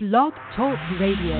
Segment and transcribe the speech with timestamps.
[0.00, 1.34] Blog Talk Radio.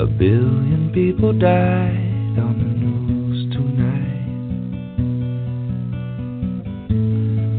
[0.00, 4.24] A billion people died on the news tonight,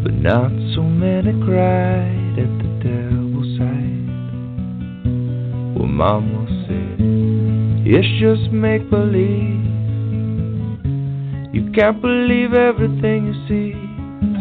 [0.04, 4.08] but not so many cried at the devil's side.
[5.78, 6.98] Well, Mama said,
[7.86, 9.59] It's just make believe.
[11.80, 13.72] Can't believe everything you see,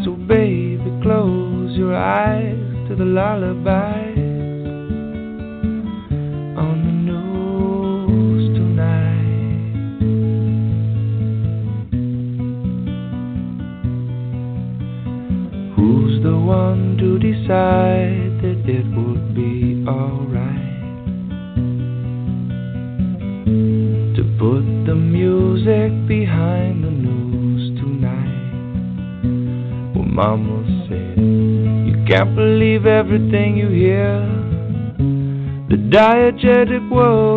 [0.05, 2.59] so baby, close your eyes
[2.89, 4.08] to the lullabies
[35.99, 37.28] diegetic world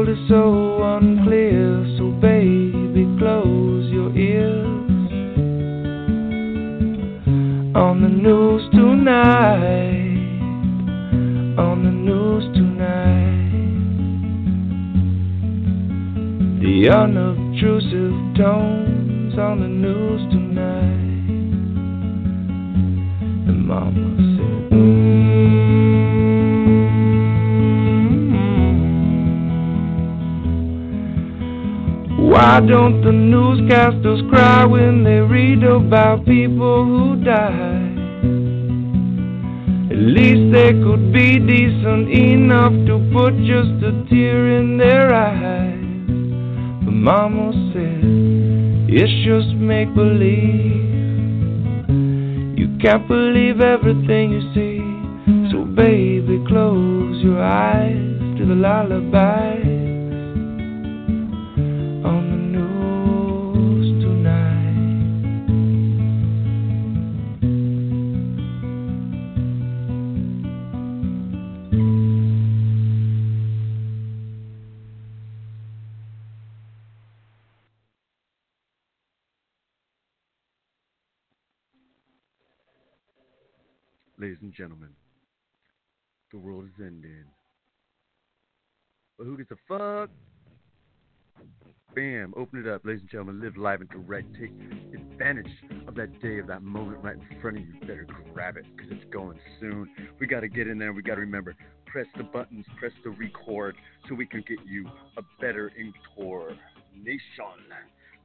[92.52, 93.40] open it up, ladies and gentlemen.
[93.42, 94.28] Live live and direct.
[94.34, 94.52] Take
[94.94, 95.52] advantage
[95.88, 97.80] of that day, of that moment right in front of you.
[97.82, 99.90] Better grab it because it's going soon.
[100.20, 100.92] We got to get in there.
[100.92, 103.76] We got to remember press the buttons, press the record
[104.08, 106.56] so we can get you a better intor
[106.96, 107.68] nation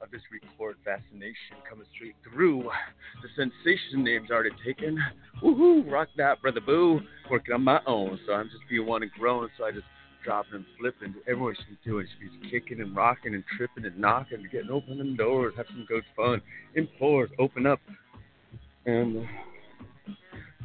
[0.01, 2.69] of this record fascination coming straight through.
[3.23, 4.99] The sensation name's already taken.
[5.43, 7.01] Woohoo, rock that, brother boo.
[7.31, 9.87] Working on my own, so I'm just being one and growing, so I just
[10.27, 11.15] dropping and flipping.
[11.27, 15.17] Everyone be doing be kicking and rocking and tripping and knocking and getting open the
[15.17, 16.43] doors, have some good fun.
[16.75, 17.81] Implores, open up.
[18.85, 19.27] And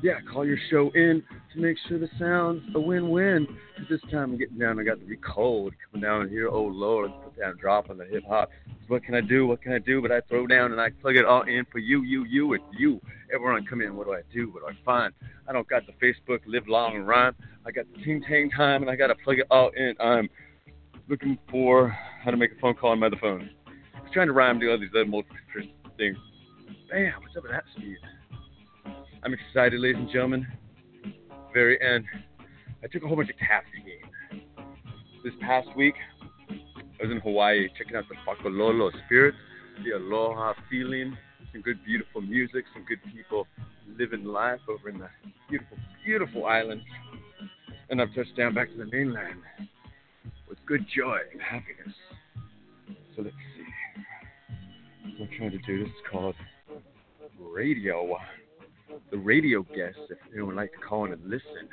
[0.01, 1.23] yeah, call your show in
[1.53, 3.47] to make sure the sound's a win-win.
[3.89, 6.47] this time I'm getting down, I got the recold coming down here.
[6.47, 8.49] Oh Lord, put down, drop on the hip hop.
[8.65, 9.45] So what can I do?
[9.45, 10.01] What can I do?
[10.01, 12.63] But I throw down and I plug it all in for you, you, you, and
[12.77, 12.99] you.
[13.33, 13.95] Everyone come in.
[13.95, 14.51] What do I do?
[14.51, 15.13] What do I find?
[15.47, 17.35] I don't got the Facebook live long and rhyme.
[17.65, 19.93] I got the ting tang time, and I got to plug it all in.
[19.99, 20.29] I'm
[21.07, 23.49] looking for how to make a phone call on my other phone.
[23.67, 25.37] I was trying to rhyme, do all these other multiple
[25.97, 26.17] things.
[26.89, 27.13] Bam!
[27.21, 27.97] What's up with that speed?
[29.23, 30.47] I'm excited, ladies and gentlemen.
[31.53, 32.05] Very end.
[32.83, 34.41] I took a whole bunch of caffeine.
[35.23, 35.93] This past week,
[36.49, 39.35] I was in Hawaii checking out the Pakalolo spirit,
[39.85, 41.15] the aloha feeling,
[41.51, 43.45] some good, beautiful music, some good people
[43.95, 45.09] living life over in the
[45.47, 46.81] beautiful, beautiful island.
[47.91, 49.41] And I've touched down back to the mainland
[50.49, 51.93] with good joy and happiness.
[53.15, 55.19] So let's see.
[55.19, 56.33] What I'm trying to do, this is called
[57.39, 58.03] radio
[59.11, 61.67] the radio guests, if anyone would like to call in and listen,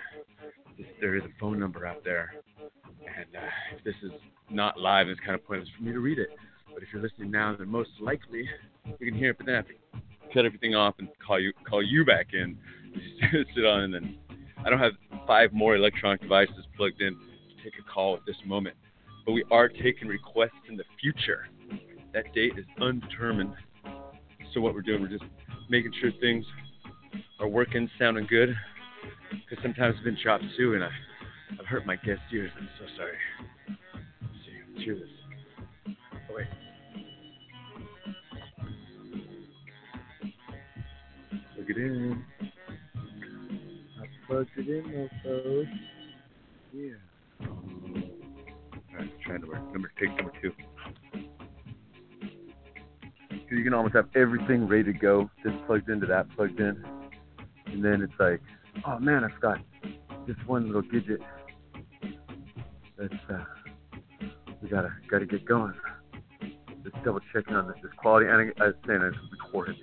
[1.00, 2.34] there is a phone number out there.
[2.84, 4.12] And uh, if this is
[4.50, 6.28] not live, it's kind of pointless for me to read it.
[6.72, 8.48] But if you're listening now, then most likely
[8.84, 9.38] you can hear it.
[9.38, 12.56] But then I have to cut everything off and call you call you back in.
[13.54, 14.18] Sit on, and then
[14.64, 14.92] I don't have
[15.26, 18.76] five more electronic devices plugged in to take a call at this moment.
[19.24, 21.48] But we are taking requests in the future.
[22.14, 23.54] That date is undetermined.
[24.54, 25.24] So what we're doing, we're just
[25.68, 26.44] making sure things
[27.40, 28.54] are working, sounding good.
[29.30, 30.90] Because sometimes I've been chopped too, and I,
[31.58, 32.50] I've hurt my guest's ears.
[32.58, 33.16] I'm so sorry.
[34.22, 35.08] Let's see, cheer this.
[35.86, 36.46] Oh, wait.
[41.54, 42.24] Plug it in.
[44.00, 45.68] I plugged it in, my folks.
[46.72, 46.98] Yeah.
[48.92, 49.72] Alright, trying to work.
[49.72, 50.52] Number take number two.
[53.30, 55.30] So you can almost have everything ready to go.
[55.42, 56.84] This plugged into that, plugged in
[57.72, 58.40] and then it's like,
[58.86, 59.58] oh man, I forgot
[60.26, 61.20] this one little gadget.
[62.98, 63.44] That's uh,
[64.62, 65.74] we gotta gotta get going.
[66.82, 69.76] Just double checking on this, this quality, and I, I was saying it's recorded.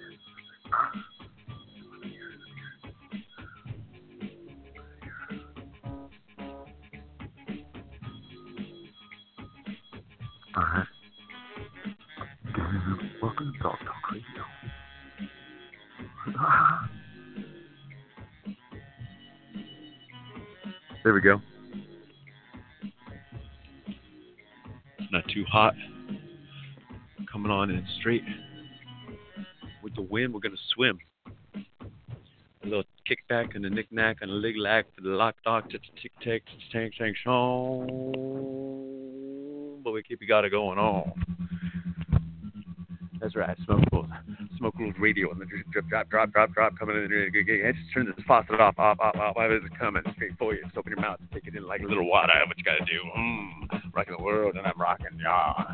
[13.22, 14.44] Welcome to Blog Talk Radio.
[21.06, 21.40] There we go.
[25.12, 25.76] Not too hot.
[27.32, 28.24] Coming on in straight.
[29.84, 30.98] With the wind, we're going to swim.
[31.56, 31.60] A
[32.64, 36.42] little kickback and a knick-knack and a lig-lag for the lock dock to tick-tack,
[36.72, 38.00] tank tank song.
[39.84, 41.14] But we keep it got it going on.
[43.22, 44.08] That's right, Smoke Rules.
[44.58, 47.14] Smoke Rules Radio and the drip, drip, drop, drop, drop, drop coming in.
[47.14, 47.30] I
[48.26, 49.52] just faucet off, off, off, off.
[49.52, 50.64] Is it coming straight for you?
[50.64, 52.34] Just open your mouth take it in like a little water.
[52.48, 53.00] What you gotta do?
[53.18, 55.66] Mmm, rocking the world and I'm rocking y'all.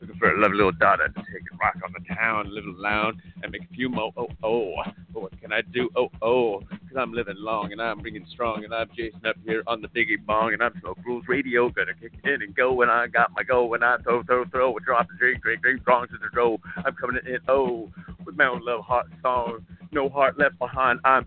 [0.00, 3.20] Looking for a lovely little daughter to take and rock on the town, live loud
[3.42, 4.74] and make a few mo oh oh.
[5.12, 5.90] But what can I do?
[5.96, 9.62] Oh oh, cause I'm living long and I'm bringing strong and I'm Jason up here
[9.66, 11.68] on the Biggie Bong and I'm Smoke Rules Radio.
[11.68, 14.78] Gonna kick in and go when I got my go when I throw, throw, throw,
[14.78, 16.58] drop and drink, drink, drink, strong to the row.
[16.76, 17.90] I'm coming in oh
[18.24, 19.66] with my own love heart song.
[19.92, 21.00] No heart left behind.
[21.04, 21.26] I'm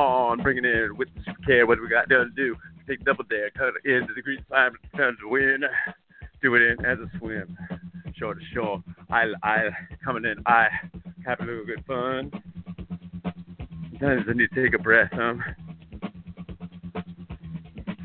[0.00, 1.08] on bringing in with
[1.46, 1.66] care.
[1.66, 2.56] What we got done to do?
[2.88, 5.62] Take double dare, cut into the green side, turn to win.
[6.42, 7.56] Do it in as a swim,
[8.16, 8.82] shore to shore.
[9.10, 9.68] I, I
[10.02, 10.36] coming in.
[10.46, 10.68] I
[11.24, 12.30] having a little good fun.
[13.90, 15.34] Sometimes I need to take a breath, huh?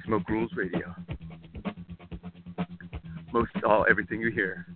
[0.05, 0.93] Smoke Rules Radio.
[3.31, 4.67] Most all everything you hear.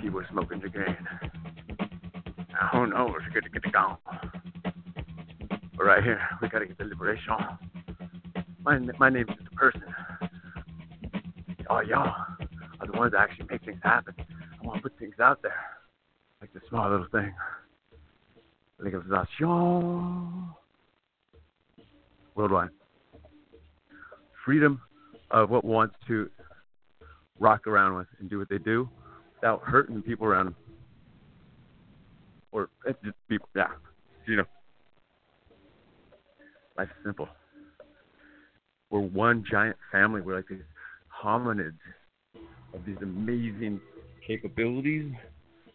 [0.00, 0.96] People are smoking the grain.
[2.72, 3.10] Who knows?
[3.10, 3.98] We're gonna get it gone.
[5.80, 7.32] But right here, we gotta get the liberation.
[8.62, 9.82] My my name's just a person.
[11.70, 12.14] Oh, y'all
[12.80, 14.12] are the ones that actually make things happen.
[14.18, 15.56] I want to put things out there,
[16.42, 17.32] like the small little thing.
[18.78, 20.50] Legalization.
[22.34, 22.68] Worldwide.
[24.44, 24.82] Freedom
[25.30, 26.28] of what wants to
[27.38, 28.86] rock around with and do what they do
[29.36, 30.56] without hurting people around them.
[32.52, 33.68] Or it's just people, yeah.
[34.26, 34.44] You know,
[36.80, 37.28] life's simple.
[38.90, 40.22] We're one giant family.
[40.22, 40.60] We're like these
[41.22, 41.78] hominids
[42.74, 43.80] of these amazing
[44.26, 45.12] capabilities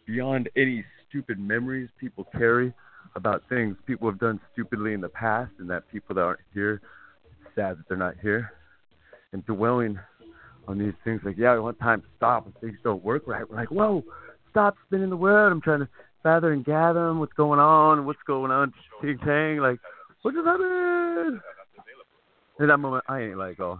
[0.06, 2.72] beyond any stupid memories people carry
[3.14, 6.80] about things people have done stupidly in the past and that people that aren't here,
[7.54, 8.50] sad that they're not here.
[9.32, 9.98] And dwelling
[10.66, 13.48] on these things like, yeah, want time to stop when things don't work right.
[13.48, 14.02] We're like, whoa,
[14.50, 15.52] stop spinning the world.
[15.52, 15.88] I'm trying to
[16.24, 19.78] gather and gather what's going on, what's going on, ting tang, like,
[20.26, 21.40] what just happened?
[22.58, 23.78] In that moment, I ain't like, oh,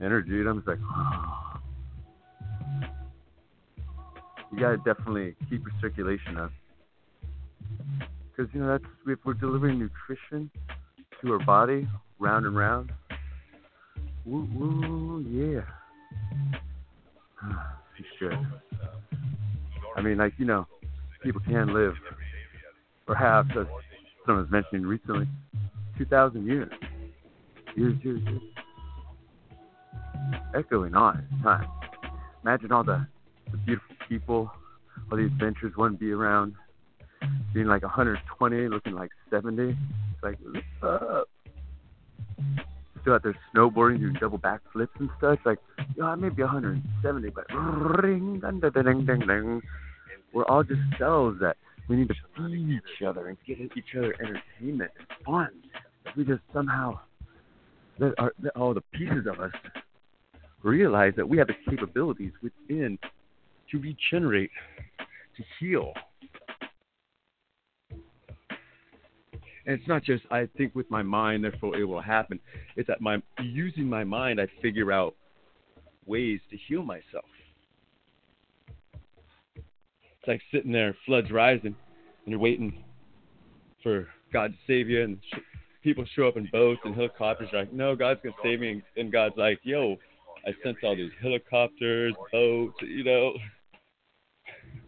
[0.00, 0.40] energy.
[0.48, 0.78] I'm just like,
[4.50, 6.50] you gotta definitely keep your circulation up.
[8.30, 10.50] Because, you know, that's if we're delivering nutrition
[11.20, 11.86] to our body,
[12.18, 12.90] round and round.
[14.24, 15.60] Woo, woo, yeah.
[17.98, 18.38] you should.
[19.94, 20.66] I mean, like, you know,
[21.22, 21.92] people can live,
[23.06, 23.50] perhaps,
[24.28, 25.26] someone was mentioning recently,
[25.96, 26.70] 2,000 years.
[27.74, 28.42] Years, years, years.
[30.54, 31.66] Echoing on in time.
[32.44, 33.06] Imagine all the,
[33.50, 34.52] the beautiful people,
[35.10, 36.54] all the adventures one be around,
[37.54, 39.62] being like 120, looking like 70.
[39.62, 39.78] It's
[40.22, 40.38] like,
[40.82, 41.28] up?
[43.00, 45.38] Still out there snowboarding, doing double backflips and stuff.
[45.38, 45.58] It's like,
[45.96, 47.46] yo, I may be 170, but
[48.02, 49.62] ring, dun, dun, dun, dun.
[50.34, 51.56] we're all just cells that
[51.88, 55.50] we need to feed each other and get each other entertainment and fun.
[56.04, 56.98] If we just somehow
[57.98, 59.52] let, our, let all the pieces of us
[60.62, 62.98] realize that we have the capabilities within
[63.70, 64.50] to regenerate,
[65.36, 65.92] to heal.
[67.90, 72.40] And it's not just I think with my mind, therefore it will happen.
[72.76, 75.14] It's that my using my mind, I figure out
[76.06, 77.26] ways to heal myself.
[80.28, 81.74] It's like sitting there, floods rising, and
[82.26, 82.84] you're waiting
[83.82, 85.38] for God to save you, and sh-
[85.82, 87.48] people show up in boats and helicopters.
[87.50, 89.96] You're like, no, God's gonna save me, and God's like, yo,
[90.46, 93.32] I sent all these helicopters, boats, you know.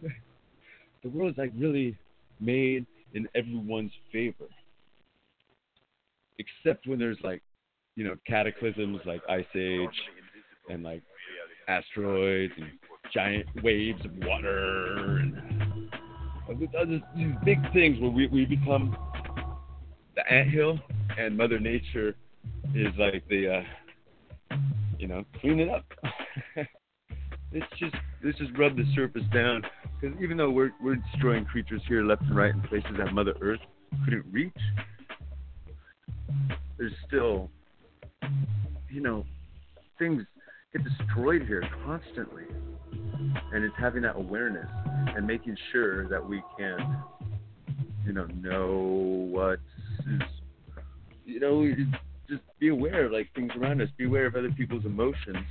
[1.02, 1.96] the world is like really
[2.38, 4.44] made in everyone's favor.
[6.38, 7.40] Except when there's like,
[7.96, 9.88] you know, cataclysms like Ice Age
[10.68, 11.02] and like
[11.66, 12.79] asteroids and
[13.12, 15.60] giant waves of water and
[16.76, 18.96] other, these big things where we, we become
[20.16, 20.78] the anthill
[21.18, 22.16] and Mother Nature
[22.74, 23.62] is like the,
[24.52, 24.56] uh,
[24.98, 25.84] you know, clean it up.
[27.52, 29.62] let's just let's just rub the surface down
[30.00, 33.34] because even though we're we're destroying creatures here left and right in places that Mother
[33.40, 33.60] Earth
[34.04, 34.52] couldn't reach,
[36.78, 37.50] there's still,
[38.88, 39.24] you know,
[39.98, 40.22] things
[40.72, 42.44] get destroyed here constantly,
[43.52, 44.68] and it's having that awareness
[45.16, 47.02] and making sure that we can,
[48.06, 49.58] you know, know what
[50.06, 50.22] is,
[51.24, 51.66] you know,
[52.28, 55.44] just be aware of like things around us, be aware of other people's emotions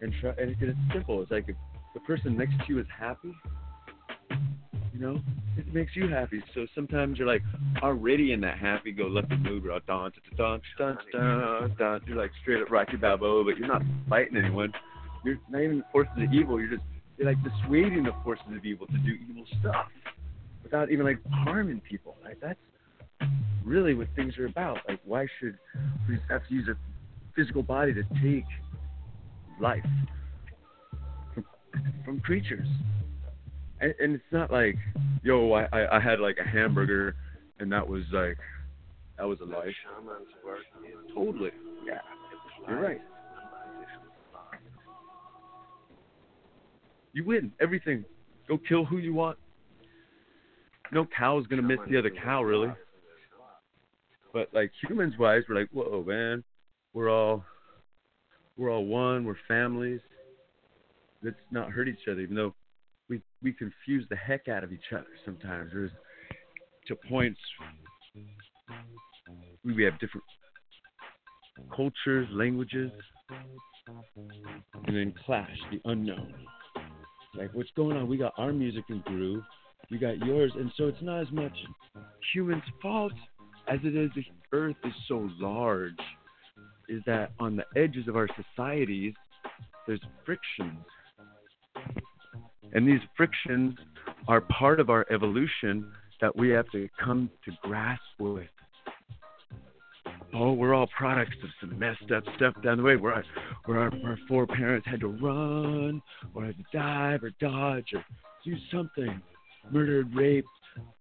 [0.00, 1.22] and try and it's simple.
[1.22, 1.56] It's like if
[1.94, 3.32] the person next to you is happy,
[4.92, 5.20] you know,
[5.56, 6.42] it makes you happy.
[6.54, 7.42] So sometimes you're like
[7.82, 10.12] already in that mood, dun
[10.76, 12.00] dun dun dun.
[12.06, 14.72] You're like straight up Rocky Balboa, but you're not fighting anyone.
[15.24, 16.34] You're not even the forces of mm-hmm.
[16.34, 16.60] evil.
[16.60, 16.82] You're just
[17.18, 19.86] you're like dissuading the forces of evil to do evil stuff
[20.62, 22.16] without even like harming people.
[22.24, 22.58] Like that's
[23.64, 24.78] really what things are about.
[24.88, 25.58] Like why should
[26.08, 26.76] we have to use a
[27.34, 28.44] physical body to take
[29.60, 29.84] life
[31.34, 31.44] from,
[32.04, 32.66] from creatures.
[33.80, 34.76] And, and it's not like,
[35.22, 37.16] yo, I, I, I had like a hamburger
[37.58, 38.38] and that was like,
[39.18, 39.74] that was a life.
[41.14, 41.50] Totally.
[41.86, 41.98] Yeah.
[42.68, 43.00] You're right.
[47.12, 48.04] You win everything.
[48.48, 49.38] Go kill who you want.
[50.92, 52.72] No cow is gonna miss the other cow, really.
[54.32, 56.42] But like humans wise, we're like, whoa, man,
[56.94, 57.44] we're all
[58.56, 59.24] we're all one.
[59.24, 60.00] We're families.
[61.22, 62.54] Let's not hurt each other, even though
[63.08, 65.70] we we confuse the heck out of each other sometimes.
[65.72, 65.90] There's
[66.88, 67.40] to points
[69.64, 70.24] we have different
[71.74, 72.90] cultures, languages,
[74.86, 76.34] and then clash the unknown.
[77.34, 78.08] Like what's going on?
[78.08, 79.42] We got our music and groove,
[79.90, 81.52] we got yours, and so it's not as much
[82.32, 83.12] humans' fault
[83.68, 85.98] as it is the earth is so large
[86.88, 89.14] is that on the edges of our societies,
[89.86, 90.84] there's frictions.
[92.72, 93.74] And these frictions
[94.28, 98.48] are part of our evolution that we have to come to grasp with.
[100.34, 103.24] Oh, we're all products of some messed up stuff down the way where, our,
[103.66, 106.00] where our, our foreparents had to run
[106.34, 108.04] or had to dive or dodge or
[108.44, 109.20] do something,
[109.70, 110.48] murdered, raped,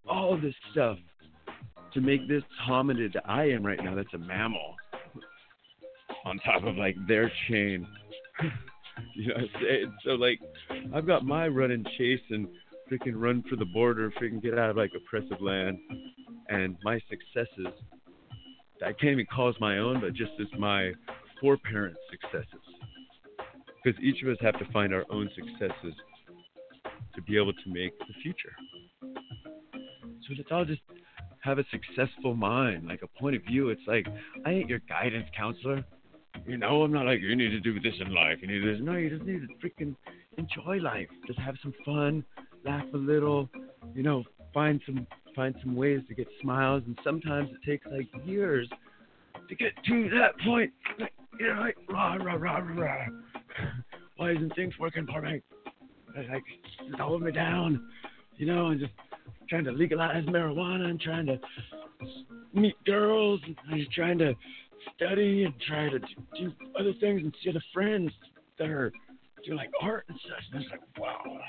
[0.07, 0.97] all this stuff
[1.93, 4.75] to make this hominid that I am right now that's a mammal
[6.25, 7.87] on top of like their chain.
[9.15, 9.93] you know what I'm saying?
[10.05, 10.39] So like
[10.93, 12.47] I've got my run and chase and
[12.91, 15.77] freaking run for the border, freaking get out of like oppressive land
[16.49, 17.73] and my successes
[18.83, 20.91] I can't even call as my own, but just as my
[21.39, 22.61] foreparents' successes.
[23.83, 25.93] Because each of us have to find our own successes
[27.15, 28.53] to be able to make the future.
[29.01, 30.81] So let's all just
[31.41, 33.69] have a successful mind, like a point of view.
[33.69, 34.07] It's like
[34.45, 35.83] I ain't your guidance counselor.
[36.45, 38.37] You know, I'm not like you need to do this in life.
[38.41, 38.81] You need this.
[38.81, 39.95] No, you just need to freaking
[40.37, 41.07] enjoy life.
[41.27, 42.23] Just have some fun,
[42.63, 43.49] laugh a little.
[43.93, 44.23] You know,
[44.53, 46.83] find some find some ways to get smiles.
[46.85, 48.67] And sometimes it takes like years
[49.49, 50.71] to get to that point.
[50.99, 53.05] Like, you know, like rah rah rah rah.
[54.17, 55.41] Why isn't things working for me?
[56.15, 56.43] Like,
[56.81, 57.87] it's holding me down.
[58.37, 58.93] You know, and just
[59.49, 61.39] trying to legalize marijuana and trying to
[62.53, 64.33] meet girls and just trying to
[64.95, 68.11] study and try to do other things and see other friends
[68.57, 68.91] that are
[69.45, 70.43] doing like art and such.
[70.53, 71.39] And it's like, wow,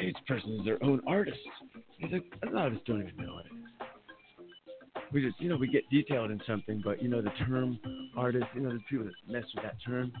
[0.00, 1.38] each person is their own artist.
[2.02, 3.46] He's like, a lot of us don't even know it.
[5.12, 7.78] We just, you know, we get detailed in something, but you know, the term
[8.16, 10.12] artist, you know, there's people that mess with that term.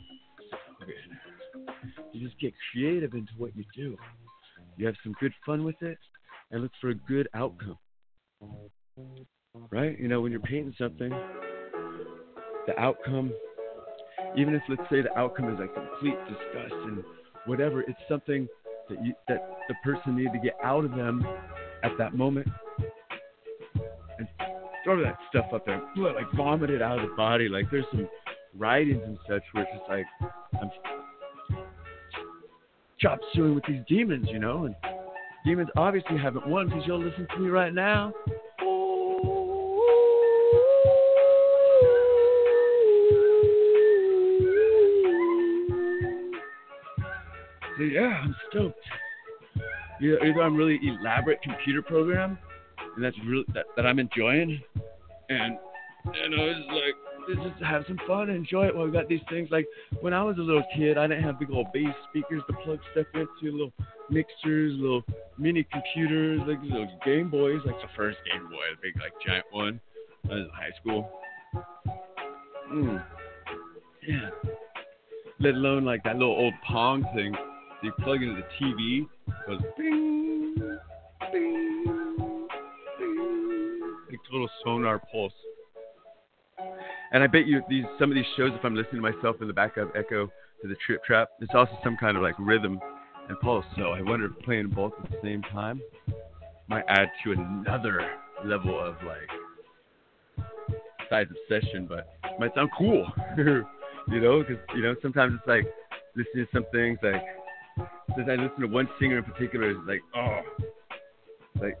[2.12, 3.96] You just get creative into what you do.
[4.76, 5.98] You have some good fun with it,
[6.50, 7.78] and look for a good outcome.
[9.70, 9.98] Right?
[9.98, 11.10] You know, when you're painting something,
[12.66, 13.32] the outcome,
[14.36, 17.02] even if let's say the outcome is a complete disgust and
[17.46, 18.46] whatever, it's something
[18.88, 21.26] that you that the person needed to get out of them
[21.82, 22.48] at that moment.
[24.18, 24.28] And
[24.84, 27.48] throw that stuff up there, like vomit it out of the body.
[27.48, 28.08] Like there's some
[28.56, 30.06] writings and such where it's just like
[30.60, 30.70] I'm
[32.98, 34.74] chop suey with these demons, you know, and
[35.44, 38.12] demons obviously haven't won because you'll listen to me right now.
[47.80, 48.78] Yeah, I'm stoked.
[50.00, 52.38] Either, either I'm really elaborate computer program,
[52.94, 54.60] and that's really that, that I'm enjoying,
[55.28, 55.58] and
[56.04, 56.94] and I was like
[57.28, 59.48] let's just have some fun and enjoy it while we got these things.
[59.50, 59.66] Like
[60.00, 62.78] when I was a little kid, I didn't have big old bass speakers to plug
[62.92, 63.72] stuff into, little
[64.10, 65.02] mixers, little
[65.38, 69.46] mini computers, like little Game Boys, like the first Game Boy, the big like giant
[69.50, 69.80] one.
[70.24, 71.10] I was in high school.
[72.72, 73.04] Mm.
[74.06, 74.30] Yeah.
[75.40, 77.34] Let alone like that little old Pong thing.
[77.82, 80.54] So you plug into the TV, it goes bing,
[81.32, 82.46] bing,
[82.96, 85.32] bing, like total sonar pulse.
[87.12, 89.48] And I bet you these some of these shows, if I'm listening to myself in
[89.48, 92.78] the backup echo to the trip trap, it's also some kind of like rhythm
[93.28, 93.64] and pulse.
[93.76, 95.82] So I wonder if playing both at the same time
[96.68, 98.00] might add to another
[98.44, 99.28] level of like
[101.10, 104.44] size obsession, but it might sound cool, you know?
[104.46, 105.64] Because you know sometimes it's like
[106.14, 107.20] listening to some things like
[108.16, 110.40] since I listen to one singer in particular, it's like oh,
[111.60, 111.78] like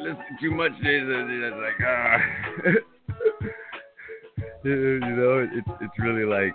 [0.00, 0.72] listen too much.
[0.80, 2.18] It's like ah.
[4.64, 6.54] you know, it's it's really like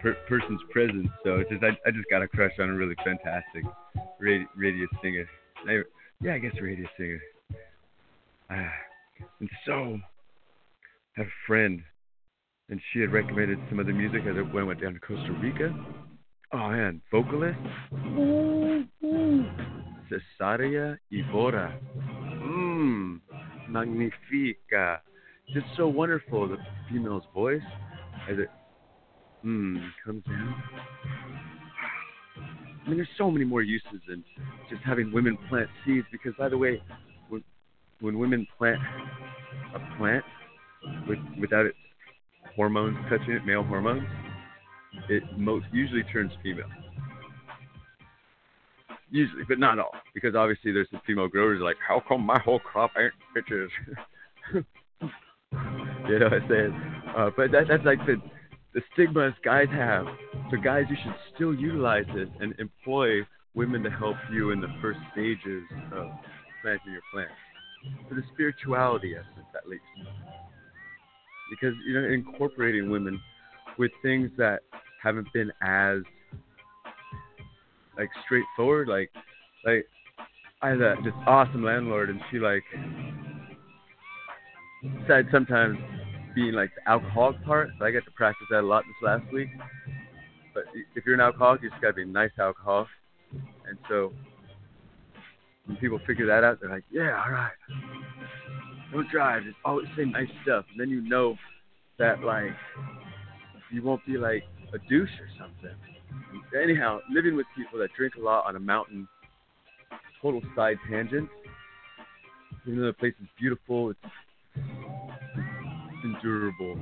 [0.00, 1.08] per, person's presence.
[1.24, 3.64] So it's just I, I just got a crush on a really fantastic
[4.18, 5.28] radio, radio singer.
[6.20, 7.20] Yeah, I guess radio singer.
[8.50, 8.72] Ah,
[9.40, 9.98] and so
[11.16, 11.82] I have a friend,
[12.70, 15.74] and she had recommended some of the music as I went down to Costa Rica.
[16.52, 17.58] Oh man, vocalist.
[20.10, 21.78] Cesaria Evora.
[22.42, 23.20] Mmm,
[23.68, 25.00] magnifica
[25.52, 26.58] just so wonderful, the
[26.90, 27.62] female's voice
[28.30, 28.48] as it
[29.44, 30.62] mm, comes down.
[32.84, 34.24] I mean, there's so many more uses than
[34.70, 36.06] just having women plant seeds.
[36.12, 36.82] Because, by the way,
[37.28, 37.42] when,
[38.00, 38.80] when women plant
[39.74, 40.24] a plant
[41.08, 41.76] with, without its
[42.54, 44.06] hormones touching it, male hormones,
[45.08, 46.68] it most usually turns female.
[49.10, 52.58] Usually, but not all, because obviously there's some female growers like, how come my whole
[52.58, 53.68] crop ain't bitches?
[56.08, 56.92] you know what I'm saying?
[57.16, 58.20] Uh, but that, that's like the
[58.74, 60.06] the stigmas guys have.
[60.50, 64.68] So guys, you should still utilize this and employ women to help you in the
[64.80, 66.06] first stages of
[66.62, 67.32] planting your plants.
[68.08, 69.82] For the spirituality essence, at least.
[71.50, 73.20] Because you know, incorporating women
[73.78, 74.60] with things that
[75.02, 75.98] haven't been as
[77.96, 79.10] like straightforward, like
[79.64, 79.86] like
[80.62, 82.64] I had a, this awesome landlord, and she like
[85.06, 85.78] said sometimes
[86.34, 87.70] being like the alcoholic part.
[87.78, 89.48] So I got to practice that a lot this last week.
[90.54, 92.88] But if you're an alcoholic, you just gotta be a nice alcoholic.
[93.32, 94.12] And so
[95.66, 97.52] when people figure that out, they're like, yeah, all right.
[98.92, 99.44] Don't drive.
[99.44, 100.64] Just always say nice stuff.
[100.70, 101.36] And then you know
[101.98, 102.52] that like
[103.70, 105.76] you won't be like a douche or something.
[106.60, 109.08] Anyhow, living with people that drink a lot on a mountain,
[110.20, 111.28] total side tangent.
[112.66, 113.98] Even though the place is beautiful, it's
[116.04, 116.78] endurable,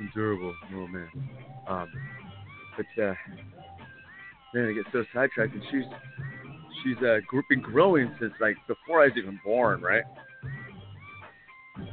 [0.00, 0.54] endurable.
[0.74, 1.08] Oh man,
[1.66, 1.92] um,
[2.76, 3.14] but uh,
[4.54, 5.54] man, I get so sidetracked.
[5.54, 5.84] And she's
[6.82, 10.04] she's uh, been growing since like before I was even born, right?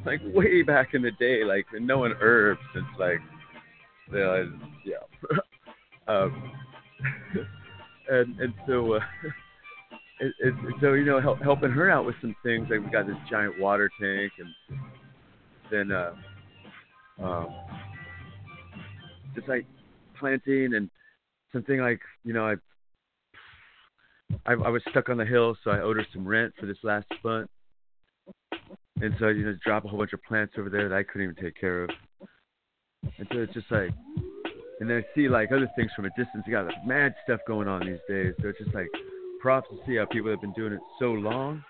[0.06, 3.20] Like way back in the day, like knowing herbs since like
[4.12, 4.44] uh,
[4.86, 5.04] yeah.
[6.08, 6.52] um,
[8.10, 8.94] and and so.
[8.94, 9.00] Uh,
[10.20, 13.08] it, it, so you know, help, helping her out with some things like we got
[13.08, 14.80] this giant water tank, and
[15.72, 16.13] then uh,
[17.22, 17.48] um,
[19.36, 19.66] just like
[20.18, 20.89] planting and
[21.52, 22.56] something like you know I,
[24.46, 26.78] I I was stuck on the hill, so I owed her some rent for this
[26.84, 27.50] last month,
[29.02, 31.32] and so you know drop a whole bunch of plants over there that I couldn't
[31.32, 31.89] even take care of,
[33.17, 33.91] and so it's just like.
[34.80, 36.43] And then I see like other things from a distance.
[36.45, 38.34] You got like mad stuff going on these days.
[38.41, 38.88] So it's just like
[39.39, 41.63] props to see how people have been doing it so long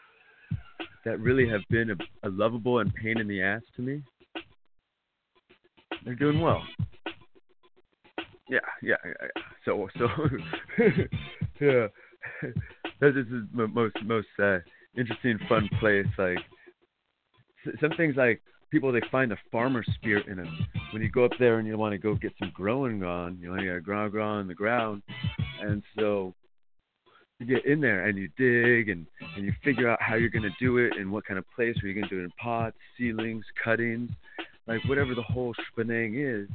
[1.06, 4.02] that really have been a, a lovable and pain in the ass to me.
[6.06, 6.62] They're doing well.
[8.50, 9.42] Yeah, yeah, yeah.
[9.66, 10.08] So, so,
[11.62, 11.88] yeah.
[13.00, 14.60] This is the most most uh,
[14.96, 16.06] interesting, fun place.
[16.18, 16.38] Like
[17.82, 20.48] some things, like people they find the farmer spirit in it.
[20.94, 23.54] When you go up there and you want to go get some growing on, you
[23.54, 25.02] know, you got grow, grow on the ground,
[25.60, 26.36] and so
[27.40, 30.44] you get in there and you dig and, and you figure out how you're going
[30.44, 31.76] to do it and what kind of place.
[31.82, 34.12] Are you going to do it in pots, ceilings, cuttings,
[34.68, 36.48] like whatever the whole shebang is.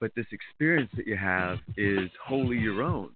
[0.00, 3.10] But this experience that you have is wholly your own,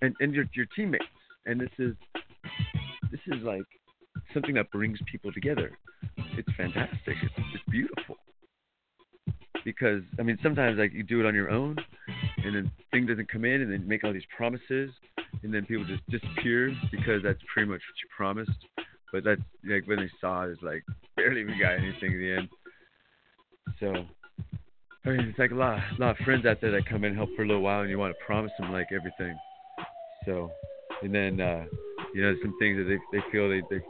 [0.00, 1.04] and and your your teammates.
[1.46, 1.94] And this is
[3.10, 3.62] this is like
[4.32, 5.78] something that brings people together.
[6.38, 7.16] It's fantastic.
[7.22, 8.16] It's, it's beautiful.
[9.64, 11.76] Because I mean, sometimes like you do it on your own,
[12.44, 14.90] and then thing doesn't come in, and then make all these promises,
[15.42, 18.66] and then people just disappear because that's pretty much what you promised.
[19.12, 20.84] But that's like when they saw it, it's like
[21.16, 22.48] barely even got anything in the end.
[23.80, 24.06] So
[25.04, 27.10] I mean, it's like a lot, a lot of friends out there that come in
[27.10, 29.36] and help for a little while, and you want to promise them like everything.
[30.26, 30.50] So,
[31.02, 31.64] and then uh,
[32.14, 33.82] you know some things that they they feel they they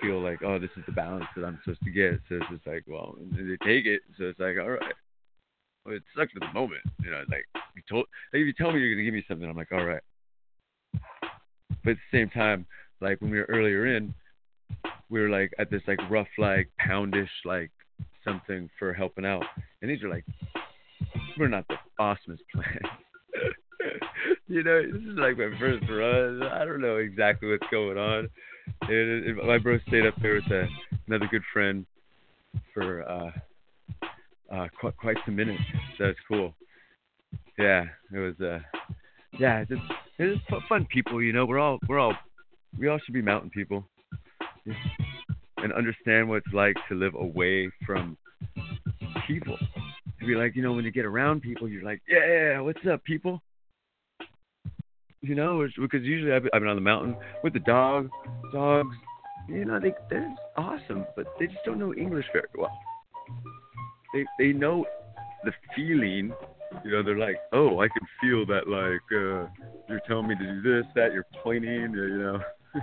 [0.00, 2.18] feel like oh this is the balance that I'm supposed to get.
[2.28, 4.02] So it's just like well they take it.
[4.18, 4.94] So it's like all right.
[5.84, 7.22] Well, it sucks at the moment, you know.
[7.28, 7.44] Like
[7.76, 9.84] you told, like if you tell me you're gonna give me something, I'm like all
[9.84, 10.02] right.
[11.82, 12.66] But at the same time,
[13.00, 14.14] like when we were earlier in,
[15.10, 17.70] we were like at this like rough like poundish like
[18.24, 19.44] something for helping out,
[19.82, 20.24] and these are like
[21.38, 23.54] we're not the awesomest plans.
[24.48, 26.42] you know, this is like my first run.
[26.42, 28.28] I don't know exactly what's going on.
[29.46, 30.66] My bro stayed up there with a,
[31.06, 31.84] another good friend
[32.72, 33.30] for uh,
[34.54, 35.62] uh, quite quite some minutes.
[35.98, 36.54] So it's cool.
[37.58, 38.34] Yeah, it was.
[38.40, 38.60] Uh,
[39.38, 39.82] yeah, just
[40.18, 41.22] it's fun people.
[41.22, 42.14] You know, we're all we're all
[42.78, 43.84] we all should be mountain people
[45.58, 48.16] and understand what it's like to live away from
[49.26, 49.56] people.
[50.20, 53.02] To be like, you know, when you get around people, you're like, yeah, what's up,
[53.04, 53.42] people?
[55.20, 58.10] You know, because usually I've been on the mountain with the dog,
[58.52, 58.94] dogs.
[59.48, 62.78] You know, they they're awesome, but they just don't know English very well.
[64.14, 64.86] They they know
[65.44, 66.32] the feeling.
[66.84, 68.66] You know, they're like, oh, I can feel that.
[68.66, 69.46] Like, uh,
[69.88, 71.12] you're telling me to do this, that.
[71.12, 71.92] You're pointing.
[71.92, 72.40] You know,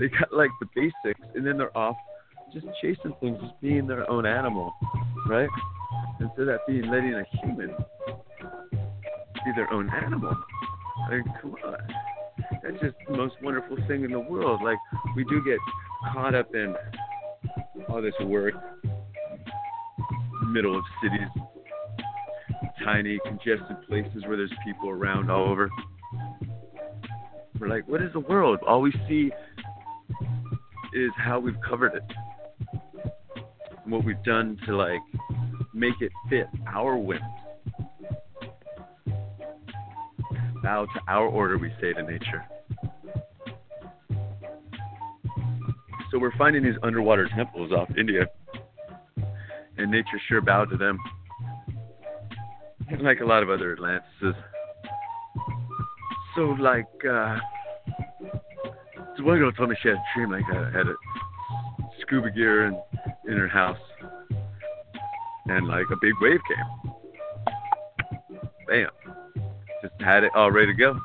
[0.00, 1.96] they got like the basics, and then they're off
[2.52, 4.72] just chasing things, just being their own animal,
[5.28, 5.48] right?
[6.20, 7.74] Instead of being letting a human
[9.44, 10.34] be their own animal.
[11.10, 11.76] Like, come on.
[12.62, 14.62] That's just the most wonderful thing in the world.
[14.62, 14.78] Like,
[15.16, 15.58] we do get
[16.12, 16.74] caught up in
[17.88, 18.54] all this work,
[20.50, 21.28] middle of cities,
[22.84, 25.70] tiny, congested places where there's people around all over.
[27.58, 28.58] We're like, what is the world?
[28.66, 29.30] All we see
[30.94, 32.02] is how we've covered it
[33.90, 35.00] what we've done to like
[35.74, 37.22] make it fit our whims.
[40.62, 42.44] Bow to our order, we say to nature.
[46.10, 48.26] So we're finding these underwater temples off India,
[49.80, 50.98] and nature sure bowed to them,
[53.00, 54.34] like a lot of other Atlantises.
[56.34, 57.38] So like, uh,
[59.16, 60.94] so one girl told me she had a dream like I had a
[62.00, 62.76] scuba gear and
[63.26, 63.78] in her house,
[65.46, 66.94] and like a big wave came.
[68.66, 68.90] Bam!
[69.82, 70.98] Just had it all ready to go.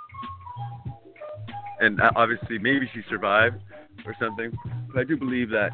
[1.79, 3.61] And uh, obviously, maybe she survived
[4.05, 4.51] or something,
[4.93, 5.71] but I do believe that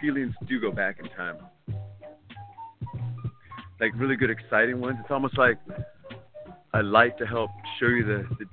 [0.00, 1.36] feelings do go back in time.
[3.80, 4.98] Like really good, exciting ones.
[5.00, 5.58] It's almost like
[6.74, 8.44] a light to help show you the, the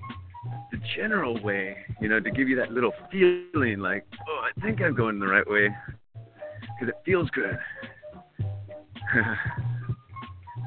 [0.71, 4.81] the general way, you know, to give you that little feeling like, oh, I think
[4.81, 5.69] I'm going the right way
[6.79, 7.57] because it feels good.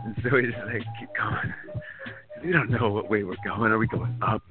[0.05, 1.55] and so we just like keep going.
[2.45, 3.71] We don't know what way we're going.
[3.71, 4.43] Are we going up,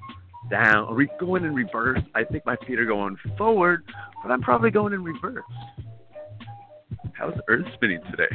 [0.50, 0.88] down?
[0.88, 2.00] Are we going in reverse?
[2.14, 3.84] I think my feet are going forward,
[4.22, 5.42] but I'm probably going in reverse.
[7.12, 8.28] How's Earth spinning today?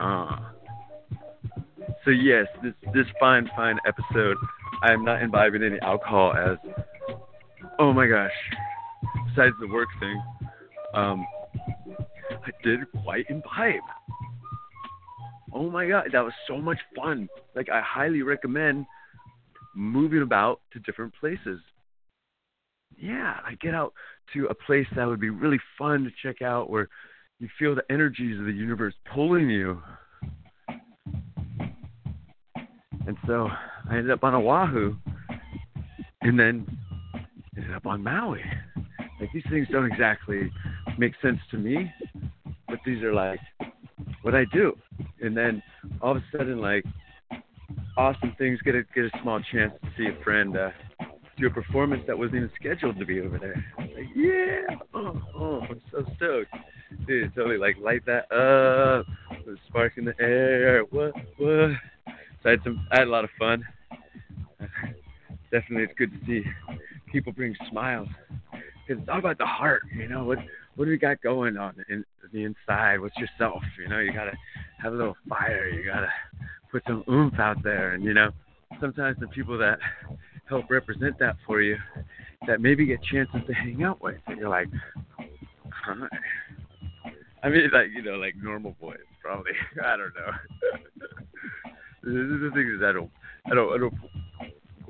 [0.00, 0.36] Uh-huh.
[2.04, 4.36] so yes, this this fine fine episode.
[4.82, 6.56] I am not imbibing any alcohol as.
[7.80, 8.30] Oh my gosh!
[9.28, 10.22] Besides the work thing,
[10.94, 11.26] um,
[12.30, 13.82] I did quite imbibe.
[15.52, 17.28] Oh my god, that was so much fun.
[17.56, 18.86] Like I highly recommend
[19.74, 21.60] moving about to different places.
[22.96, 23.92] Yeah, I get out
[24.34, 26.88] to a place that would be really fun to check out where
[27.38, 29.80] you feel the energies of the universe pulling you.
[33.06, 33.48] And so
[33.88, 34.96] I ended up on Oahu
[36.22, 36.66] and then
[37.56, 38.42] ended up on Maui.
[39.20, 40.50] Like these things don't exactly
[40.98, 41.92] make sense to me,
[42.68, 43.40] but these are like
[44.22, 44.76] what I do.
[45.22, 45.62] And then
[46.02, 46.84] all of a sudden, like
[47.96, 48.60] awesome things.
[48.62, 50.70] Get a get a small chance to see a friend uh,
[51.38, 53.64] do a performance that wasn't even scheduled to be over there.
[53.78, 56.54] Like, yeah, oh, oh, I'm so stoked,
[57.08, 57.34] dude.
[57.34, 59.06] Totally like light that up.
[59.44, 60.82] The spark in the air.
[60.90, 61.70] What what?
[62.42, 62.86] So I had some.
[62.92, 63.64] I had a lot of fun.
[65.50, 66.44] Definitely, it's good to see
[67.10, 68.08] people bring smiles
[68.86, 69.82] because it's all about the heart.
[69.92, 70.38] You know what?
[70.76, 73.00] What do we got going on in the inside?
[73.00, 73.62] What's yourself?
[73.80, 74.36] You know, you gotta
[74.80, 75.68] have a little fire.
[75.68, 76.12] You gotta
[76.70, 77.94] put some oomph out there.
[77.94, 78.30] And you know,
[78.80, 79.78] sometimes the people that
[80.48, 81.76] help represent that for you,
[82.46, 84.68] that maybe get chances to hang out with, and you're like,
[85.70, 86.06] hi.
[87.42, 89.52] I mean, like you know, like normal boys, probably.
[89.84, 90.32] I don't know.
[92.02, 93.10] the thing is, I don't,
[93.46, 93.94] I don't, I don't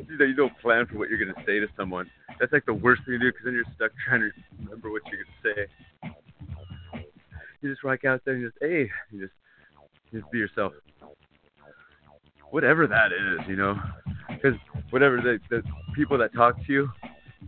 [0.08, 2.10] you know you don't plan for what you're gonna say to someone.
[2.40, 4.30] That's like the worst thing to do because then you're stuck trying to
[4.62, 5.66] remember what you're gonna
[6.04, 6.12] say.
[7.60, 9.32] You just walk out there and just hey, you just
[10.12, 10.72] just be yourself.
[12.50, 13.76] Whatever that is, you know,
[14.28, 14.54] because
[14.90, 15.62] whatever the the
[15.94, 16.88] people that talk to you,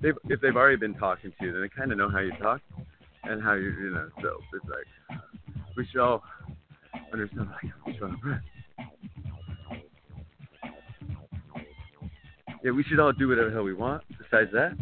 [0.02, 2.32] they've if they've already been talking to you, then they kind of know how you
[2.32, 2.60] talk
[3.24, 4.08] and how you you know.
[4.22, 5.20] So it's like
[5.76, 6.22] we should all
[7.12, 7.72] understand like.
[12.62, 14.02] Yeah, we should all do whatever the hell we want.
[14.18, 14.76] Besides that,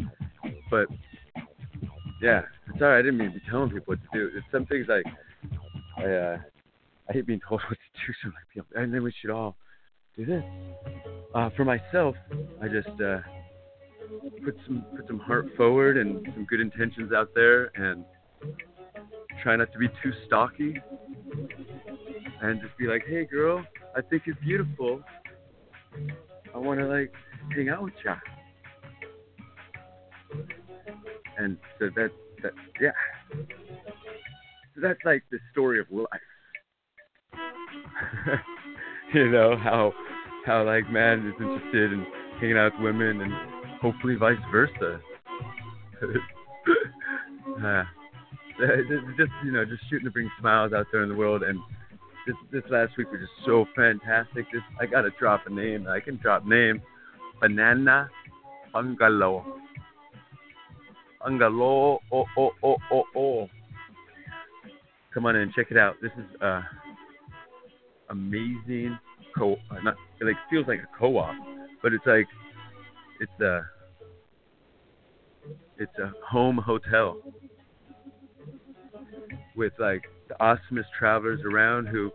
[0.69, 0.87] but
[2.21, 2.41] yeah,
[2.77, 4.29] sorry, I didn't mean to be telling people what to do.
[4.35, 5.05] It's some things like
[5.97, 6.37] I uh,
[7.09, 8.13] I hate being told what to do.
[8.21, 9.55] So like, "Yeah, and then we should all
[10.17, 10.43] do this.
[11.33, 12.15] Uh, for myself,
[12.61, 13.19] I just uh,
[14.43, 18.03] put some put some heart forward and some good intentions out there, and
[19.41, 20.75] try not to be too stocky,
[22.41, 23.63] and just be like, hey girl,
[23.95, 25.01] I think you're beautiful.
[26.53, 27.11] I want to like
[27.55, 28.15] hang out with ya.
[31.37, 32.11] And so that
[32.43, 32.91] that yeah.
[34.75, 36.07] So that's like the story of life.
[39.13, 39.93] you know how
[40.45, 42.05] how like man is interested in
[42.39, 43.33] hanging out with women and
[43.81, 44.99] hopefully vice versa.
[47.63, 47.83] uh,
[49.17, 51.59] just you know just shooting to bring smiles out there in the world and
[52.29, 54.45] this this last week was just so fantastic.
[54.51, 55.87] Just I gotta drop a name.
[55.87, 56.81] I can drop name.
[57.41, 58.09] Banana
[58.73, 59.45] Bungalow.
[61.23, 61.99] Bungalow.
[62.11, 63.49] Oh oh oh oh oh.
[65.13, 65.95] Come on in, check it out.
[66.01, 66.61] This is uh
[68.09, 68.97] amazing
[69.37, 71.35] co uh, not it like feels like a co-op,
[71.81, 72.27] but it's like
[73.19, 73.61] it's a
[75.77, 77.17] it's a home hotel
[79.59, 82.11] with like the awesomest travelers around who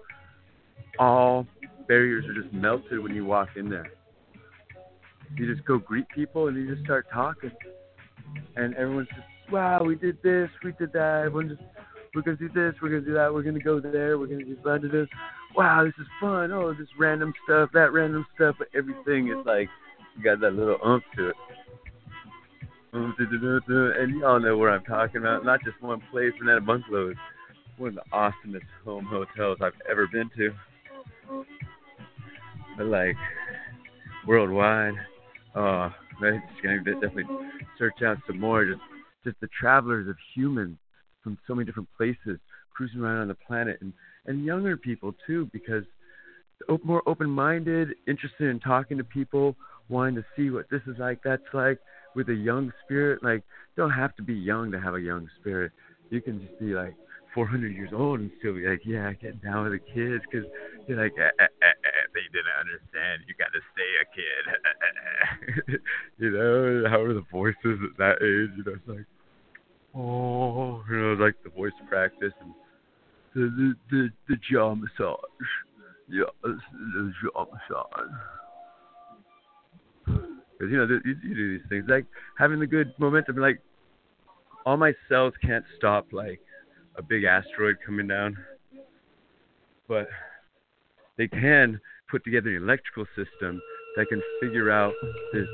[0.98, 1.46] all
[1.86, 3.92] barriers are just melted when you walk in there.
[5.36, 7.52] You just go greet people and you just start talking.
[8.56, 11.24] And everyone's just, wow, we did this, we did that.
[11.26, 11.62] Everyone just,
[12.14, 14.56] we're to do this, we're to do that, we're to go there, we're to do
[14.62, 15.04] blah, blah, blah.
[15.54, 16.50] Wow, this is fun.
[16.50, 18.56] Oh, this random stuff, that random stuff.
[18.58, 19.68] But everything is like,
[20.16, 21.36] you got that little oomph to it.
[22.92, 25.44] And y'all know where I'm talking about.
[25.44, 27.16] Not just one place, Banana Bungalow is
[27.78, 30.52] one of the awesomest home hotels I've ever been to.
[32.76, 33.16] But like
[34.26, 34.94] worldwide,
[35.54, 37.24] uh, I'm just gonna definitely
[37.78, 38.64] search out some more.
[38.64, 38.80] Just,
[39.24, 40.76] just the travelers of humans
[41.22, 42.38] from so many different places
[42.74, 43.92] cruising around on the planet, and
[44.26, 45.84] and younger people too, because
[46.84, 49.54] more open-minded, interested in talking to people,
[49.88, 51.78] wanting to see what this is like, that's like,
[52.14, 53.22] with a young spirit.
[53.22, 53.42] Like,
[53.76, 55.72] don't have to be young to have a young spirit.
[56.10, 56.94] You can just be like
[57.34, 60.48] 400 years old and still be like, yeah, I get down with the kids because
[60.86, 63.22] you're like, eh, eh, eh, they didn't understand.
[63.26, 65.80] You got to stay a kid.
[66.18, 68.56] you know, how are the voices at that age?
[68.56, 69.06] You know, it's like,
[69.96, 72.54] oh, you know, like the voice practice and
[73.34, 75.18] the the the, the jaw massage.
[76.08, 78.10] Yeah, the jaw massage.
[80.06, 82.06] Because you know you, you do these things like
[82.38, 83.36] having the good momentum.
[83.36, 83.60] Like
[84.64, 86.40] all my cells can't stop like
[86.96, 88.36] a big asteroid coming down,
[89.88, 90.08] but
[91.16, 91.80] they can
[92.10, 93.60] put together an electrical system
[93.96, 94.92] that can figure out
[95.32, 95.46] this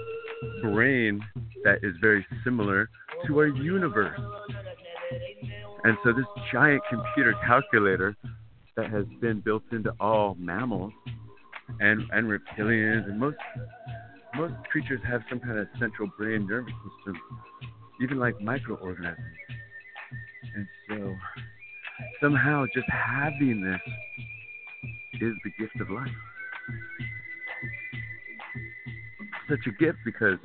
[0.62, 1.20] brain
[1.64, 2.88] that is very similar
[3.26, 4.18] to our universe.
[5.84, 8.16] And so this giant computer calculator
[8.76, 10.92] that has been built into all mammals
[11.80, 13.36] and, and reptilians and most
[14.36, 16.72] most creatures have some kind of central brain nervous
[17.04, 17.20] system,
[18.00, 19.18] even like microorganisms.
[20.54, 21.16] And so
[22.20, 23.80] somehow just having this
[25.20, 26.08] is the gift of life.
[29.48, 30.38] Such a gift because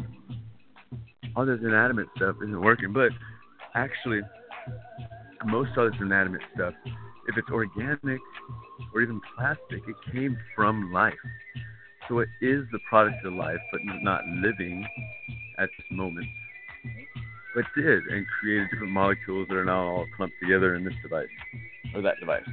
[1.36, 2.92] all this inanimate stuff isn't working.
[2.94, 3.10] But
[3.74, 4.22] actually,
[5.46, 6.74] most of this inanimate stuff,
[7.28, 8.20] if it's organic
[8.94, 11.14] or even plastic, it came from life.
[12.08, 14.86] So it is the product of life, but not living
[15.58, 16.28] at this moment.
[17.56, 21.28] But did and created different molecules that are now all clumped together in this device
[21.96, 22.44] or that device.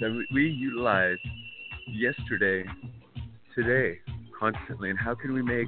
[0.00, 1.18] So we utilize
[1.88, 2.64] yesterday,
[3.56, 3.98] today,
[4.38, 4.90] constantly.
[4.90, 5.66] And how can we make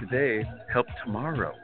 [0.00, 1.54] today help tomorrow?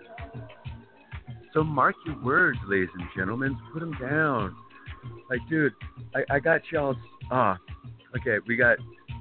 [1.54, 3.56] So mark your words, ladies and gentlemen.
[3.72, 4.54] Put them down.
[5.30, 5.72] Like, dude,
[6.14, 6.96] I, I got y'all.
[7.30, 7.58] Ah,
[8.18, 8.76] okay, we got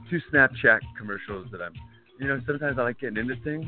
[0.10, 1.74] two Snapchat commercials that I'm.
[2.20, 3.66] You know, sometimes I like getting into things,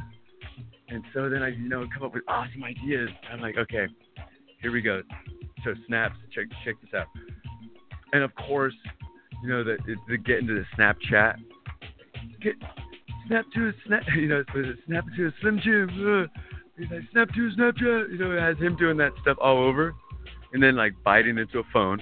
[0.89, 3.09] and so then I, you know, come up with awesome ideas.
[3.31, 3.87] I'm like, okay,
[4.61, 5.01] here we go.
[5.63, 7.07] So snaps, check check this out.
[8.13, 8.75] And of course,
[9.43, 11.35] you know, the, the get into the Snapchat.
[12.41, 12.55] Get
[13.27, 14.43] snap to a snap, you know,
[14.85, 15.89] snap to a Slim Jim.
[15.89, 16.27] Uh,
[16.77, 18.11] he's like, snap to a Snapchat.
[18.11, 19.95] You know, it has him doing that stuff all over,
[20.53, 22.01] and then like biting into a phone.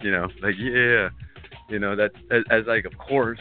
[0.00, 1.08] You know, like yeah,
[1.68, 3.40] you know that as, as like of course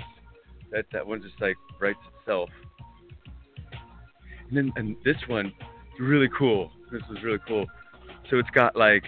[0.71, 2.49] that that one just like writes itself.
[4.49, 5.53] And then and this one,
[5.99, 6.71] really cool.
[6.91, 7.65] This is really cool.
[8.29, 9.03] So it's got like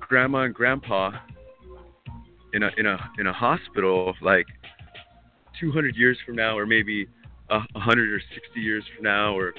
[0.00, 1.12] grandma and grandpa
[2.52, 4.46] in a in a in a hospital like
[5.60, 7.06] 200 years from now or maybe
[7.50, 9.54] a 100 or 60 years from now or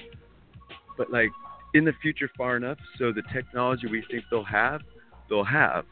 [0.97, 1.29] but like
[1.73, 4.81] in the future far enough so the technology we think they'll have
[5.29, 5.85] they'll have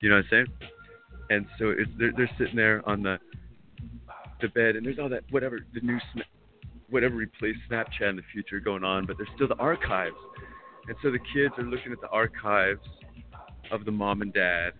[0.00, 0.46] you know what i'm saying
[1.30, 3.18] and so it's they're, they're sitting there on the
[4.40, 5.98] the bed and there's all that whatever the new
[6.92, 10.16] whatever replaced snapchat in the future going on but there's still the archives.
[10.86, 12.80] And so the kids are looking at the archives
[13.70, 14.72] of the mom and dad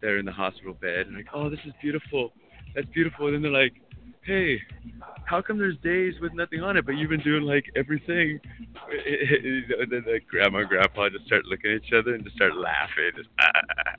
[0.00, 2.32] that are in the hospital bed and like oh this is beautiful.
[2.74, 3.26] That's beautiful.
[3.26, 3.74] And then they're like
[4.22, 4.60] hey
[5.24, 8.40] how come there's days with nothing on it but you've been doing like everything?
[8.90, 12.56] And then the grandma and grandpa just start looking at each other and just start
[12.56, 13.12] laughing.
[13.16, 13.94] Just, ah, ah,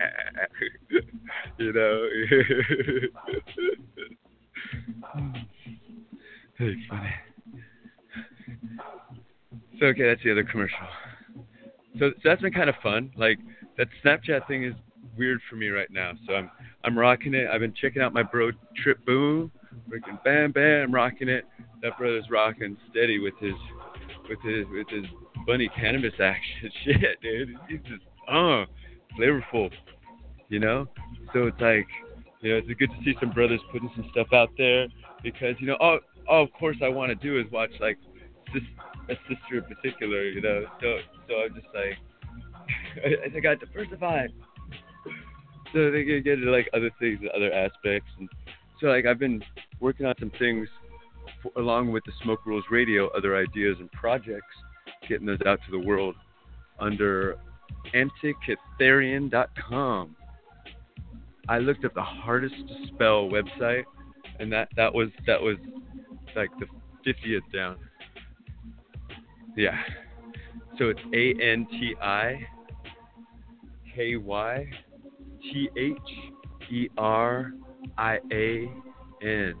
[0.00, 0.46] ah,
[1.58, 2.08] you know
[5.12, 5.32] hmm.
[6.62, 7.10] Very funny
[9.82, 10.78] so okay that's the other commercial.
[11.98, 13.10] So, so that's been kind of fun.
[13.16, 13.38] Like
[13.76, 14.74] that snapchat thing is
[15.18, 16.12] weird for me right now.
[16.26, 16.50] So i'm
[16.84, 17.48] i'm rocking it.
[17.52, 18.50] I've been checking out my bro
[18.82, 19.50] trip boom.
[19.90, 21.44] Freaking bam bam rocking it.
[21.82, 23.54] That brother's rocking steady with his
[24.28, 25.04] with his with his
[25.46, 26.70] bunny cannabis action.
[26.84, 27.56] Shit dude.
[27.68, 28.64] He's just uh
[29.18, 29.70] flavorful
[30.48, 30.86] you know?
[31.32, 31.88] So it's like
[32.42, 34.88] you know it's good to see some brothers putting some stuff out there
[35.22, 37.96] because you know all, all of course i want to do is watch like
[38.52, 38.62] sis,
[39.08, 40.64] a sister in particular you know?
[40.80, 41.96] So so i'm just like
[43.04, 44.30] I, I got diversified.
[45.72, 48.28] So they can get into like other things and other aspects and
[48.80, 49.42] so like i've been
[49.80, 50.68] working on some things
[51.42, 54.54] for, along with the smoke rules radio other ideas and projects
[55.08, 56.14] getting those out to the world
[56.78, 57.38] under
[57.94, 60.14] antikytherian.com
[61.48, 63.84] i looked up the hardest to spell website
[64.40, 65.56] and that that was that was
[66.36, 66.66] like the
[67.10, 67.76] 50th down
[69.56, 69.78] yeah
[70.78, 72.38] so it's a n t i
[73.94, 74.66] k y
[75.42, 75.96] T H
[76.70, 77.52] E R
[77.98, 78.70] I A
[79.22, 79.54] N.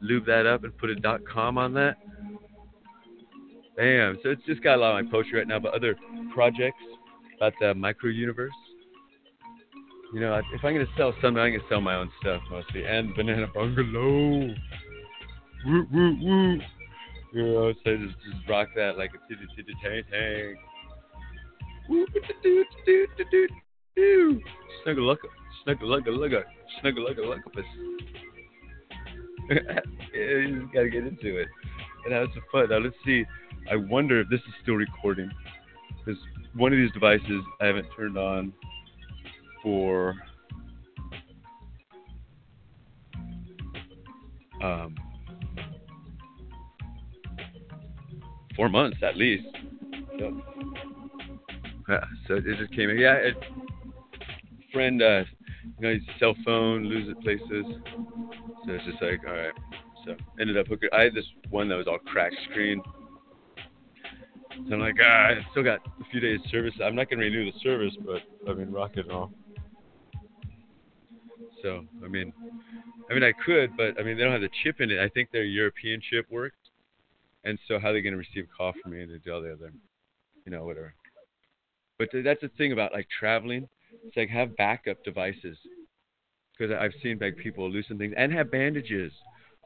[0.00, 1.96] Lube that up and put a dot com on that.
[3.76, 4.18] Bam.
[4.22, 5.96] So it's just got a lot of my poetry right now, but other
[6.32, 6.82] projects
[7.36, 8.52] about the micro universe.
[10.12, 13.14] You know, if I'm gonna sell something, I'm gonna sell my own stuff mostly, and
[13.14, 14.54] Banana Bungalow.
[15.66, 16.60] Woo woo woo.
[17.32, 20.56] You know, so just just rock that like a titty titty tang tang.
[21.88, 23.48] Woo doo doo doo doo
[23.94, 24.40] doo.
[24.82, 25.28] Snuggle lugga,
[25.62, 26.42] snuggle lugga lugga,
[26.80, 27.64] snuggle lugga luggapus.
[29.50, 29.78] yeah,
[30.12, 31.48] you just gotta get into it.
[32.04, 32.68] And that was fun.
[32.68, 33.24] Now let's see.
[33.70, 35.30] I wonder if this is still recording.
[36.04, 36.20] Because
[36.56, 38.52] one of these devices I haven't turned on
[39.62, 40.14] for
[44.62, 44.94] um,
[48.56, 49.46] four months at least.
[50.18, 50.40] So,
[51.88, 52.98] yeah, so it just came in.
[52.98, 53.34] Yeah, it,
[54.72, 55.24] friend, uh,
[55.64, 57.66] you know, his cell phone, lose it places.
[58.66, 59.52] So it's just like, all right.
[60.04, 60.88] So ended up hooking.
[60.92, 62.82] I had this one that was all cracked screen.
[64.68, 66.74] So I'm like, ah, I still got a few days service.
[66.82, 69.32] I'm not gonna renew the service, but I mean, rock it all.
[71.62, 72.32] So I mean,
[73.10, 74.98] I mean, I could, but I mean, they don't have the chip in it.
[75.00, 76.56] I think their European chip works,
[77.44, 79.52] and so how are they gonna receive a call from me to do all the
[79.52, 79.72] other,
[80.44, 80.94] you know, whatever.
[81.98, 83.68] But that's the thing about like traveling.
[84.06, 85.58] It's like have backup devices
[86.56, 89.12] because I've seen like people loosen things and have bandages.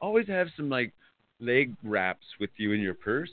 [0.00, 0.92] Always have some like
[1.40, 3.30] leg wraps with you in your purse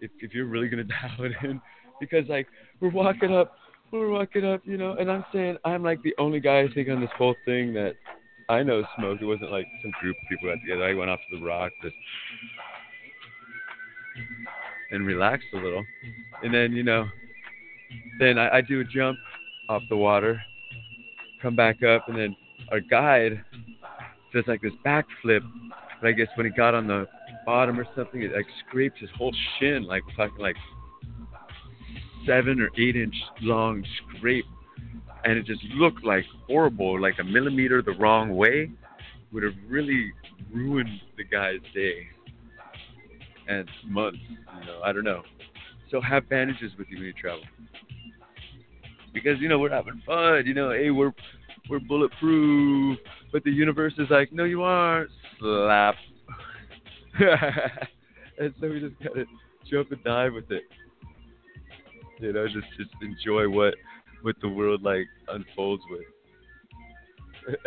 [0.00, 1.60] if if you're really gonna dial it in
[2.00, 2.46] because like
[2.80, 3.52] we're walking up
[3.92, 6.88] we're walking up you know and I'm saying I'm like the only guy I think
[6.88, 7.96] on this whole thing that
[8.50, 9.22] I know smoked.
[9.22, 10.82] It wasn't like some group of people got together.
[10.82, 11.94] I went off to the rock just
[14.90, 15.84] and relaxed a little,
[16.42, 17.06] and then you know
[18.18, 19.18] then I, I do a jump
[19.68, 20.42] off the water,
[21.40, 22.36] come back up, and then
[22.72, 23.40] our guide
[24.34, 25.42] does like this backflip.
[26.00, 27.06] But I guess when he got on the
[27.46, 29.84] bottom or something, it like scraped his whole shin.
[29.84, 30.56] Like we're like
[32.30, 33.84] seven or eight inch long
[34.16, 34.44] scrape,
[35.24, 38.70] and it just looked like horrible, like a millimeter the wrong way
[39.32, 40.12] would have really
[40.52, 42.06] ruined the guy's day
[43.48, 44.18] and months.
[44.28, 45.22] You know, I don't know.
[45.90, 47.42] So have bandages with you when you travel
[49.12, 50.44] because you know we're having fun.
[50.46, 51.12] You know, hey, we're
[51.68, 52.98] we're bulletproof.
[53.32, 55.10] But the universe is like, no, you aren't.
[55.38, 55.94] Slap.
[57.18, 59.24] and so we just gotta
[59.68, 60.62] jump and dive with it.
[62.20, 63.74] You know, just just enjoy what
[64.22, 66.02] what the world like unfolds with.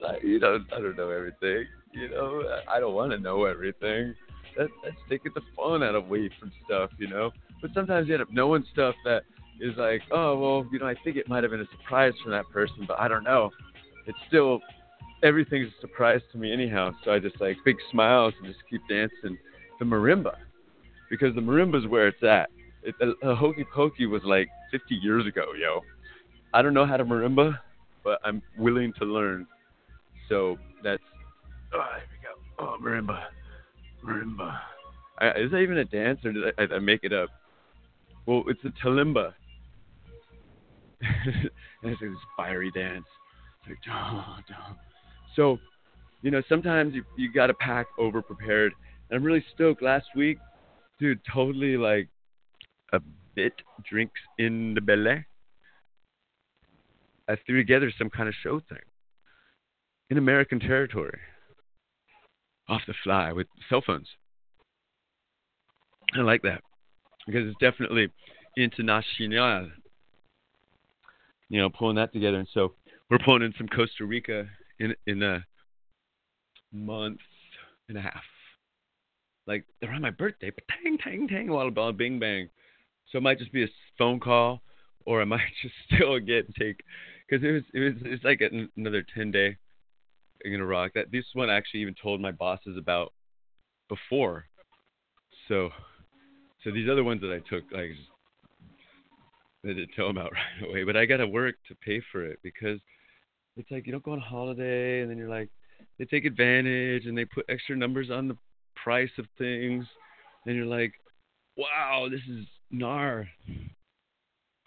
[0.00, 1.66] like, you know, I don't know everything.
[1.92, 4.14] You know, I don't want to know everything.
[4.56, 7.30] That, that's taking the fun out of weight from stuff, you know.
[7.60, 9.22] But sometimes you end up knowing stuff that
[9.60, 12.32] is like, oh well, you know, I think it might have been a surprise from
[12.32, 13.50] that person, but I don't know.
[14.06, 14.60] It's still
[15.22, 16.92] everything's a surprise to me anyhow.
[17.04, 19.38] So I just like big smiles and just keep dancing
[19.78, 20.36] the marimba
[21.10, 22.50] because the marimba is where it's at.
[22.88, 25.82] It, a, a hokey pokey was like 50 years ago, yo.
[26.54, 27.58] I don't know how to marimba,
[28.02, 29.46] but I'm willing to learn.
[30.30, 31.02] So that's
[31.74, 32.66] oh, here we go.
[32.66, 33.24] Oh, marimba,
[34.02, 34.58] marimba.
[35.18, 37.28] I, is that even a dance or did I, I make it up?
[38.24, 39.34] Well, it's a talimba.
[41.02, 41.50] and
[41.82, 43.04] it's this fiery dance.
[43.60, 44.74] It's like, duh, duh.
[45.36, 45.58] So,
[46.22, 48.72] you know, sometimes you you got to pack over prepared.
[49.10, 49.82] And I'm really stoked.
[49.82, 50.38] Last week,
[50.98, 52.08] dude, totally like
[52.92, 53.00] a
[53.34, 53.54] bit
[53.88, 55.24] drinks in the belly.
[57.28, 58.78] I threw together some kind of show thing
[60.10, 61.18] in American territory,
[62.68, 64.08] off the fly with cell phones.
[66.14, 66.62] I like that
[67.26, 68.08] because it's definitely
[68.56, 69.70] international.
[71.50, 72.74] You know, pulling that together, and so
[73.10, 74.46] we're pulling in some Costa Rica
[74.78, 75.44] in in a
[76.72, 77.20] month
[77.88, 78.22] and a half.
[79.46, 82.48] Like around my birthday, but tang tang tang, while ball bing bang.
[83.10, 84.62] So it might just be a phone call,
[85.04, 86.80] or I might just still get take,
[87.28, 88.40] because it was it was it's like
[88.76, 89.56] another ten day.
[90.44, 91.10] I'm gonna rock that.
[91.10, 93.12] This one I actually even told my bosses about
[93.88, 94.44] before.
[95.48, 95.70] So,
[96.62, 97.90] so these other ones that I took, like,
[99.64, 100.84] I didn't tell them out right away.
[100.84, 102.78] But I gotta work to pay for it because
[103.56, 105.50] it's like you don't go on holiday and then you're like
[105.98, 108.36] they take advantage and they put extra numbers on the
[108.76, 109.84] price of things
[110.46, 110.92] and you're like
[111.56, 113.28] wow this is nar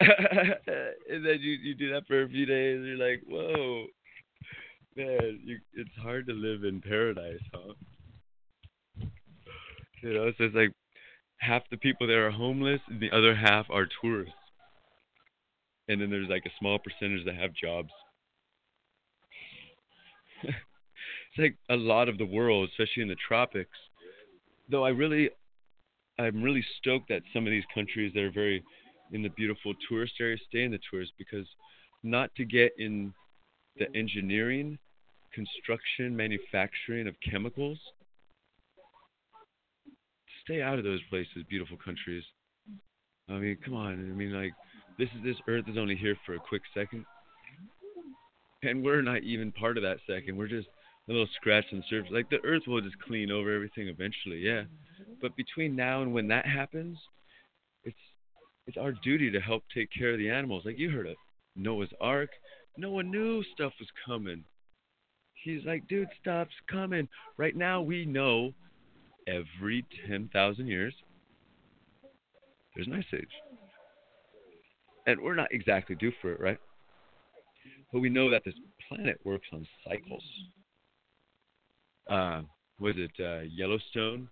[0.00, 3.86] and then you you do that for a few days you're like whoa.
[4.96, 7.74] Man you, it's hard to live in paradise huh?
[10.02, 10.72] You know so it's like
[11.42, 14.34] half the people there are homeless and the other half are tourists.
[15.88, 17.90] And then there's like a small percentage that have jobs.
[21.34, 23.78] It's like a lot of the world, especially in the tropics.
[24.68, 25.30] Though I really,
[26.18, 28.62] I'm really stoked that some of these countries that are very
[29.12, 31.46] in the beautiful tourist areas stay in the tourist because
[32.02, 33.12] not to get in
[33.76, 34.78] the engineering,
[35.32, 37.78] construction, manufacturing of chemicals.
[40.44, 42.24] Stay out of those places, beautiful countries.
[43.28, 43.92] I mean, come on.
[43.92, 44.52] I mean, like
[44.98, 47.04] this is this Earth is only here for a quick second,
[48.62, 50.36] and we're not even part of that second.
[50.36, 50.68] We're just
[51.08, 52.10] a little scratch on the surface.
[52.12, 54.64] Like the earth will just clean over everything eventually, yeah.
[55.20, 56.98] But between now and when that happens,
[57.84, 57.96] it's
[58.66, 60.64] it's our duty to help take care of the animals.
[60.64, 61.16] Like you heard of
[61.56, 62.30] Noah's Ark.
[62.76, 64.44] No one knew stuff was coming.
[65.34, 67.08] He's like, dude, stuff's coming.
[67.36, 68.54] Right now we know
[69.26, 70.94] every ten thousand years
[72.74, 73.26] there's an ice age.
[75.06, 76.58] And we're not exactly due for it, right?
[77.92, 78.54] But we know that this
[78.88, 80.22] planet works on cycles
[82.08, 82.42] uh,
[82.78, 84.28] was it uh, Yellowstone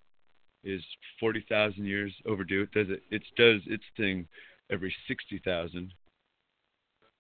[0.64, 0.82] is
[1.18, 2.62] forty thousand years overdue.
[2.62, 3.02] It does it?
[3.10, 4.26] It does its thing
[4.70, 5.92] every sixty thousand,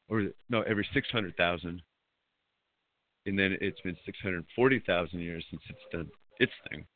[0.08, 1.82] or no, every six hundred thousand,
[3.26, 6.86] and then it's been six hundred forty thousand years since it's done its thing.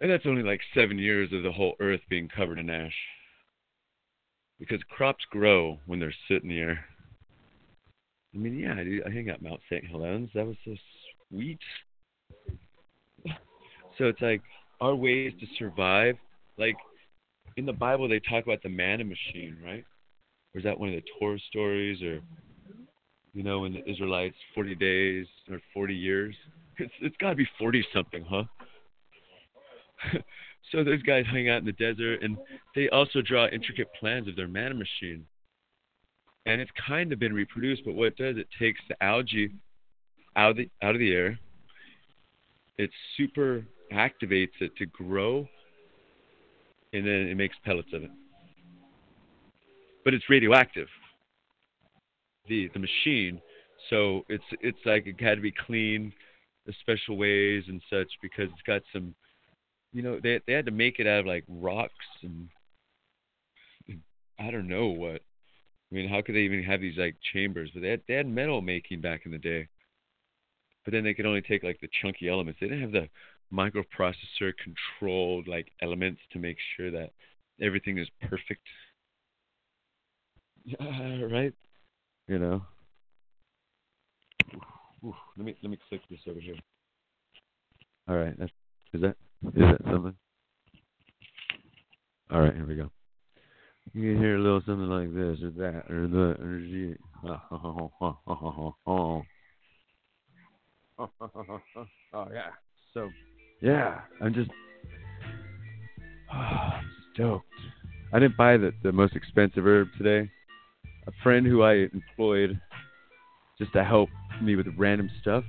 [0.00, 2.94] And that's only like seven years of the whole Earth being covered in ash.
[4.60, 6.84] Because crops grow when they're sitting in the air.
[8.34, 9.86] I mean, yeah, I, I hang out Mount St.
[9.86, 10.30] Helens.
[10.34, 10.74] That was so
[11.28, 11.60] sweet.
[13.96, 14.42] So it's like
[14.80, 16.16] our ways to survive.
[16.56, 16.76] Like
[17.56, 19.84] in the Bible, they talk about the manna machine, right?
[20.54, 22.20] Or is that one of the Torah stories, or
[23.34, 26.34] you know, when the Israelites forty days or forty years?
[26.78, 28.44] It's it's got to be forty something, huh?
[30.72, 32.36] so those guys hang out in the desert, and
[32.74, 35.26] they also draw intricate plans of their manna machine.
[36.46, 39.52] And it's kind of been reproduced, but what it does, it takes the algae
[40.36, 41.38] out of the out of the air.
[42.78, 45.48] It super activates it to grow,
[46.92, 48.10] and then it makes pellets of it.
[50.04, 50.88] But it's radioactive.
[52.48, 53.40] The the machine,
[53.90, 56.12] so it's it's like it had to be cleaned,
[56.80, 59.14] special ways and such because it's got some,
[59.92, 62.48] you know, they they had to make it out of like rocks and
[64.38, 65.22] I don't know what.
[65.90, 67.70] I mean, how could they even have these like chambers?
[67.72, 69.68] But they had they had metal making back in the day.
[70.84, 72.60] But then they could only take like the chunky elements.
[72.60, 73.08] They didn't have the
[73.52, 77.10] microprocessor controlled like elements to make sure that
[77.60, 78.66] everything is perfect.
[80.64, 81.52] Yeah, right.
[82.26, 82.62] You know.
[85.04, 86.56] Ooh, let me let me click this over here.
[88.08, 88.50] All right, that's
[88.92, 90.14] is that is that something?
[92.30, 92.90] All right, here we go.
[93.94, 96.96] You can hear a little something like this or that or the or the.
[102.14, 102.50] Oh yeah.
[102.94, 103.10] So
[103.60, 104.50] yeah, I'm just
[107.14, 107.46] stoked.
[108.12, 110.30] I didn't buy the the most expensive herb today.
[111.06, 112.60] A friend who I employed
[113.58, 114.08] just to help
[114.42, 115.44] me with random stuff.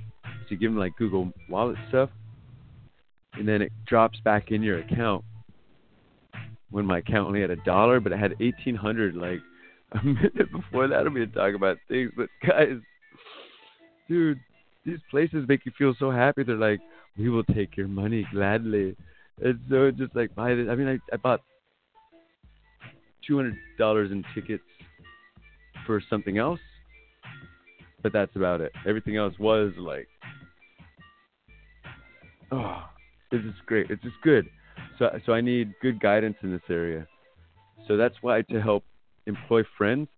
[0.48, 2.10] You give him like Google Wallet stuff,
[3.34, 5.24] and then it drops back in your account.
[6.70, 9.38] When my account only had a dollar, but it had eighteen hundred like
[9.92, 11.06] a minute before that.
[11.06, 12.78] I'm gonna talk about things, but guys,
[14.08, 14.40] dude,
[14.84, 16.42] these places make you feel so happy.
[16.42, 16.80] They're like,
[17.18, 18.96] we will take your money gladly.
[19.42, 20.66] And so just like buy this.
[20.70, 21.40] I mean, I, I bought
[23.26, 24.64] two hundred dollars in tickets
[25.86, 26.60] for something else,
[28.02, 28.72] but that's about it.
[28.86, 30.08] Everything else was like,
[32.52, 32.82] oh,
[33.30, 33.90] it's just great.
[33.90, 34.46] It's just good.
[34.98, 37.06] So so I need good guidance in this area.
[37.88, 38.84] So that's why to help
[39.26, 40.08] employ friends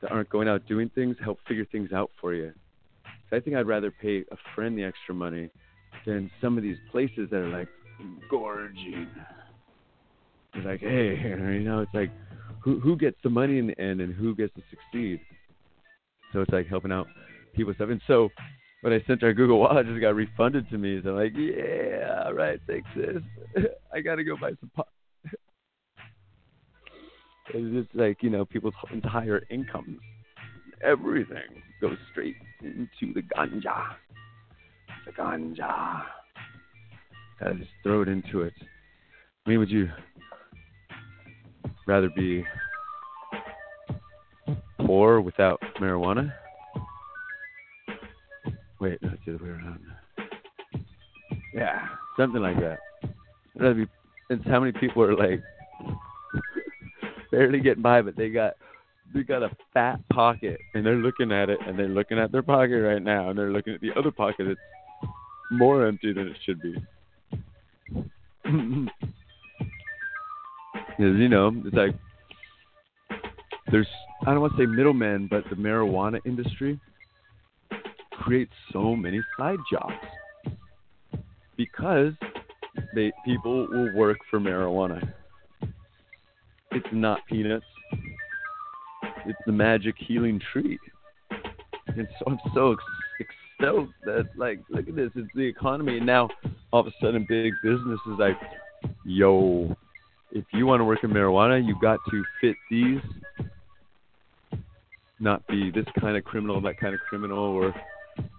[0.00, 2.52] that aren't going out doing things, help figure things out for you.
[3.28, 5.50] So I think I'd rather pay a friend the extra money
[6.06, 7.68] than some of these places that are like
[8.30, 9.08] gorging.
[10.54, 12.10] It's like, hey, you know, it's like
[12.62, 15.20] who who gets the money in the end and who gets to succeed.
[16.32, 17.06] So it's like helping out
[17.54, 17.90] people stuff.
[17.90, 18.30] And so
[18.82, 21.00] when I sent our Google Wallet, just got refunded to me.
[21.02, 23.22] So I'm like, yeah, all right, thanks, sis.
[23.92, 24.88] I gotta go buy some pot.
[27.54, 30.00] it's just like you know people's entire incomes,
[30.82, 33.94] everything goes straight into the ganja.
[35.10, 36.02] The ganja.
[37.40, 38.52] Gotta just throw it into it.
[39.44, 39.88] I mean, would you
[41.86, 42.44] rather be
[44.78, 46.32] poor without marijuana?
[48.80, 49.80] Wait, no, it's the other way around.
[51.54, 52.78] Yeah, something like that.
[53.02, 53.86] I'd rather be.
[54.28, 55.42] It's how many people are like
[57.32, 58.54] barely getting by, but they got
[59.12, 62.42] they got a fat pocket, and they're looking at it, and they're looking at their
[62.42, 64.60] pocket right now, and they're looking at the other pocket that's
[65.50, 66.76] more empty than it should be.
[71.00, 71.94] Because you know, it's like
[73.70, 73.86] there's
[74.22, 76.78] I don't want to say middlemen, but the marijuana industry
[78.12, 79.94] creates so many side jobs
[81.56, 82.12] because
[82.94, 85.12] they people will work for marijuana.
[86.72, 87.64] It's not peanuts.
[89.26, 90.78] It's the magic healing tree.
[91.86, 92.82] And so I'm so ex-
[93.60, 96.28] stoked that like look at this, it's the economy and now
[96.72, 98.36] all of a sudden big business is like,
[99.04, 99.76] yo,
[100.32, 103.00] if you want to work in marijuana, you got to fit these,
[105.18, 107.74] not be this kind of criminal, that kind of criminal, or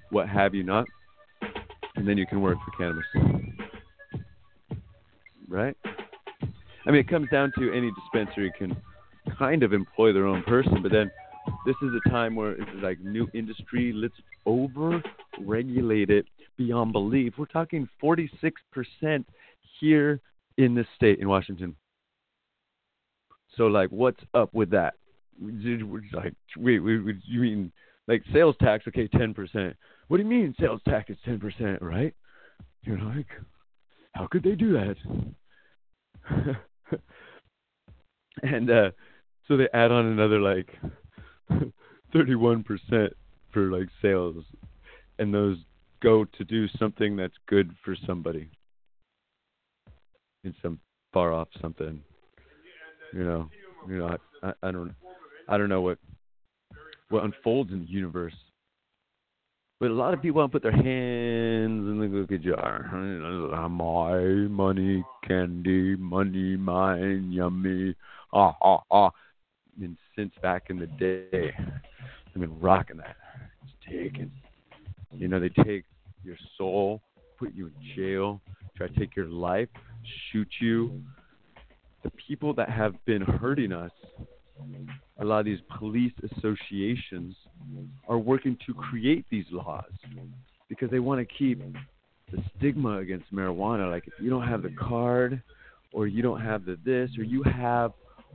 [0.10, 0.86] what have you not,
[1.96, 3.06] and then you can work for cannabis.
[5.48, 5.76] Right?
[6.86, 8.76] I mean, it comes down to any dispensary can
[9.38, 11.12] kind of employ their own person, but then
[11.66, 13.92] this is a time where it's like new industry.
[13.94, 15.02] Let's over
[15.40, 16.26] regulate it
[16.58, 17.34] beyond belief.
[17.38, 18.52] We're talking 46%
[19.80, 20.20] here
[20.58, 21.76] in this state in Washington.
[23.58, 24.96] So like, what's up with that?
[25.42, 27.72] Like, wait, wait, you mean
[28.08, 28.86] like sales tax?
[28.88, 29.74] Okay, 10%.
[30.08, 31.82] What do you mean sales tax is 10%?
[31.82, 32.14] Right?
[32.84, 33.28] You're like,
[34.14, 34.96] how could they do that?
[38.44, 38.92] and uh,
[39.48, 40.70] so they add on another like
[42.14, 43.10] 31%
[43.52, 44.44] for like sales,
[45.20, 45.58] and those
[46.02, 48.50] go to do something that's good for somebody
[50.44, 50.80] in some
[51.14, 52.02] far off something.
[53.14, 53.50] You know,
[53.88, 54.96] you know, I, I, don't,
[55.48, 55.98] I don't know what
[57.10, 58.34] what unfolds in the universe.
[59.80, 60.86] But a lot of people want to put their hands
[61.88, 62.90] in the cookie jar.
[63.70, 67.96] My money, candy, money, mine, yummy.
[68.32, 69.12] Ah, ah, ah.
[69.82, 73.16] And since back in the day, I've been rocking that.
[73.64, 74.32] It's taken.
[75.12, 75.84] You know, they take
[76.24, 77.02] your soul,
[77.40, 78.40] put you in jail,
[78.78, 79.68] try to take your life,
[80.32, 81.02] shoot you.
[82.04, 83.92] The people that have been hurting us,
[85.20, 87.36] a lot of these police associations
[88.08, 89.92] are working to create these laws
[90.70, 91.64] because they want to keep
[92.32, 93.90] the stigma against marijuana.
[93.90, 95.42] Like if you don't have the card,
[95.94, 97.92] or you don't have the this, or you have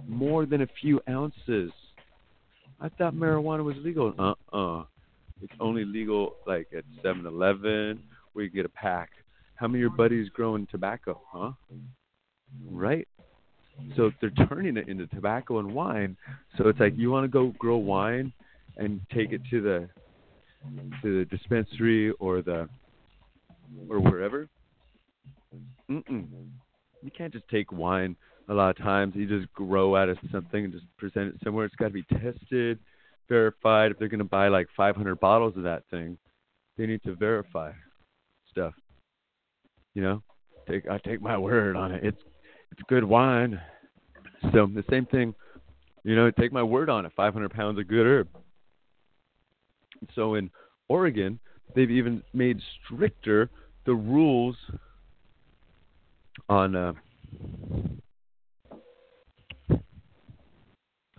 [0.07, 1.71] more than a few ounces,
[2.81, 4.15] I thought marijuana was legal.
[4.19, 4.85] Uh uh
[5.43, 9.11] It's only legal like at Seven Eleven where you get a pack.
[9.57, 11.53] How many of your buddies growing tobacco, huh?
[12.71, 13.09] Right?
[13.97, 16.17] So they're turning it into tobacco and wine.
[16.57, 18.33] So it's like you want to go grow wine
[18.77, 19.89] and take it to the
[21.03, 22.69] to the dispensary or the
[23.89, 24.49] or wherever.
[25.91, 26.27] Mm-mm.
[27.03, 28.17] You can't just take wine.
[28.49, 31.65] A lot of times, you just grow out of something and just present it somewhere.
[31.65, 32.79] It's got to be tested,
[33.29, 33.91] verified.
[33.91, 36.17] If they're going to buy like 500 bottles of that thing,
[36.79, 37.73] they need to verify
[38.51, 38.75] stuff.
[39.95, 40.23] You know,
[40.69, 42.05] take I take my word on it.
[42.05, 42.23] It's
[42.73, 43.61] it's good wine.
[44.53, 45.35] So the same thing,
[46.05, 47.13] you know, take my word on it.
[47.17, 48.29] 500 pounds of good herb.
[50.15, 50.51] So in
[50.89, 51.41] Oregon,
[51.75, 53.51] they've even made stricter
[53.87, 54.57] the rules
[56.49, 56.93] on uh,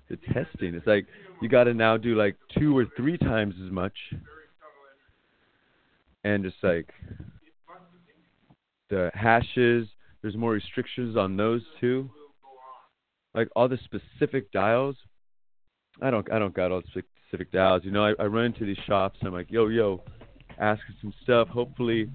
[0.10, 0.76] the testing.
[0.76, 1.06] It's like
[1.42, 3.94] you got to now do like two or three times as much,
[6.24, 6.90] and just like
[8.90, 9.88] the hashes.
[10.22, 12.10] There's more restrictions on those too.
[13.34, 14.96] Like all the specific dials.
[16.02, 17.84] I don't I don't got all the specific dials.
[17.84, 19.18] You know, I, I run into these shops.
[19.20, 20.02] And I'm like, yo yo,
[20.60, 21.48] asking some stuff.
[21.50, 22.10] Hopefully,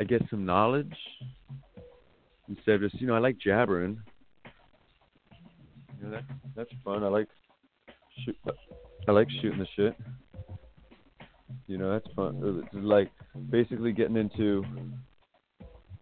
[0.00, 0.94] I get some knowledge
[2.48, 3.98] instead of just you know I like jabbering.
[6.10, 6.22] That
[6.54, 7.02] that's fun.
[7.02, 7.28] I like
[8.24, 8.36] shoot.
[9.08, 9.96] I like shooting the shit.
[11.66, 12.40] You know that's fun.
[12.42, 13.10] Uh, it's like
[13.50, 14.64] basically getting into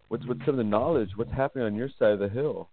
[0.09, 2.69] what's what's some of the knowledge, what's happening on your side of the hill,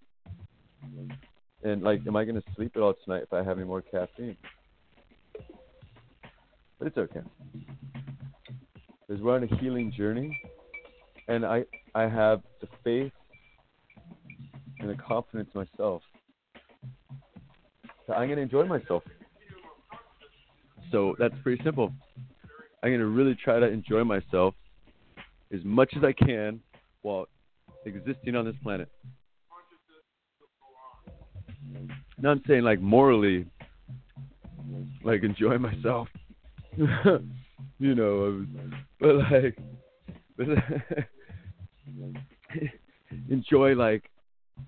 [1.64, 3.82] and like, am I going to sleep at all tonight if I have any more
[3.82, 4.38] caffeine?
[6.80, 7.22] But it's okay.
[9.08, 10.38] Because we're on a healing journey,
[11.28, 11.64] and I
[11.96, 13.14] I have the faith
[14.80, 16.02] and the confidence myself
[18.14, 19.04] I'm going to enjoy myself.
[20.92, 21.94] So that's pretty simple.
[22.84, 24.56] I'm going to really try to enjoy myself
[25.54, 26.60] as much as I can
[27.02, 27.28] while
[27.86, 28.90] existing on this planet.
[32.18, 33.46] Now I'm saying like morally,
[35.04, 36.08] like enjoy myself.
[36.78, 39.58] you know, um, but like,
[40.38, 40.48] but
[43.30, 44.10] enjoy like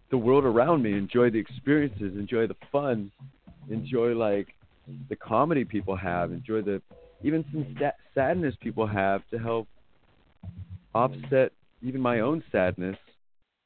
[0.10, 3.12] the world around me, enjoy the experiences, enjoy the fun,
[3.70, 4.47] enjoy like
[5.09, 6.82] the comedy people have, enjoy the
[7.24, 7.66] even some
[8.14, 9.68] sadness people have to help
[10.93, 11.51] offset
[11.82, 12.97] even my own sadness.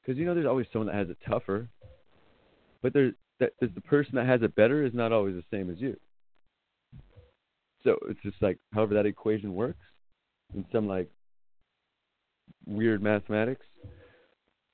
[0.01, 1.67] Because you know, there's always someone that has it tougher,
[2.81, 5.69] but there's that there's the person that has it better is not always the same
[5.69, 5.95] as you.
[7.83, 9.85] So it's just like however that equation works
[10.55, 11.09] in some like
[12.65, 13.65] weird mathematics.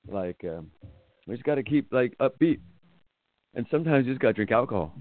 [0.07, 0.71] Like um,
[1.28, 2.59] we just got to keep like upbeat,
[3.54, 4.93] and sometimes you just got to drink alcohol,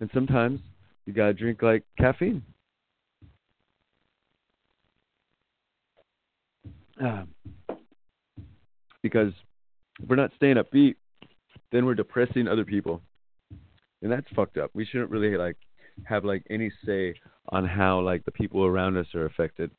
[0.00, 0.60] and sometimes
[1.06, 2.42] you got to drink like caffeine.
[7.00, 7.28] Um,
[9.02, 9.32] because
[10.00, 10.96] if we're not staying upbeat,
[11.70, 13.02] then we're depressing other people,
[14.02, 14.70] and that's fucked up.
[14.74, 15.56] We shouldn't really like
[16.04, 17.14] have like any say
[17.50, 19.70] on how like the people around us are affected,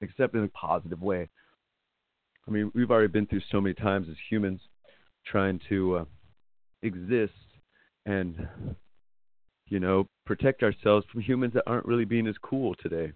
[0.00, 1.28] except in a positive way.
[2.46, 4.60] I mean, we've already been through so many times as humans
[5.24, 6.04] trying to uh,
[6.82, 7.32] exist
[8.06, 8.48] and,
[9.68, 13.12] you know, protect ourselves from humans that aren't really being as cool today.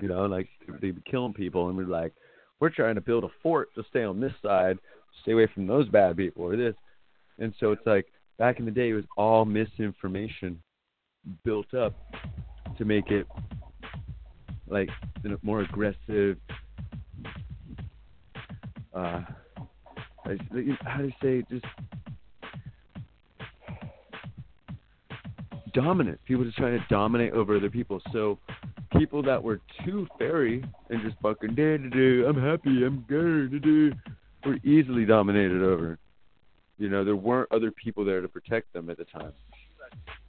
[0.00, 0.48] You know, like
[0.80, 2.12] they'd be killing people, and we're like,
[2.60, 4.78] we're trying to build a fort to stay on this side,
[5.22, 6.74] stay away from those bad people or this.
[7.38, 8.06] And so it's like
[8.38, 10.62] back in the day, it was all misinformation
[11.44, 11.94] built up
[12.78, 13.26] to make it
[14.68, 14.88] like
[15.42, 16.36] more aggressive,
[18.94, 19.22] uh,
[20.24, 21.64] how do you say just
[25.72, 26.20] dominant.
[26.24, 28.00] People just trying to dominate over other people.
[28.12, 28.38] So
[28.96, 33.58] people that were too fairy and just fucking da da, I'm happy, I'm good, da
[33.58, 33.96] da,
[34.44, 35.98] were easily dominated over.
[36.78, 39.32] You know, there weren't other people there to protect them at the time,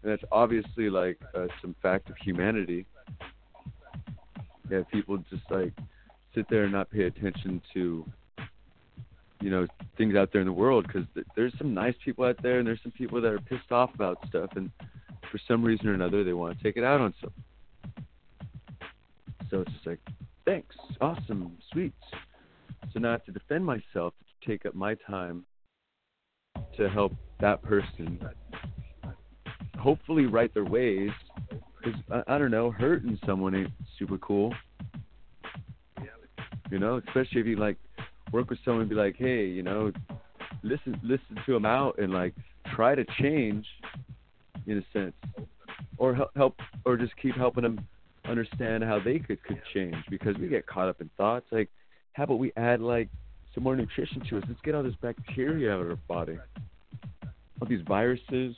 [0.04, 2.86] and that's obviously like uh, some fact of humanity.
[4.70, 5.74] Yeah, people just like
[6.36, 8.06] sit there and not pay attention to
[9.42, 9.68] you know
[9.98, 12.68] things out there in the world because th- there's some nice people out there and
[12.68, 14.72] there's some people that are pissed off about stuff and
[15.32, 17.32] for some reason or another they want to take it out on some.
[19.50, 20.00] So it's just like
[20.46, 20.76] thanks.
[21.00, 21.58] Awesome.
[21.72, 21.94] Sweet.
[22.94, 25.46] So now I have to defend myself to take up my time
[26.78, 28.20] to help that person
[29.78, 31.10] hopefully right their ways
[31.78, 34.54] because I, I don't know hurting someone ain't super cool.
[36.70, 37.78] You know especially if you like
[38.32, 39.92] work with someone and be like, hey, you know,
[40.64, 42.34] listen listen to them out and like
[42.76, 43.66] try to change.
[44.68, 45.14] in a sense,
[45.98, 46.56] or help, help
[46.86, 47.86] or just keep helping them
[48.26, 51.70] understand how they could could change because we get caught up in thoughts like,
[52.14, 53.10] how about we add like
[53.54, 54.44] some more nutrition to us?
[54.48, 56.38] Let's get all this bacteria out of our body,
[57.60, 58.56] all these viruses,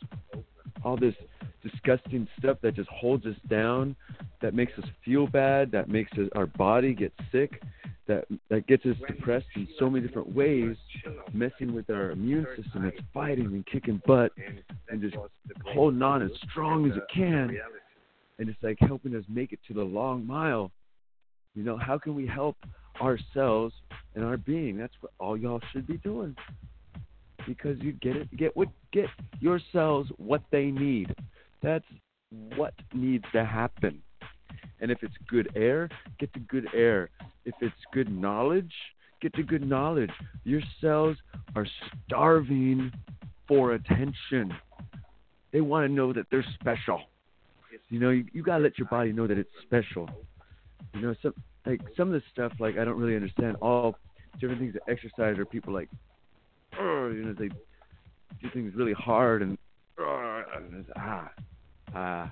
[0.84, 1.16] all this
[1.62, 3.96] disgusting stuff that just holds us down,
[4.42, 7.62] that makes us feel bad, that makes us, our body get sick,
[8.08, 10.76] that that gets us depressed in so many different ways,
[11.34, 12.86] messing with our immune system.
[12.86, 14.32] It's fighting and kicking butt
[14.90, 15.16] and just
[15.74, 17.58] holding on as strong as it can,
[18.40, 20.72] and it's like helping us make it to the long mile.
[21.56, 22.58] You know, how can we help
[23.02, 23.74] ourselves
[24.16, 24.78] and our being?
[24.78, 26.36] That's what all y'all should be doing.
[27.48, 29.06] Because you get it, get what, get
[29.40, 31.14] yourselves what they need.
[31.62, 31.86] That's
[32.56, 34.02] what needs to happen.
[34.82, 37.10] And if it's good air, get the good air.
[37.46, 38.74] If it's good knowledge,
[39.22, 40.12] get the good knowledge.
[40.44, 41.18] Your cells
[41.56, 41.66] are
[42.06, 42.92] starving
[43.48, 44.54] for attention.
[45.52, 47.02] They want to know that they're special.
[47.90, 50.10] You know, you, you gotta let your body know that it's special.
[50.94, 51.34] You know, some
[51.66, 53.96] like some of the stuff like I don't really understand all
[54.40, 55.90] different things that exercise or people like,
[56.78, 57.50] you know, they
[58.42, 59.58] do things really hard and
[60.00, 61.30] ah
[61.96, 62.32] ah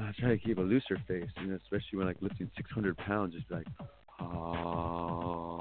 [0.00, 3.34] I try to keep a looser face, you know, especially when like lifting 600 pounds.
[3.34, 3.66] Just like,
[4.20, 5.56] oh,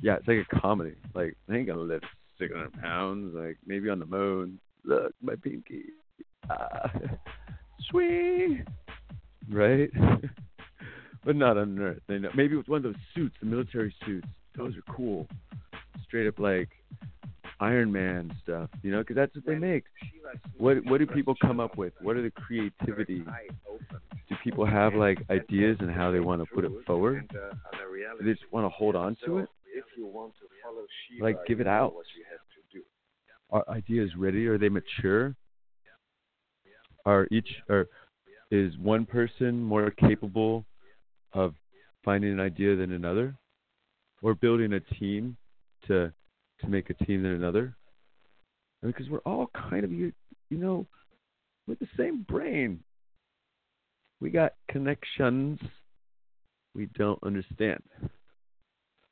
[0.00, 0.94] yeah, it's like a comedy.
[1.14, 2.06] Like I ain't gonna lift
[2.38, 3.34] 600 pounds.
[3.34, 4.58] Like maybe on the moon.
[4.84, 5.84] Look, my pinky.
[6.50, 6.92] Ah,
[7.90, 8.64] swing,
[9.50, 9.90] right?
[11.24, 12.00] but not on Earth.
[12.08, 14.28] Maybe with one of those suits, the military suits.
[14.56, 15.26] Those are cool.
[16.06, 16.68] Straight up like
[17.60, 19.84] Iron Man stuff, you know, because that's what they make.
[20.58, 21.92] What what do people come up with?
[22.00, 23.24] What are the creativity?
[24.28, 27.28] Do people have like ideas and how they want to put it forward?
[27.30, 29.48] Do they just want to hold on to it?
[31.20, 31.94] Like give it out.
[33.50, 34.46] Are ideas ready?
[34.46, 35.34] Are they mature?
[37.06, 37.88] Are each or
[38.50, 40.64] is one person more capable
[41.32, 41.54] of
[42.04, 43.36] finding an idea than another,
[44.22, 45.36] or building a team
[45.86, 46.12] to
[46.64, 47.74] to make a team than another.
[48.82, 50.12] Because we're all kind of you,
[50.50, 50.86] you know,
[51.66, 52.80] with the same brain.
[54.20, 55.58] We got connections
[56.74, 57.82] we don't understand.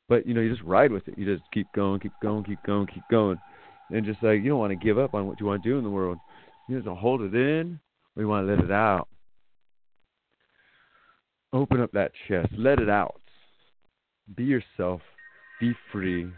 [0.08, 1.16] But you know, you just ride with it.
[1.16, 3.38] You just keep going, keep going, keep going, keep going,
[3.90, 5.78] and just like you don't want to give up on what you want to do
[5.78, 6.18] in the world.
[6.68, 7.78] You just hold it in,
[8.16, 9.08] or you want to let it out.
[11.52, 13.20] Open up that chest, let it out.
[14.36, 15.00] Be yourself.
[15.60, 16.32] Be free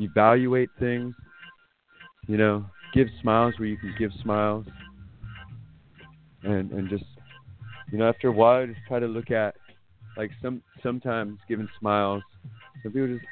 [0.00, 1.14] evaluate things.
[2.26, 2.64] You know,
[2.94, 4.66] give smiles where you can give smiles,
[6.42, 7.04] and and just
[7.92, 9.54] you know after a while just try to look at
[10.16, 12.22] like some sometimes giving smiles.
[12.82, 13.26] Some people just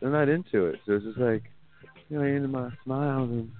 [0.00, 1.42] they're not into it, so it's just like
[2.08, 3.50] you know into my smiles and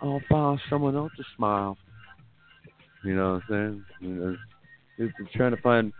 [0.00, 1.78] I'll follow someone else's smile.
[3.04, 4.10] You know what I'm saying?
[4.10, 4.36] You know,
[4.98, 5.92] it's, it's trying to find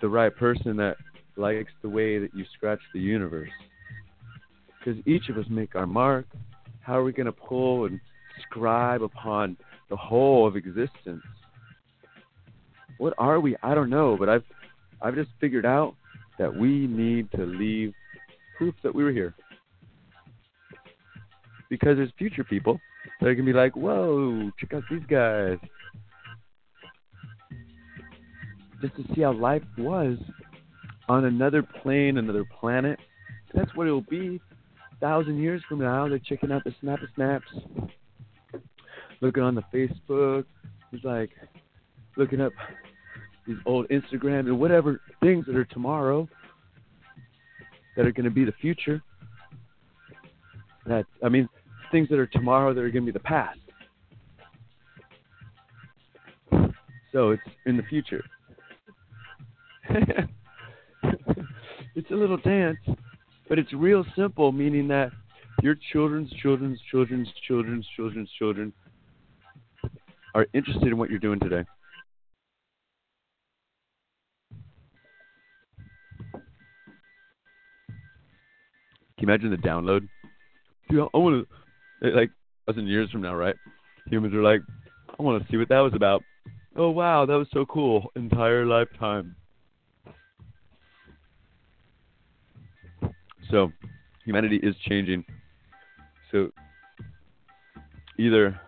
[0.00, 0.96] the right person that
[1.36, 3.50] likes the way that you scratch the universe
[4.78, 6.26] because each of us make our mark.
[6.80, 8.00] How are we going to pull and
[8.42, 9.56] scribe upon
[9.90, 11.22] the whole of existence?
[12.98, 13.56] What are we?
[13.62, 14.44] I don't know, but I've
[15.00, 15.94] I've just figured out
[16.38, 17.94] that we need to leave
[18.56, 19.34] proof that we were here.
[21.70, 22.80] Because there's future people
[23.20, 25.58] that are gonna be like, "Whoa, check out these guys,"
[28.80, 30.18] just to see how life was
[31.08, 32.98] on another plane, another planet.
[33.54, 34.40] That's what it'll be
[35.00, 37.46] thousand years from now, they're checking out the Snap Snaps,
[39.20, 40.44] looking on the Facebook.
[40.92, 41.30] It's like
[42.16, 42.52] looking up
[43.46, 46.28] these old Instagram and whatever things that are tomorrow
[47.96, 49.02] that are going to be the future.
[50.86, 51.48] That I mean,
[51.90, 53.58] things that are tomorrow that are going to be the past.
[57.12, 58.24] So it's in the future.
[61.94, 62.78] it's a little dance
[63.48, 65.10] but it's real simple, meaning that
[65.62, 68.72] your children's children's children's children's children's children
[70.34, 71.64] are interested in what you're doing today.
[79.18, 80.06] Can you imagine the download?
[80.88, 81.46] Dude, I want
[82.02, 82.30] to, like,
[82.68, 83.56] a thousand years from now, right?
[84.06, 84.60] Humans are like,
[85.18, 86.22] I want to see what that was about.
[86.76, 88.12] Oh, wow, that was so cool.
[88.14, 89.34] Entire lifetime.
[93.50, 93.72] So
[94.24, 95.24] humanity is changing.
[96.30, 96.50] So
[98.18, 98.60] either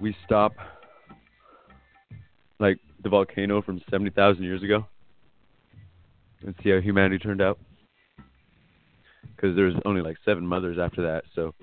[0.00, 0.52] we stop
[2.58, 4.86] like the volcano from 70,000 years ago
[6.44, 7.58] and see how humanity turned out.
[9.34, 11.24] Because there's only like seven mothers after that.
[11.34, 11.54] So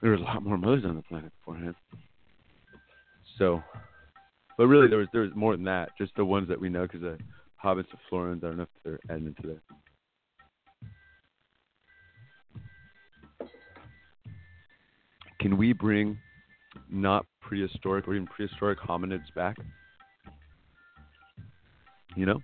[0.00, 1.74] there was a lot more mothers on the planet beforehand.
[3.38, 3.62] So,
[4.56, 5.90] but really, there was there was more than that.
[5.96, 7.18] Just the ones that we know, because the
[7.62, 8.42] hobbits of Florence.
[8.44, 9.60] I don't know if they're adding into that.
[15.40, 16.18] Can we bring
[16.90, 19.56] not prehistoric or even prehistoric hominids back?
[22.14, 22.40] You know,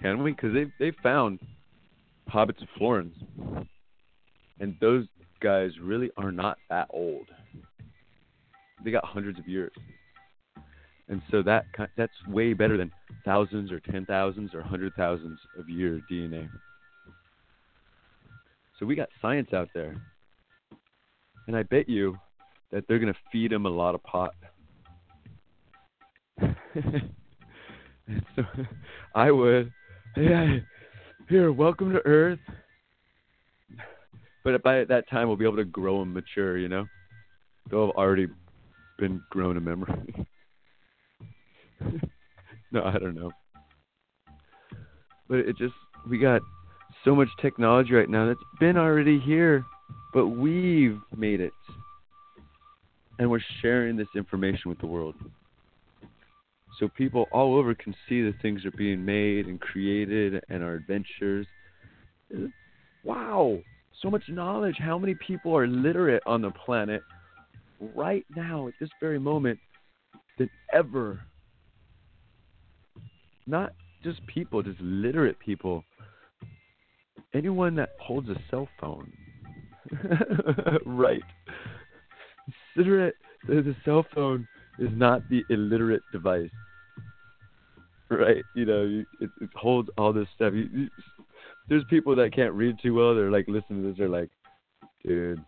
[0.00, 0.32] can we?
[0.32, 1.38] Because they they found
[2.28, 3.14] hobbits of Florence,
[4.60, 5.06] and those
[5.40, 7.26] guys really are not that old.
[8.84, 9.72] They got hundreds of years,
[11.08, 11.66] and so that
[11.96, 12.90] that's way better than
[13.24, 16.48] thousands or ten thousands or hundred thousands of year DNA.
[18.78, 20.00] So we got science out there,
[21.46, 22.16] and I bet you
[22.72, 24.34] that they're gonna feed them a lot of pot.
[28.36, 28.44] So
[29.16, 29.72] I would,
[30.16, 30.58] yeah,
[31.28, 32.38] here, welcome to Earth.
[34.44, 36.86] But by that time, we'll be able to grow them mature, you know?
[37.68, 38.28] They'll have already
[38.96, 40.26] been grown in memory.
[42.70, 43.32] no, I don't know.
[45.28, 45.74] But it just,
[46.08, 46.42] we got
[47.04, 49.64] so much technology right now that's been already here,
[50.12, 51.52] but we've made it.
[53.18, 55.14] And we're sharing this information with the world
[56.78, 60.62] so people all over can see the things that are being made and created and
[60.62, 61.46] our adventures.
[63.02, 63.58] Wow,
[64.02, 64.76] so much knowledge.
[64.78, 67.02] How many people are literate on the planet
[67.94, 69.58] right now at this very moment
[70.38, 71.20] than ever?
[73.46, 75.82] Not just people, just literate people.
[77.32, 79.10] Anyone that holds a cell phone.
[80.86, 81.22] right.
[82.74, 83.14] Consider it
[83.46, 84.46] the cell phone
[84.78, 86.50] is not the illiterate device
[88.10, 88.44] right?
[88.54, 90.52] You know, it, it holds all this stuff.
[90.54, 90.88] You, you,
[91.68, 93.14] there's people that can't read too well.
[93.14, 93.98] They're like listening to this.
[93.98, 94.30] They're like,
[95.04, 95.42] dude,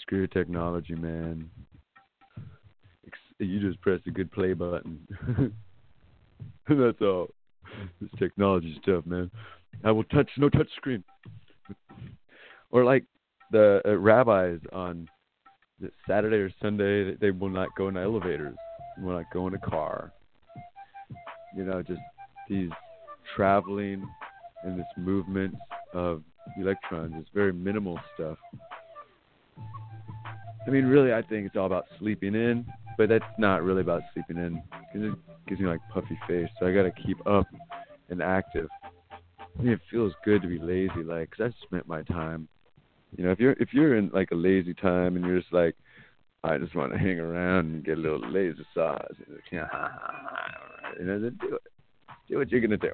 [0.00, 1.50] screw technology, man.
[3.38, 5.00] You just press the good play button.
[6.68, 7.28] That's all.
[8.00, 9.30] This technology stuff, man.
[9.82, 11.02] I will touch no touch screen.
[12.74, 13.04] Or like
[13.50, 15.08] the uh, rabbis on
[16.06, 18.56] Saturday or Sunday, they will not go in elevators.
[18.98, 20.12] Will not go in a car
[21.56, 22.00] you know, just
[22.48, 22.70] these
[23.34, 24.06] traveling
[24.64, 25.54] and this movement
[25.92, 26.22] of
[26.58, 27.14] electrons.
[27.18, 28.38] It's very minimal stuff.
[30.66, 32.66] I mean, really, I think it's all about sleeping in,
[32.96, 34.62] but that's not really about sleeping in
[34.92, 36.48] because it gives me like puffy face.
[36.58, 37.46] So I got to keep up
[38.08, 38.68] and active.
[39.38, 42.48] I mean, it feels good to be lazy, like, cause I spent my time.
[43.16, 45.76] You know, if you're if you're in like a lazy time and you're just like,
[46.42, 49.00] I just want to hang around and get a little laser sauce.
[49.50, 49.58] You
[51.04, 51.62] know, then do it.
[52.28, 52.92] Do what you're gonna do.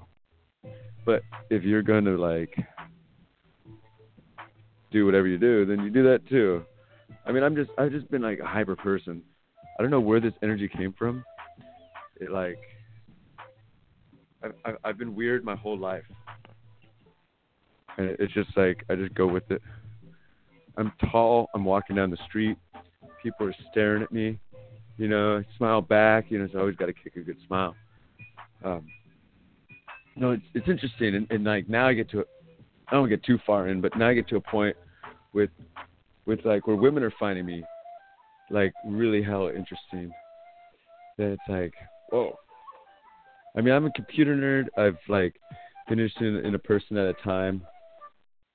[1.07, 2.55] But if you're gonna like
[4.91, 6.65] do whatever you do, then you do that too.
[7.25, 9.23] I mean, I'm just I've just been like a hyper person.
[9.79, 11.25] I don't know where this energy came from.
[12.21, 12.59] It like
[14.43, 16.05] I've, I've been weird my whole life,
[17.97, 19.63] and it's just like I just go with it.
[20.77, 21.49] I'm tall.
[21.55, 22.57] I'm walking down the street
[23.23, 24.39] people are staring at me.
[24.97, 26.27] You know, I smile back.
[26.31, 27.75] You know, I always got to kick a good smile.
[28.65, 28.87] Um,
[30.17, 32.25] no, it's it's interesting, and, and like now I get to,
[32.89, 34.77] I don't get too far in, but now I get to a point
[35.33, 35.51] with,
[36.27, 37.65] with like where women are finding me,
[38.51, 40.13] like really hell interesting.
[41.17, 41.73] That it's like,
[42.11, 42.37] whoa.
[43.57, 44.67] I mean, I'm a computer nerd.
[44.79, 45.35] I've like
[45.91, 47.63] interested in, in a person at a time,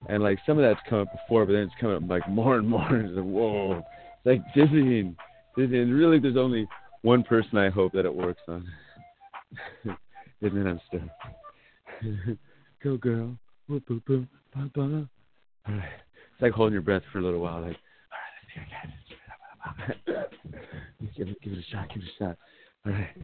[0.10, 2.58] and like some of that's come up before, but then it's coming up like more
[2.58, 2.88] and more.
[2.88, 5.16] And it's like, whoa, it's like dizzying,
[5.58, 5.92] dizzying.
[5.92, 6.68] Really, there's only
[7.02, 8.66] one person I hope that it works on,
[9.84, 9.98] and
[10.42, 11.02] then I'm stuck.
[12.84, 13.38] Go girl,
[13.70, 15.10] boop boop boop, ba ba.
[15.68, 15.90] All right,
[16.34, 17.62] it's like holding your breath for a little while.
[17.62, 17.78] Like,
[18.12, 18.20] all
[19.82, 20.26] right, let's see again.
[21.18, 22.38] give it, give it a shot, give it a shot.
[22.86, 23.16] All right,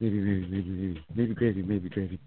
[0.00, 2.18] maybe, maybe, maybe, maybe, maybe gravy, maybe gravy.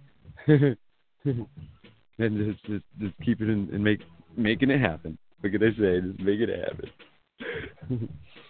[2.20, 4.02] And just, just, just keep it in, and make,
[4.36, 5.18] making it happen.
[5.40, 6.02] What can I say?
[6.02, 8.10] Just make it happen.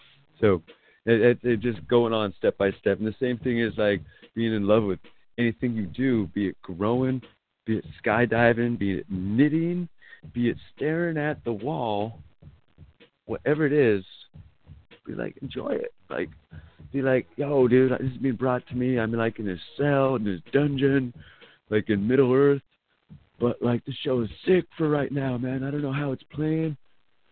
[0.41, 0.61] so
[1.05, 2.99] it, it, it just going on step by step.
[2.99, 4.01] And the same thing is like
[4.36, 4.99] being in love with
[5.38, 7.22] anything you do, be it growing,
[7.65, 9.88] be it skydiving, be it knitting,
[10.34, 12.20] be it staring at the wall,
[13.26, 14.03] whatever it is,
[15.05, 15.93] be like, enjoy it.
[16.09, 16.30] Like,
[16.91, 18.99] be like, yo, dude, this is being brought to me.
[18.99, 21.13] I'm like in this cell, in this dungeon,
[21.70, 22.61] like in Middle Earth.
[23.39, 25.63] But like, the show is sick for right now, man.
[25.63, 26.77] I don't know how it's playing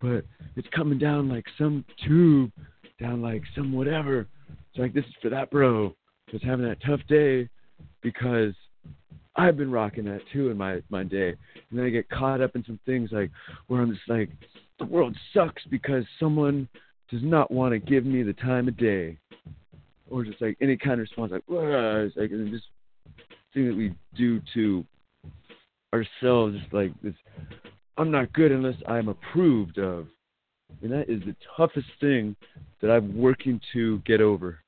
[0.01, 0.23] but
[0.55, 2.51] it's coming down like some tube,
[2.99, 4.27] down like some whatever.
[4.49, 5.95] It's like this is for that bro
[6.31, 7.49] that's having that tough day
[8.01, 8.53] because
[9.35, 11.29] I've been rocking that too in my my day.
[11.69, 13.31] And then I get caught up in some things like
[13.67, 14.29] where I'm just like
[14.79, 16.67] the world sucks because someone
[17.09, 19.17] does not want to give me the time of day,
[20.09, 22.61] or just like any kind of response, like, it's like and this
[23.53, 24.85] thing that we do to
[25.95, 27.13] ourselves, like this.
[27.97, 30.07] I'm not good unless I'm approved of,
[30.81, 32.35] and that is the toughest thing
[32.81, 34.59] that I'm working to get over.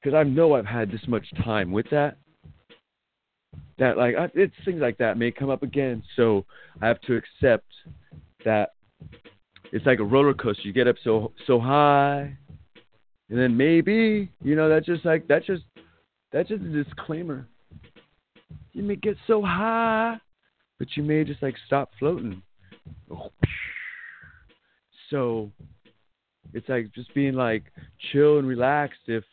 [0.00, 2.18] Because I know I've had this much time with that,
[3.78, 6.02] that like it's things like that may come up again.
[6.14, 6.44] So
[6.80, 7.66] I have to accept
[8.44, 8.74] that
[9.72, 10.62] it's like a roller coaster.
[10.62, 12.36] You get up so so high,
[13.28, 15.64] and then maybe you know that's just like that's just
[16.32, 17.48] that's just a disclaimer.
[18.72, 20.18] You may get so high,
[20.78, 22.42] but you may just like stop floating.
[25.10, 25.50] So
[26.52, 27.64] it's like just being like
[28.12, 29.24] chill and relaxed if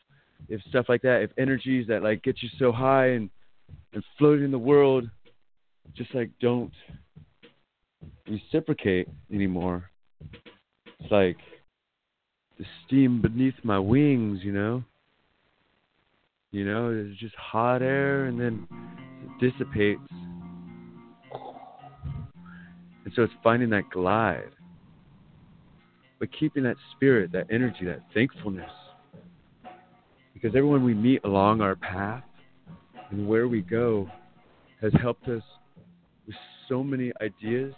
[0.50, 3.30] if stuff like that, if energies that like get you so high and
[3.94, 5.10] and floating in the world
[5.96, 6.74] just like don't
[8.28, 9.90] reciprocate anymore.
[11.00, 11.38] It's like
[12.58, 14.84] the steam beneath my wings, you know.
[16.54, 18.68] You know, it's just hot air and then
[19.24, 20.00] it dissipates.
[23.04, 24.52] And so it's finding that glide.
[26.20, 28.70] But keeping that spirit, that energy, that thankfulness.
[30.36, 32.24] Because everyone we meet along our path
[33.10, 34.08] and where we go
[34.80, 35.42] has helped us
[36.28, 36.36] with
[36.70, 37.74] so many ideas,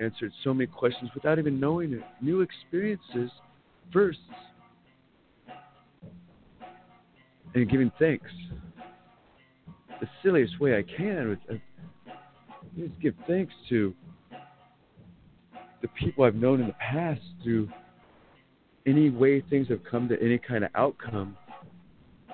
[0.00, 3.30] answered so many questions without even knowing it, new experiences
[3.92, 4.18] first,
[7.54, 8.30] and giving thanks.
[10.00, 12.12] The silliest way I can is uh,
[12.78, 13.94] just give thanks to
[15.82, 17.68] the people I've known in the past through
[18.86, 21.36] any way things have come to any kind of outcome.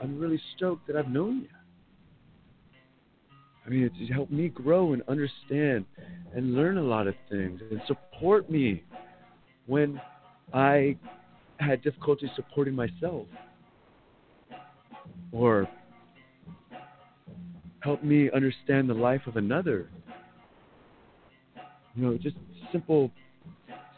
[0.00, 1.48] I'm really stoked that I've known you.
[3.64, 5.86] I mean, it's helped me grow and understand
[6.34, 8.84] and learn a lot of things and support me
[9.66, 10.00] when
[10.54, 10.96] I
[11.58, 13.26] had difficulty supporting myself.
[15.32, 15.68] Or
[17.80, 19.88] help me understand the life of another.
[21.94, 22.36] You know, just
[22.72, 23.10] simple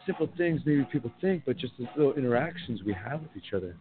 [0.06, 3.76] simple things maybe people think, but just these little interactions we have with each other.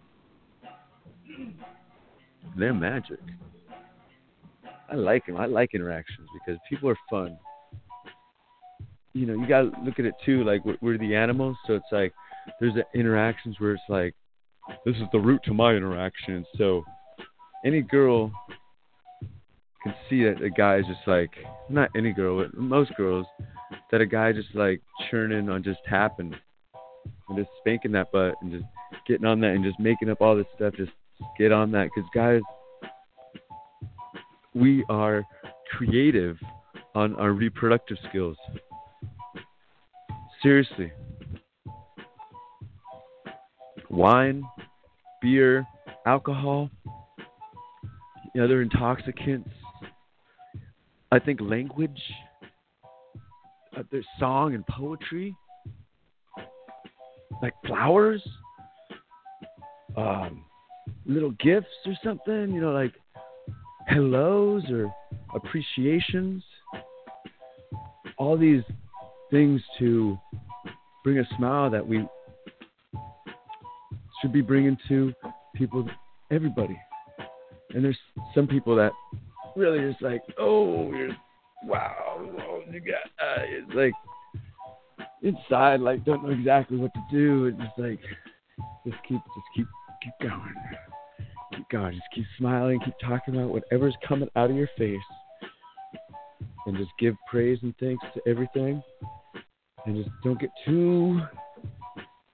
[2.57, 3.19] They're magic.
[4.89, 5.37] I like them.
[5.37, 7.37] I like interactions because people are fun.
[9.13, 10.43] You know, you gotta look at it too.
[10.43, 12.13] Like we're, the animals, so it's like
[12.59, 14.13] there's the interactions where it's like
[14.85, 16.45] this is the route to my interaction.
[16.57, 16.83] So
[17.67, 18.31] any girl
[19.83, 21.31] can see that a guy is just like
[21.69, 23.25] not any girl, but most girls
[23.91, 26.33] that a guy just like churning on just tapping
[27.27, 28.63] and just spanking that butt and just
[29.05, 30.73] getting on that and just making up all this stuff.
[30.77, 30.91] Just
[31.37, 32.41] get on that because guys
[34.55, 35.25] we are
[35.77, 36.37] creative
[36.95, 38.37] on our reproductive skills.
[40.41, 40.91] Seriously.
[43.89, 44.43] Wine,
[45.21, 45.65] beer,
[46.05, 46.69] alcohol,
[48.43, 49.49] other intoxicants.
[51.11, 52.01] I think language,
[53.77, 55.35] uh, there's song and poetry,
[57.41, 58.21] like flowers,
[59.95, 60.43] um,
[61.05, 62.93] little gifts or something, you know, like
[63.87, 64.93] hellos or
[65.33, 66.43] appreciations,
[68.17, 68.63] all these
[69.31, 70.17] things to
[71.03, 72.05] bring a smile that we
[74.21, 75.13] should be bringing to
[75.55, 75.87] people,
[76.31, 76.77] everybody.
[77.77, 77.97] And there's
[78.33, 78.91] some people that
[79.55, 81.15] really just like, oh, you're,
[81.63, 83.93] wow, oh, you got, uh, it's like
[85.21, 87.45] inside, like don't know exactly what to do.
[87.45, 87.99] It's just like,
[88.85, 89.67] just keep, just keep,
[90.01, 90.53] keep going
[91.57, 91.93] keep going.
[91.93, 92.79] Just keep smiling.
[92.83, 94.99] Keep talking about whatever's coming out of your face.
[96.65, 98.81] And just give praise and thanks to everything.
[99.85, 101.21] And just don't get too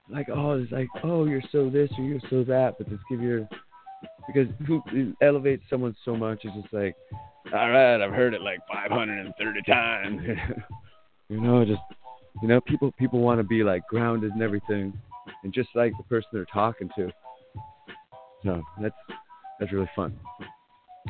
[0.09, 2.75] like, oh, it's like, oh, you're so this or you're so that.
[2.77, 3.47] But just give your,
[4.27, 4.81] because who
[5.21, 6.95] elevates someone so much is just like,
[7.53, 10.21] all right, I've heard it like 530 times.
[11.29, 11.81] you know, just,
[12.41, 14.93] you know, people people want to be like grounded and everything,
[15.43, 17.11] and just like the person they're talking to.
[18.43, 18.95] So that's
[19.59, 20.17] that's really fun.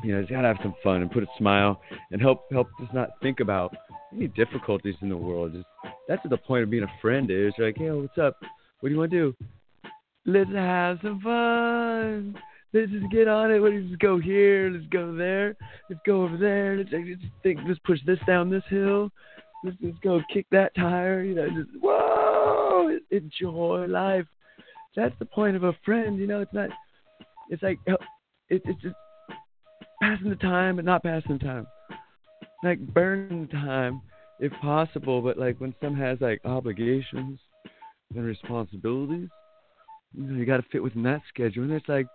[0.04, 1.80] You know, just gotta have some fun and put a smile
[2.12, 3.76] and help help just not think about
[4.14, 5.54] any difficulties in the world.
[5.54, 5.66] Just
[6.08, 7.54] that's the point of being a friend is.
[7.58, 8.38] You're like, hey, what's up?
[8.80, 9.36] What do you want to do?
[10.26, 12.36] Let's have some fun.
[12.74, 13.60] Let's just get on it.
[13.62, 14.72] Let's just go here.
[14.72, 15.56] Let's go there.
[15.90, 16.78] Let's go over there.
[16.78, 17.60] Let's, let's think.
[17.68, 19.12] Let's push this down this hill.
[19.64, 21.24] Let's just go kick that tire.
[21.24, 24.26] You know, just whoa, enjoy life.
[24.96, 26.18] That's the point of a friend.
[26.18, 26.70] You know, it's not
[27.50, 27.94] it's like uh,
[28.50, 28.96] it, it's just
[30.02, 31.68] passing the time, but not passing the time.
[32.64, 34.02] Like burning time
[34.40, 35.22] if possible.
[35.22, 37.40] But like when some has like obligations
[38.16, 39.30] and responsibilities,
[40.14, 41.64] you know, you got to fit within that schedule.
[41.64, 42.08] And it's like,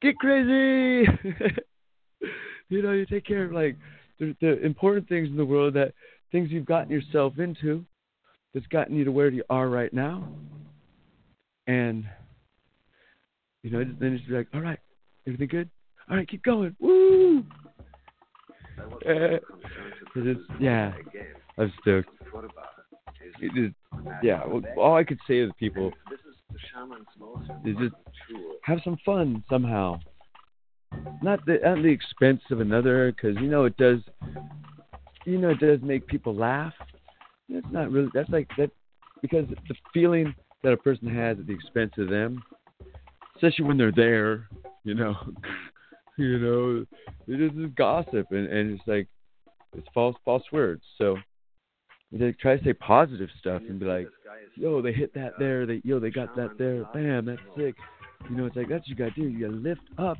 [0.00, 1.08] get crazy.
[2.68, 3.76] you know, you take care of like
[4.18, 5.92] the, the important things in the world that
[6.32, 7.84] things you've gotten yourself into
[8.54, 10.28] that's gotten you to where you are right now.
[11.66, 12.04] And
[13.62, 14.78] you know, then it's like, all right,
[15.26, 15.70] everything good?
[16.08, 16.74] All right, keep going.
[16.80, 17.44] Woo!
[18.78, 19.02] Uh,
[20.16, 20.92] it's, yeah,
[21.58, 22.08] I'm stoked.
[23.40, 23.72] It is,
[24.22, 25.92] yeah, well, all I could say to the people
[27.64, 27.94] is just
[28.62, 29.98] have some fun somehow.
[31.22, 34.00] Not the, at the expense of another, because you know it does.
[35.24, 36.72] You know it does make people laugh.
[37.48, 38.08] That's not really.
[38.14, 38.70] That's like that
[39.20, 42.42] because the feeling that a person has at the expense of them,
[43.36, 44.48] especially when they're there.
[44.84, 45.14] You know,
[46.16, 46.86] you know,
[47.26, 49.08] it is gossip, and and it's like
[49.76, 50.82] it's false false words.
[50.96, 51.16] So
[52.12, 54.08] they try to say positive stuff and be like,
[54.54, 57.74] yo, they hit that there, they yo, they got that there, bam, that's sick.
[58.30, 59.28] You know, it's like that's what you gotta do.
[59.28, 60.18] You gotta lift up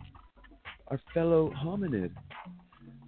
[0.88, 2.10] our fellow hominid.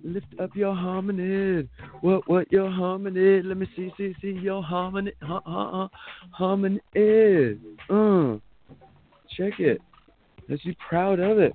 [0.03, 1.69] Lift up your hominid.
[2.01, 3.45] What what your hominid?
[3.45, 5.13] Let me see see see your hominid.
[5.23, 5.89] Ha ha ha.
[6.39, 7.61] Hominid.
[7.89, 8.39] Uh.
[9.37, 9.81] Check it.
[10.49, 11.55] Let's be proud of it.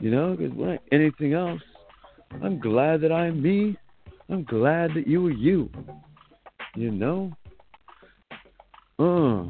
[0.00, 1.62] You know, because like anything else,
[2.42, 3.76] I'm glad that I'm me.
[4.32, 5.68] I'm glad that you were you.
[6.74, 7.32] You know?
[8.98, 9.44] Uh,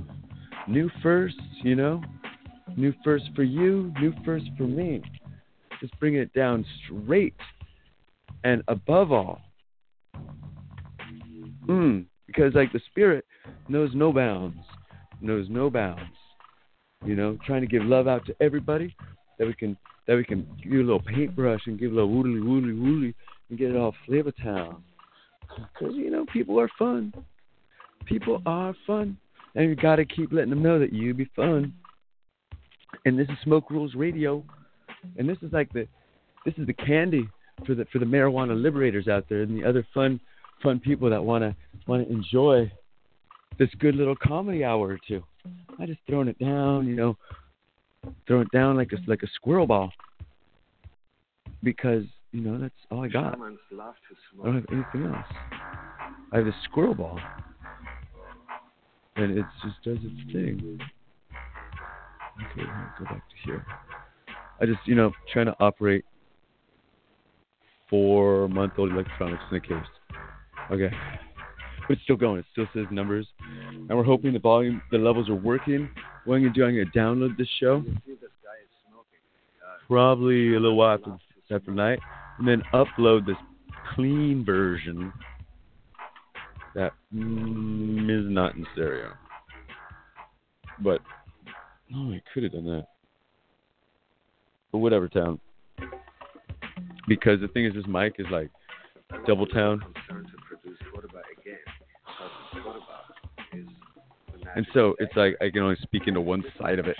[0.68, 2.02] new first, you know?
[2.76, 5.00] New first for you, new first for me.
[5.80, 7.36] Just bring it down straight
[8.42, 9.40] and above all.
[11.68, 13.24] Mm, because like the spirit
[13.68, 14.58] knows no bounds,
[15.20, 16.02] knows no bounds.
[17.04, 18.96] You know, trying to give love out to everybody
[19.38, 19.76] that we can
[20.08, 23.14] that we can give a little paintbrush and give a little woolly woolly woolly
[23.52, 24.82] and get it all Flavor Town.
[25.56, 27.12] Because, you know, people are fun.
[28.06, 29.18] People are fun.
[29.54, 31.74] And you got to keep letting them know that you be fun.
[33.04, 34.42] And this is Smoke Rules Radio.
[35.18, 35.86] And this is like the
[36.46, 37.28] this is the candy
[37.66, 40.18] for the for the marijuana liberators out there and the other fun
[40.62, 41.54] fun people that want to
[41.86, 42.72] want to enjoy
[43.58, 45.22] this good little comedy hour or two.
[45.78, 47.18] I just throwing it down, you know,
[48.26, 49.92] throwing it down like a like a squirrel ball
[51.62, 53.34] because you know that's all I got.
[53.34, 55.26] I don't have anything else.
[56.32, 57.20] I have a squirrel ball,
[59.16, 60.80] and it just does its thing.
[62.52, 63.64] Okay, I'll go back to here.
[64.60, 66.04] I just you know trying to operate
[67.90, 69.86] four month old electronics in the case.
[70.70, 70.90] Okay.
[71.86, 72.38] But it's still going.
[72.38, 73.26] It still says numbers.
[73.40, 75.90] And we're hoping the volume, the levels are working.
[76.24, 77.84] What I'm going to do, I'm going to download this show.
[79.88, 81.18] Probably a little while after,
[81.50, 81.98] after night.
[82.38, 83.36] And then upload this
[83.94, 85.12] clean version
[86.74, 89.12] that mm, is not in stereo.
[90.82, 91.00] But,
[91.94, 92.86] oh, I could have done that.
[94.72, 95.38] But whatever, town.
[97.06, 98.50] Because the thing is, this mic is like
[99.26, 99.82] double town.
[104.54, 106.96] And so it's like I can only speak into one side of it.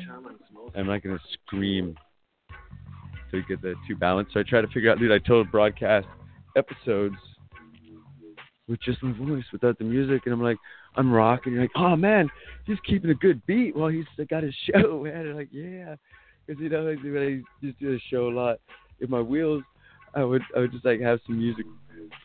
[0.76, 1.97] I'm not gonna scream
[3.33, 4.35] to get the two balanced.
[4.35, 5.12] So I try to figure out, dude.
[5.12, 6.07] I told broadcast
[6.57, 7.16] episodes
[8.69, 10.59] with just my voice without the music, and I'm like,
[10.97, 11.55] I'm rocking.
[11.55, 12.31] You're like, oh man,
[12.66, 15.27] he's keeping a good beat while he's got his show, man.
[15.27, 15.97] And like, yeah,
[16.47, 18.59] because you know, I to do the show a lot,
[19.01, 19.62] in my wheels,
[20.15, 21.66] I would I would just like have some music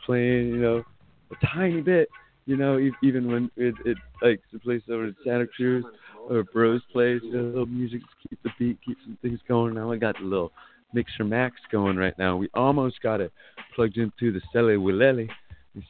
[0.05, 0.83] playing, you know,
[1.31, 2.09] a tiny bit,
[2.45, 5.85] you know, even when it, it like the place over at Santa Cruz
[6.29, 9.75] or Bros Place, you know, little music to keep the beat, keep some things going.
[9.75, 10.51] Now I got the little
[10.93, 12.37] Mixer Max going right now.
[12.37, 13.31] We almost got it
[13.75, 15.29] plugged into the Cele Wilele.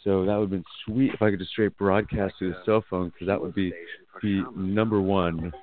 [0.03, 2.83] So that would have been sweet if I could just straight broadcast through the cell
[2.89, 3.71] phone because that would be
[4.21, 5.53] the number one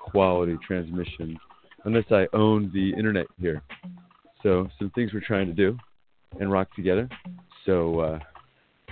[0.00, 1.38] quality transmission
[1.84, 3.62] unless I owned the internet here.
[4.42, 5.76] So some things we're trying to do
[6.40, 7.08] and rock together.
[7.66, 8.18] So uh,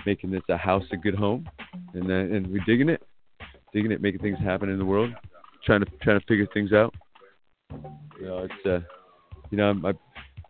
[0.05, 1.49] making this a house a good home,
[1.93, 3.03] and uh, and we're digging it,
[3.73, 5.11] digging it, making things happen in the world,
[5.65, 6.93] trying to trying to figure things out.
[8.19, 8.79] You know, it's uh,
[9.53, 9.93] you know, I'm, I,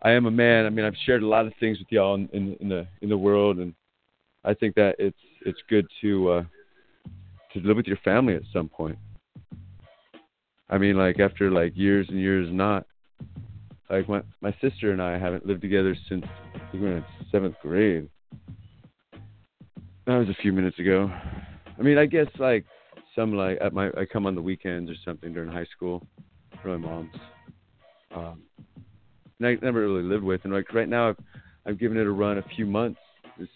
[0.02, 0.66] I am a man.
[0.66, 3.10] I mean, I've shared a lot of things with y'all in, in, in the in
[3.10, 3.74] the world, and
[4.46, 6.44] I think that it's it's good to uh,
[7.52, 8.98] to live with your family at some point.
[10.70, 12.86] I mean, like after like years and years not.
[13.90, 16.24] Like my my sister and I haven't lived together since
[16.72, 18.08] we were in seventh grade.
[20.08, 21.12] That was a few minutes ago.
[21.78, 22.64] I mean, I guess like
[23.14, 26.08] some like at my I come on the weekends or something during high school
[26.62, 27.16] for my mom's.
[28.16, 28.44] Um,
[29.42, 31.18] I never really lived with, and like right now I've
[31.66, 33.00] I've given it a run a few months.
[33.38, 33.52] Just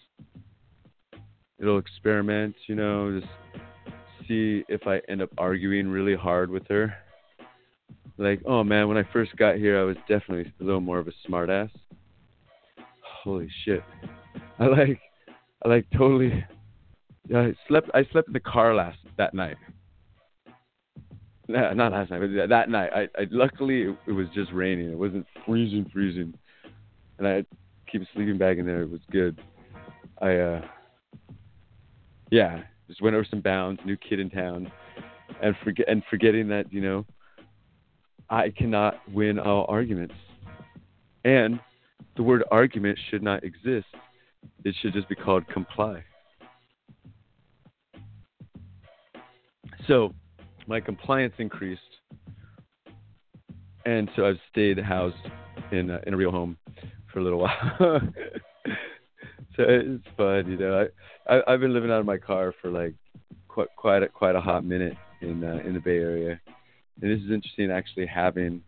[1.58, 3.32] little experiment, you know, just
[4.26, 6.94] see if I end up arguing really hard with her.
[8.16, 11.08] Like, oh man, when I first got here, I was definitely a little more of
[11.08, 11.70] a smartass.
[13.22, 13.82] Holy shit!
[14.58, 15.00] I like,
[15.64, 16.44] I like totally.
[17.34, 17.90] I slept.
[17.94, 19.56] I slept in the car last that night.
[21.48, 22.90] Nah, not last night, but that night.
[22.94, 24.92] I, I luckily it, it was just raining.
[24.92, 26.34] It wasn't freezing, freezing,
[27.18, 27.44] and I
[27.90, 28.82] keep a sleeping bag in there.
[28.82, 29.40] It was good.
[30.20, 30.60] I uh,
[32.30, 33.80] yeah, just went over some bounds.
[33.86, 34.70] New kid in town,
[35.42, 37.06] and forget and forgetting that you know
[38.28, 40.14] I cannot win all arguments,
[41.24, 41.58] and
[42.16, 43.86] the word argument should not exist.
[44.64, 46.04] It should just be called comply.
[49.86, 50.12] So
[50.68, 51.80] my compliance increased,
[53.86, 55.16] and so I've stayed housed
[55.72, 56.58] in in a real home
[57.12, 57.76] for a little while.
[59.56, 60.86] so it's fun, you know.
[61.28, 62.94] I, I I've been living out of my car for like
[63.48, 66.38] quite quite a, quite a hot minute in uh, in the Bay Area,
[67.00, 68.62] and this is interesting actually having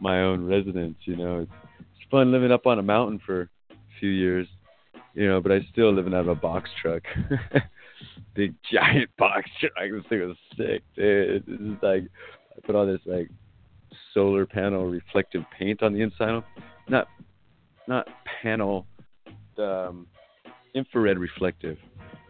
[0.00, 0.96] my own residence.
[1.02, 4.46] You know, it's it's fun living up on a mountain for a few years,
[5.14, 7.02] you know, but I still living out of a box truck.
[8.34, 9.72] big giant box truck.
[9.76, 11.44] This thing was sick, dude.
[11.46, 12.04] This is like
[12.56, 13.30] I put all this like
[14.14, 16.30] solar panel reflective paint on the inside.
[16.30, 16.44] Of
[16.88, 17.08] not
[17.86, 18.06] not
[18.42, 18.86] panel,
[19.58, 20.06] um,
[20.74, 21.78] infrared reflective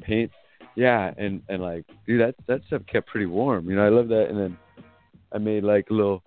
[0.03, 0.31] paint.
[0.77, 3.69] Yeah, and and like dude, that that stuff kept pretty warm.
[3.69, 4.29] You know, I love that.
[4.29, 4.59] And then
[5.33, 6.23] I made like a little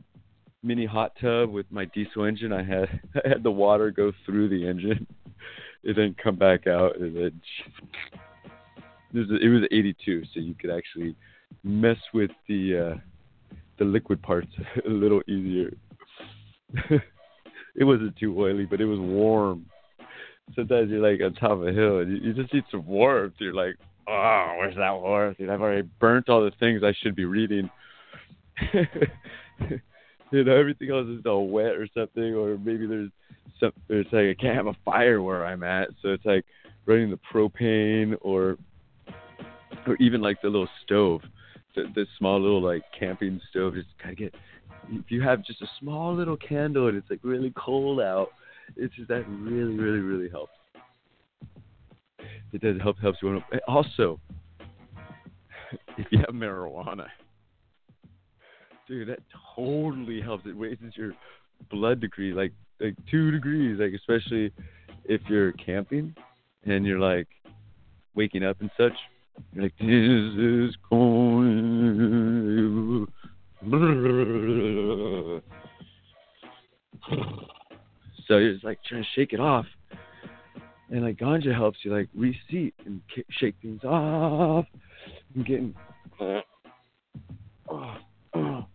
[0.62, 2.54] mini hot tub with my diesel engine.
[2.54, 5.08] I had I had the water go through the engine,
[5.84, 7.42] and then come back out, and then
[9.14, 11.16] it was, it was 82, so you could actually
[11.64, 14.52] mess with the uh, the liquid parts
[14.86, 15.74] a little easier.
[17.76, 19.66] it wasn't too oily, but it was warm.
[20.56, 23.36] Sometimes you're like on top of a hill and you, you just need some warmth.
[23.38, 23.76] You're like,
[24.08, 25.38] oh, where's that warmth?
[25.40, 27.70] I've already burnt all the things I should be reading.
[28.74, 33.12] you know, everything else is all wet or something, or maybe there's
[33.60, 33.72] some.
[33.90, 36.46] It's like I can't have a fire where I'm at, so it's like
[36.86, 38.58] running the propane or
[39.88, 41.22] or even like the little stove,
[41.76, 43.76] the, the small little like camping stove.
[43.76, 44.34] Just gotta get
[44.92, 48.30] if you have just a small little candle and it's like really cold out,
[48.76, 50.52] it's just that really, really, really helps.
[52.52, 53.38] It does help helps you.
[53.52, 54.20] Eh, also,
[55.98, 57.08] if you have marijuana,
[58.88, 59.20] dude, that
[59.56, 60.46] totally helps.
[60.46, 61.14] It raises your
[61.72, 64.52] blood degree like like two degrees, like especially
[65.06, 66.14] if you're camping
[66.66, 67.28] and you're like
[68.16, 68.94] waking up and such.
[69.54, 69.88] You're like this
[70.38, 72.24] is going.
[78.28, 79.66] So you're just like trying to shake it off,
[80.90, 84.66] and like ganja helps you like reseat and k- shake things off.
[85.36, 85.76] And getting,
[86.20, 86.42] oh,
[87.70, 88.66] oh,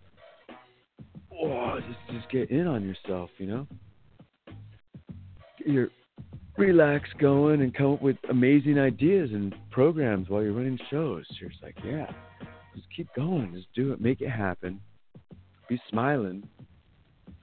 [1.32, 3.66] oh, just just get in on yourself, you know.
[5.58, 5.88] Get your
[6.56, 11.24] relax going and come up with amazing ideas and programs while you're running shows.
[11.40, 12.10] You're just like, yeah,
[12.74, 14.80] just keep going, just do it, make it happen,
[15.68, 16.46] be smiling,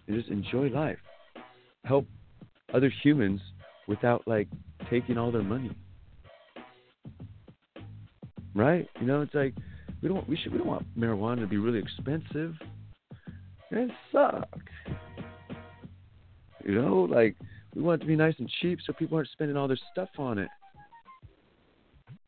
[0.07, 0.99] and just enjoy life.
[1.85, 2.05] Help
[2.73, 3.41] other humans
[3.87, 4.47] without like
[4.89, 5.71] taking all their money.
[8.53, 8.87] Right?
[8.99, 9.53] You know, it's like
[10.01, 12.53] we don't we should we don't want marijuana to be really expensive.
[13.71, 14.95] It sucks.
[16.63, 17.35] You know, like
[17.75, 20.09] we want it to be nice and cheap so people aren't spending all their stuff
[20.17, 20.49] on it.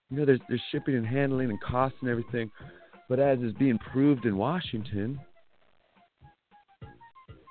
[0.09, 2.51] You know, there's there's shipping and handling and costs and everything,
[3.09, 5.19] but as is being proved in Washington,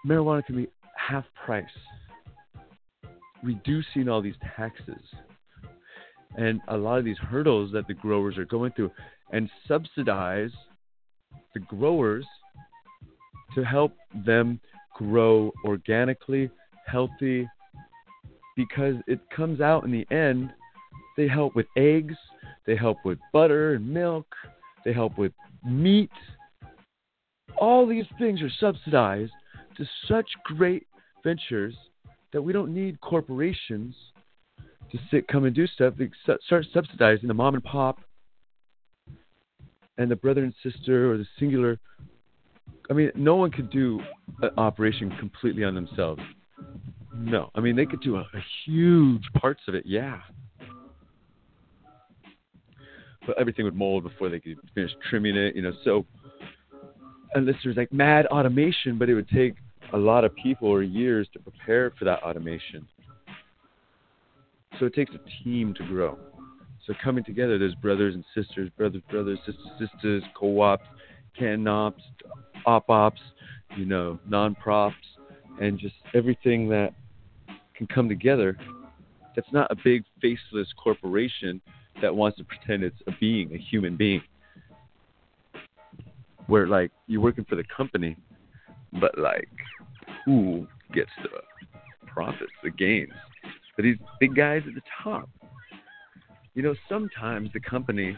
[0.06, 1.64] marijuana can be half price,
[3.42, 5.02] reducing all these taxes
[6.36, 8.90] and a lot of these hurdles that the growers are going through,
[9.32, 10.50] and subsidize
[11.54, 12.26] the growers
[13.54, 13.92] to help
[14.26, 14.60] them
[14.94, 16.50] grow organically,
[16.86, 17.48] healthy,
[18.56, 20.50] because it comes out in the end.
[21.16, 22.14] They help with eggs,
[22.66, 24.26] they help with butter and milk,
[24.84, 25.32] they help with
[25.64, 26.10] meat.
[27.58, 29.32] All these things are subsidized
[29.76, 30.86] to such great
[31.22, 31.74] ventures
[32.32, 33.94] that we don't need corporations
[34.90, 35.94] to sit, come and do stuff.
[35.98, 38.00] They start subsidizing the mom and pop
[39.98, 41.78] and the brother and sister or the singular.
[42.90, 44.00] I mean, no one could do
[44.42, 46.22] an operation completely on themselves.
[47.18, 50.20] No, I mean they could do a, a huge parts of it, yeah.
[53.26, 55.72] But everything would mold before they could finish trimming it, you know.
[55.82, 56.06] So
[57.34, 59.54] unless there's like mad automation, but it would take
[59.92, 62.86] a lot of people or years to prepare for that automation.
[64.78, 66.18] So it takes a team to grow.
[66.86, 70.84] So coming together, there's brothers and sisters, brothers, brothers, sisters, sisters, co-ops,
[71.36, 72.02] can ops,
[72.64, 73.20] op ops,
[73.76, 74.94] you know, non-profs,
[75.60, 76.94] and just everything that
[77.76, 78.56] can come together.
[79.34, 81.60] That's not a big faceless corporation
[82.00, 84.22] that wants to pretend it's a being, a human being.
[86.46, 88.16] Where like you're working for the company,
[89.00, 89.48] but like
[90.24, 91.28] who gets the
[92.06, 93.12] profits, the gains?
[93.76, 95.28] But these big guys at the top.
[96.54, 98.16] You know, sometimes the company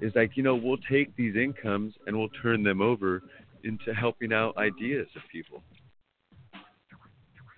[0.00, 3.22] is like, you know, we'll take these incomes and we'll turn them over
[3.62, 5.62] into helping out ideas of people.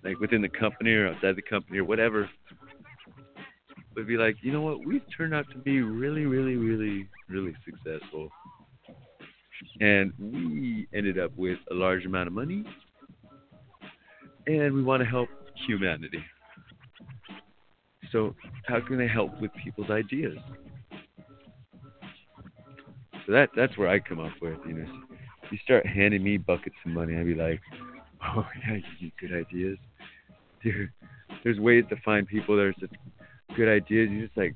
[0.03, 2.29] Like within the company or outside the company or whatever.
[3.95, 7.53] would be like, you know what, we've turned out to be really, really, really, really
[7.65, 8.29] successful.
[9.81, 12.63] And we ended up with a large amount of money.
[14.47, 15.29] And we want to help
[15.67, 16.23] humanity.
[18.11, 18.35] So
[18.65, 20.37] how can I help with people's ideas?
[23.25, 24.87] So that that's where I come up with, you know.
[25.51, 27.59] You start handing me buckets of money, I'd be like,
[28.21, 29.77] Oh yeah, you get good ideas.
[30.63, 30.89] Dude,
[31.43, 32.91] there's ways to find people are such
[33.55, 34.09] good ideas.
[34.11, 34.55] You just like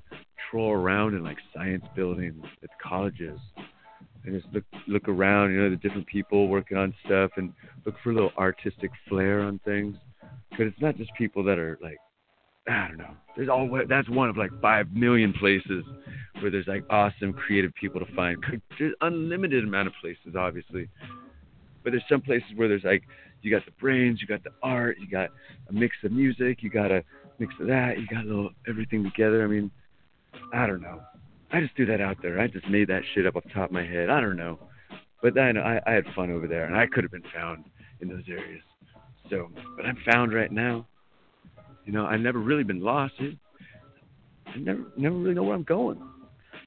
[0.49, 3.39] troll around in like science buildings at colleges
[4.25, 7.53] and just look look around, you know, the different people working on stuff and
[7.85, 9.95] look for a little artistic flair on things.
[10.51, 11.97] But it's not just people that are like
[12.67, 13.15] I don't know.
[13.35, 15.83] There's all that's one of like five million places
[16.39, 18.43] where there's like awesome creative people to find.
[18.79, 20.87] There's unlimited amount of places, obviously,
[21.83, 23.03] but there's some places where there's like
[23.43, 25.29] you got the brains, you got the art, you got
[25.69, 27.03] a mix of music, you got a
[27.39, 29.43] mix of that, you got a little everything together.
[29.43, 29.71] I mean,
[30.53, 31.01] I don't know.
[31.51, 32.39] I just threw that out there.
[32.39, 34.09] I just made that shit up off the top of my head.
[34.09, 34.59] I don't know,
[35.21, 37.65] but then I, I had fun over there, and I could have been found
[38.01, 38.63] in those areas.
[39.29, 40.87] So, but I'm found right now
[41.85, 43.13] you know, I've never really been lost.
[43.19, 46.01] I never never really know where I'm going.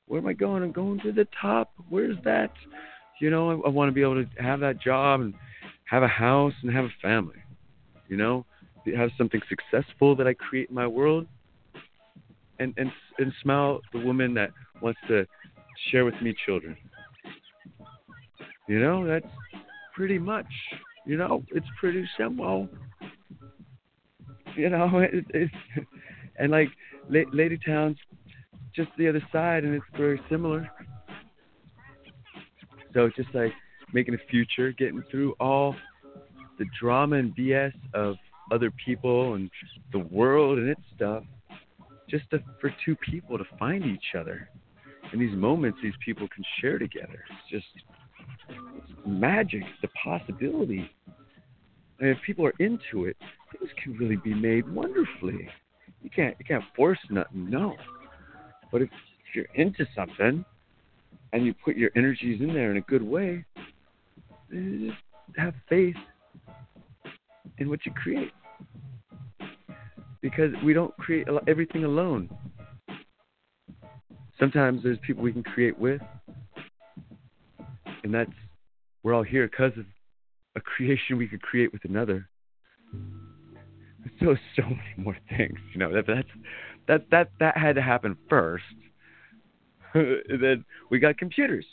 [0.06, 0.62] Where am I going?
[0.62, 1.72] I'm going to the top.
[1.88, 2.52] Where's that?
[3.20, 5.34] You know, I, I want to be able to have that job and
[5.86, 7.36] have a house and have a family.
[8.08, 8.44] You know,
[8.96, 11.26] have something successful that I create in my world,
[12.58, 14.50] and and and smile the woman that
[14.80, 15.26] wants to
[15.90, 16.76] share with me children.
[18.68, 19.26] You know, that's
[19.94, 20.46] pretty much.
[21.04, 22.68] You know, it's pretty simple.
[24.56, 25.54] you know, it, it's
[26.38, 26.68] and like
[27.08, 27.96] Lady Town's
[28.74, 30.68] just the other side, and it's very similar.
[32.92, 33.52] So just like
[33.92, 35.74] making a future, getting through all
[36.58, 38.16] the drama and BS of
[38.50, 39.50] other people and
[39.92, 41.24] the world and its stuff,
[42.08, 44.48] just to, for two people to find each other.
[45.12, 47.24] And these moments these people can share together.
[47.30, 47.84] It's just
[48.48, 50.90] it's magic, the possibility.
[52.00, 53.16] And if people are into it,
[53.52, 55.48] things can really be made wonderfully.
[56.02, 57.76] You can't you can't force nothing, no.
[58.70, 60.44] But if, if you're into something
[61.32, 63.44] and you put your energies in there in a good way,
[64.50, 64.98] just
[65.36, 65.96] have faith
[67.58, 68.32] in what you create.
[70.20, 72.28] Because we don't create everything alone.
[74.38, 76.00] Sometimes there's people we can create with,
[78.02, 78.30] and that's
[79.02, 79.86] we're all here because of
[80.56, 82.28] a creation we could create with another
[84.20, 85.58] so so many more things.
[85.72, 86.28] You know that that's
[86.88, 88.64] that that that had to happen first.
[89.94, 91.64] then we got computers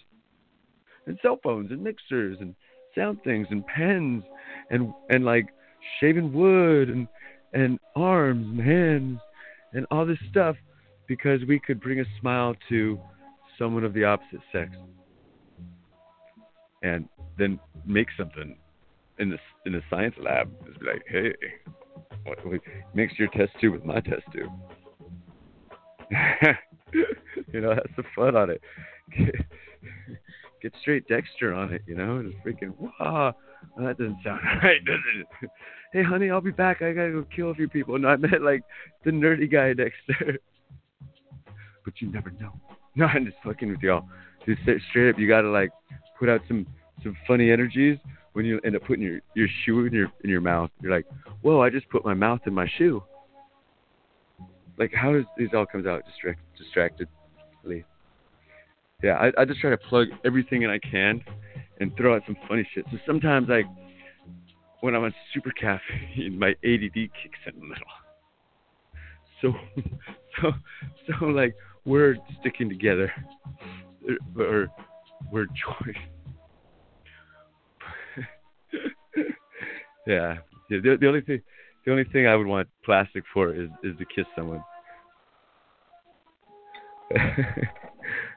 [1.06, 2.56] and cell phones and mixers and
[2.96, 4.24] sound things and pens
[4.70, 5.48] and and like
[6.00, 7.08] shaving wood and
[7.54, 9.20] and arms and hands
[9.74, 10.56] and all this stuff
[11.08, 13.00] because we could bring a smile to
[13.58, 14.72] someone of the opposite sex
[16.82, 17.08] and
[17.38, 18.56] then make something
[19.20, 20.50] in the in the science lab.
[20.80, 21.34] Be like, hey,
[22.94, 24.52] mix your test tube with my test tube.
[27.54, 28.62] you know, that's the fun on it.
[30.64, 33.36] Get, straight Dexter on it, you know, just freaking wow.
[33.78, 35.50] that doesn't sound right, does it?
[35.92, 36.82] Hey, honey, I'll be back.
[36.82, 38.00] I gotta go kill a few people.
[38.00, 38.64] No, I meant like
[39.04, 40.40] the nerdy guy Dexter.
[41.86, 42.54] but you never know.
[42.96, 44.08] No, I'm just fucking with y'all.
[44.46, 44.62] Just
[44.92, 45.72] straight up, you gotta like
[46.20, 46.68] put out some
[47.02, 47.98] some funny energies
[48.34, 51.06] when you end up putting your, your shoe in your in your mouth, you're like,
[51.42, 53.02] whoa, I just put my mouth in my shoe.
[54.78, 57.86] Like how does this all comes out distract, distractedly?
[59.04, 61.22] Yeah, I, I just try to plug everything in I can
[61.82, 62.86] and throw out some funny shit.
[62.90, 63.66] So sometimes like
[64.80, 67.86] when I'm on super caffeine, my ADD kicks in a little.
[69.42, 69.54] So
[70.42, 70.52] so
[71.20, 71.54] so like
[71.84, 73.12] we're sticking together
[74.10, 74.70] er, or
[75.32, 75.98] we're joined
[80.08, 80.38] yeah.
[80.70, 80.78] yeah.
[80.82, 81.42] The, the only thing,
[81.86, 84.64] the only thing I would want plastic for is is to kiss someone.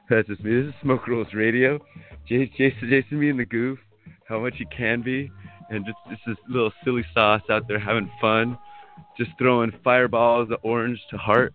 [0.09, 0.35] That's me.
[0.39, 1.79] This is Smoke Rules Radio.
[2.29, 3.77] Jason, Jason, Jason being the goof,
[4.25, 5.29] how much he can be,
[5.69, 8.57] and just this little silly sauce out there having fun,
[9.17, 11.53] just throwing fireballs of orange to heart,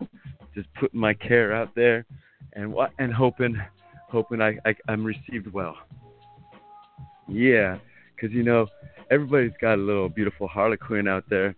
[0.55, 2.05] just putting my care out there,
[2.53, 3.57] and what and hoping,
[4.11, 5.77] hoping I, I I'm received well.
[7.29, 7.79] Yeah,
[8.15, 8.67] because you know
[9.11, 11.55] everybody's got a little beautiful Harlequin out there,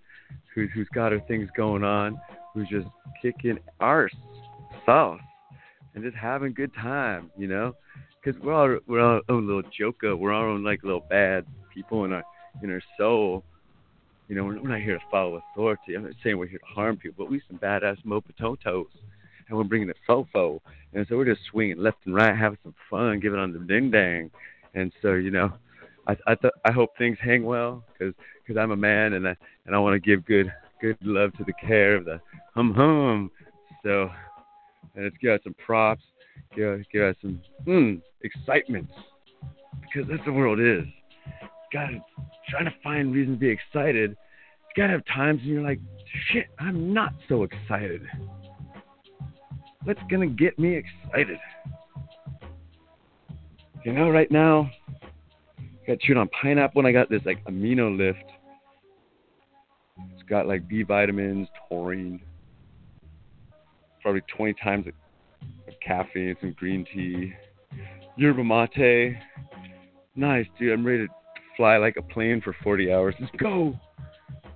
[0.55, 2.21] who's who's got her things going on,
[2.55, 2.87] who's just
[3.21, 4.15] kicking arse
[4.87, 5.21] sauce
[5.95, 7.75] and just having a good time, you know,
[8.23, 12.05] because we're all we're all own little joker, we're all own like little bad people
[12.05, 12.25] in our
[12.63, 13.45] in our soul.
[14.29, 15.95] You know, we're not here to follow authority.
[15.95, 18.87] I'm not saying we're here to harm people, but we some badass mopatotos,
[19.49, 20.61] and we're bringing it fofo,
[20.95, 23.91] and so we're just swinging left and right, having some fun, giving on the ding
[23.91, 24.31] dang,
[24.75, 25.53] and so you know,
[26.07, 28.15] I I th- I hope things hang well, because
[28.47, 31.45] cause I'm a man and I and I want to give good good love to
[31.45, 32.21] the care of the
[32.55, 33.31] hum hum.
[33.83, 34.11] So
[34.95, 36.03] and give out some props,
[36.55, 38.89] give, give out some hmm, excitement,
[39.83, 40.85] because that's the world is.
[41.73, 41.91] Got
[42.49, 44.11] trying to find reason to be excited.
[44.11, 45.81] You gotta have times when you're like,
[46.31, 48.03] shit, I'm not so excited.
[49.85, 51.39] What's gonna get me excited?
[53.85, 54.71] You know, right now,
[55.87, 58.25] got chewed on pineapple and I got this like amino lift.
[60.15, 62.21] It's got like B vitamins, taurine,
[64.05, 64.93] probably 20 times of
[65.85, 67.33] caffeine, some green tea,
[68.17, 69.17] yerba mate.
[70.15, 70.73] Nice, dude.
[70.73, 71.13] I'm ready to
[71.57, 73.15] fly like a plane for 40 hours.
[73.19, 73.75] Let's go.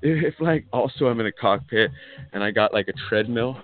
[0.03, 1.91] If like also I'm in a cockpit
[2.33, 3.57] and I got like a treadmill,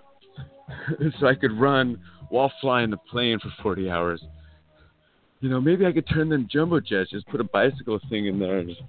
[1.20, 2.01] so I could run
[2.31, 4.24] while flying the plane for 40 hours.
[5.40, 8.39] You know, maybe I could turn them jumbo jets, just put a bicycle thing in
[8.39, 8.81] there and just.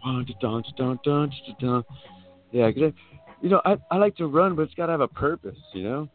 [2.51, 2.93] Yeah, cause I,
[3.41, 5.59] you know, I I like to run, but it's got to have a purpose.
[5.73, 6.09] You know.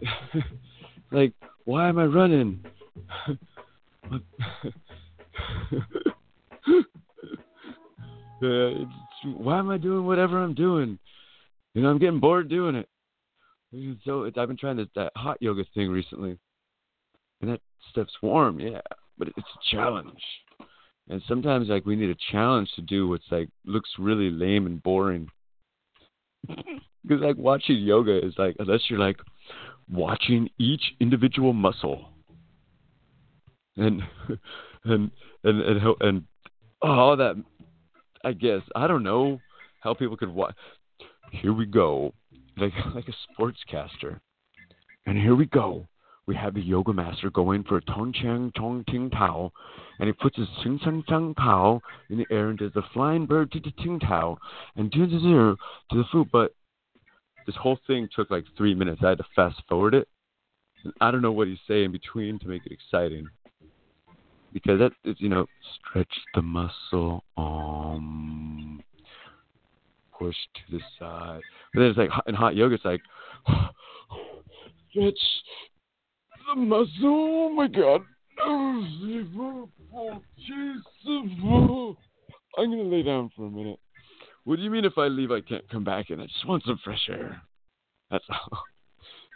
[1.12, 1.32] like,
[1.64, 2.64] why am I running?
[8.42, 8.84] uh,
[9.36, 10.98] why am I doing whatever I'm doing?
[11.74, 12.88] You know, I'm getting bored doing it.
[14.04, 16.36] So I've been trying this, that hot yoga thing recently,
[17.40, 17.60] and that
[17.90, 18.80] stuff's warm, yeah,
[19.16, 20.20] but it's a challenge.
[21.08, 24.82] And sometimes like we need a challenge to do what's like looks really lame and
[24.82, 25.28] boring.
[27.02, 29.16] Because like watching yoga is like unless you're like
[29.92, 32.06] watching each individual muscle.
[33.76, 34.02] And
[34.84, 35.10] and
[35.44, 36.24] and and, and
[36.82, 37.36] all that
[38.24, 39.38] i guess i don't know
[39.80, 40.54] how people could watch
[41.30, 42.14] here we go
[42.56, 44.20] like like a sportscaster.
[45.06, 45.86] And here we go.
[46.26, 49.50] We have the yoga master going for a tong chang tong ting tao
[49.98, 53.26] and he puts his ting sang tang pao in the air and does the flying
[53.26, 54.38] bird to the ting tao
[54.76, 55.56] and to the
[55.90, 56.28] to the foot.
[56.30, 56.54] But
[57.46, 59.00] this whole thing took like three minutes.
[59.04, 60.08] I had to fast forward it.
[61.00, 63.28] I don't know what he's saying in between to make it exciting.
[64.52, 68.82] Because that is, you know, stretch the muscle, um,
[70.18, 71.40] push to the side.
[71.72, 73.00] But then it's like in hot yoga, it's like
[74.90, 75.18] stretch
[76.48, 76.88] the muscle.
[77.04, 78.02] Oh my god.
[82.58, 83.78] I'm gonna lay down for a minute.
[84.44, 86.20] What do you mean if I leave I can't come back in?
[86.20, 87.42] I just want some fresh air.
[88.10, 88.62] That's all.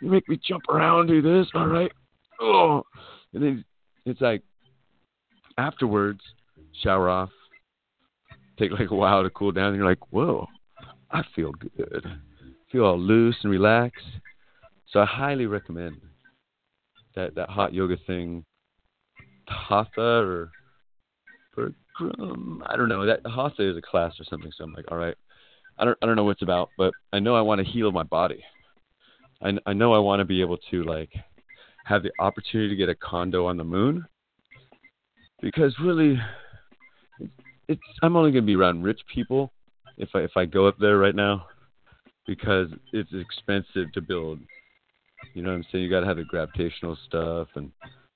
[0.01, 1.93] You make me jump around, do this, all right?
[2.40, 2.82] Oh,
[3.32, 3.64] and then
[4.05, 4.43] it's like
[5.56, 6.20] afterwards,
[6.82, 7.31] shower off,
[8.59, 10.48] take like a while to cool down, and you're like, whoa,
[11.10, 12.06] I feel good,
[12.72, 14.05] feel all loose and relaxed.
[14.90, 15.97] So I highly recommend
[17.14, 18.44] that that hot yoga thing,
[19.47, 20.51] hatha or
[22.01, 22.59] Bikram.
[22.66, 23.07] I don't know.
[23.07, 24.51] That hatha is a class or something.
[24.57, 25.16] So I'm like, all right,
[25.79, 27.93] I don't I don't know what it's about, but I know I want to heal
[27.93, 28.43] my body.
[29.43, 31.11] I I know I want to be able to like
[31.85, 34.07] have the opportunity to get a condo on the moon
[35.43, 36.19] because really
[37.69, 39.53] it's I'm only going to be around rich people
[39.99, 41.47] if I if I go up there right now
[42.27, 44.41] because it's expensive to build.
[45.35, 45.85] You know what I'm saying?
[45.85, 47.71] You got to have the gravitational stuff and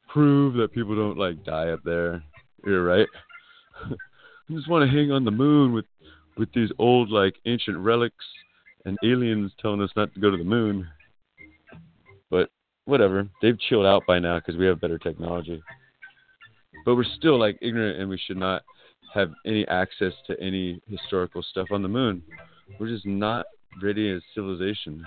[0.09, 2.23] prove that people don't like die up there.
[2.65, 3.09] You're right.
[4.51, 5.85] I just want to hang on the moon with
[6.37, 8.25] with these old like ancient relics
[8.85, 10.87] and aliens telling us not to go to the moon.
[12.31, 12.51] But
[12.85, 15.63] whatever, they've chilled out by now because we have better technology.
[16.85, 18.63] But we're still like ignorant, and we should not
[19.15, 22.23] have any access to any historical stuff on the moon.
[22.79, 23.47] We're just not
[23.83, 25.05] ready as civilization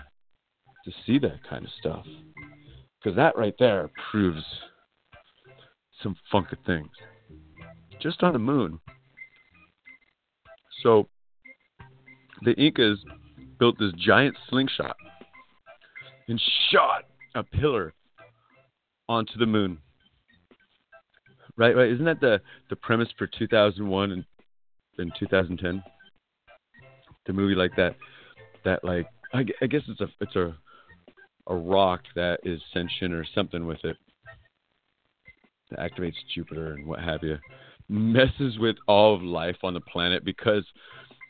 [0.86, 2.06] to see that kind of stuff.
[3.00, 4.44] Because that right there proves
[6.04, 6.90] some funky things
[8.02, 8.80] just on the moon.
[10.84, 11.08] So
[12.44, 13.00] the Incas
[13.60, 14.96] built this giant slingshot
[16.28, 16.42] and
[16.72, 17.04] shot
[17.36, 17.94] a pillar
[19.08, 19.78] onto the moon.
[21.58, 21.92] Right, right.
[21.92, 24.26] Isn't that the the premise for 2001 and
[24.98, 25.84] in 2010?
[27.28, 27.96] The movie like that,
[28.66, 30.56] that like I, I guess it's a it's a
[31.48, 33.98] a rock that is sentient or something with it
[35.70, 37.38] that activates Jupiter and what have you,
[37.92, 40.64] messes with all of life on the planet because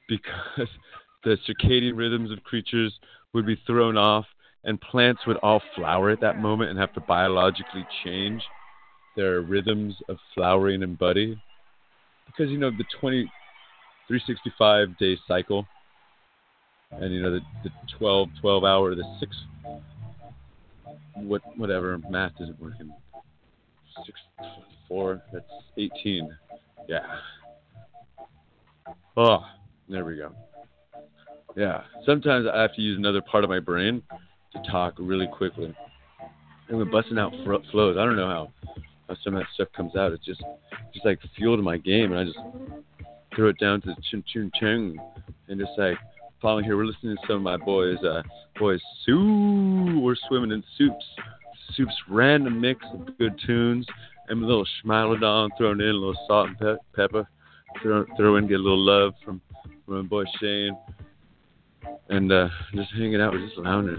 [0.08, 0.68] because
[1.24, 2.94] the circadian rhythms of creatures
[3.34, 4.26] would be thrown off
[4.64, 8.44] and plants would all flower at that moment and have to biologically change
[9.16, 11.42] their rhythms of flowering and budding.
[12.28, 13.24] Because you know the 20
[14.08, 15.66] 365 day cycle
[16.92, 19.36] and you know the, the 12 12 hour the 6
[21.16, 22.94] what whatever math isn't working.
[24.06, 24.20] 6
[24.88, 25.46] 4 that's
[25.78, 26.30] 18
[26.92, 27.06] yeah.
[29.16, 29.46] Oh
[29.88, 30.34] there we go.
[31.56, 31.84] Yeah.
[32.06, 34.02] Sometimes i have to use another part of my brain
[34.54, 35.74] to talk really quickly.
[36.68, 38.52] And we're busting out flows i don't know how
[39.08, 40.12] how some of that stuff comes out.
[40.12, 40.44] It's just
[40.94, 42.40] just like fuel to my game and i just
[43.36, 44.98] throw it down to the chin chin ching
[45.48, 45.98] and just like
[46.42, 48.22] following here we're listening to some of my boys uh
[48.60, 50.02] boys Sue.
[50.02, 51.06] We're swimming in soups
[51.74, 53.86] soups random mix of good tunes
[54.32, 57.28] and a little schmilodon thrown in a little salt and pe- pepper
[57.82, 59.42] throw, throw in get a little love from
[59.86, 60.76] from my boy shane
[62.10, 63.98] and uh just hanging out we're just lounging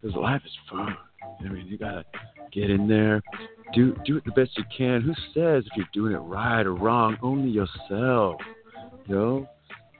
[0.00, 0.96] because life is fun
[1.40, 2.04] i mean you gotta
[2.52, 3.22] get in there
[3.72, 5.00] do do it the best you can.
[5.02, 7.16] Who says if you're doing it right or wrong?
[7.22, 8.40] Only yourself.
[9.06, 9.48] You know?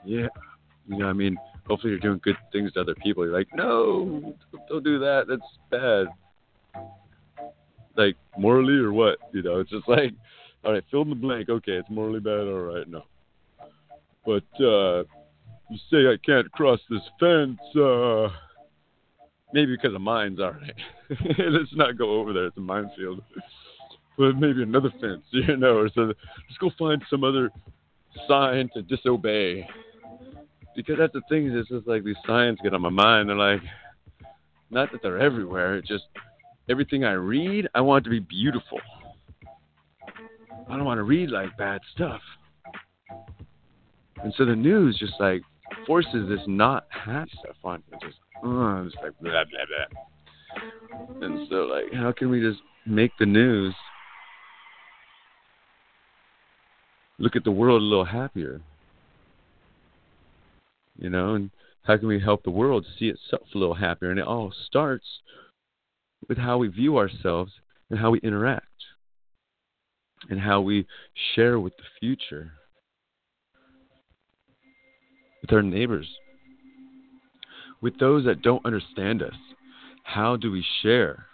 [0.05, 0.29] Yeah.
[0.89, 1.37] You know, I mean,
[1.67, 3.25] hopefully you're doing good things to other people.
[3.25, 4.35] You're like, no,
[4.69, 5.27] don't do that.
[5.29, 6.07] That's bad.
[7.97, 9.19] Like morally or what?
[9.33, 10.13] You know, it's just like,
[10.65, 11.49] all right, fill in the blank.
[11.49, 12.47] Okay, it's morally bad.
[12.47, 13.05] All right, no.
[14.25, 15.05] But uh
[15.71, 17.59] you say I can't cross this fence.
[17.77, 18.29] uh
[19.53, 20.75] Maybe because of mines, all right.
[21.39, 22.47] Let's not go over there.
[22.47, 23.23] It's a minefield.
[24.17, 26.13] But maybe another fence, you know, or so
[26.49, 27.51] just go find some other
[28.29, 29.67] sign to disobey.
[30.77, 33.29] Because that's the thing, it's just like these signs get on my mind.
[33.29, 33.63] They're like,
[34.71, 36.05] not that they're everywhere, it's just
[36.71, 38.79] everything I read, I want it to be beautiful.
[40.69, 42.21] I don't want to read like bad stuff.
[44.23, 45.43] And so the news just like
[45.87, 47.99] forces this not happy stuff on me.
[48.01, 51.27] Just, uh, just like blah, blah, blah.
[51.27, 53.75] And so, like, how can we just make the news
[57.19, 58.61] look at the world a little happier?
[60.99, 61.51] You know, and
[61.85, 64.11] how can we help the world see itself a little happier?
[64.11, 65.07] And it all starts
[66.29, 67.53] with how we view ourselves
[67.89, 68.67] and how we interact
[70.29, 70.87] and how we
[71.35, 72.53] share with the future,
[75.41, 76.09] with our neighbors,
[77.81, 79.35] with those that don't understand us.
[80.05, 81.27] How do we share?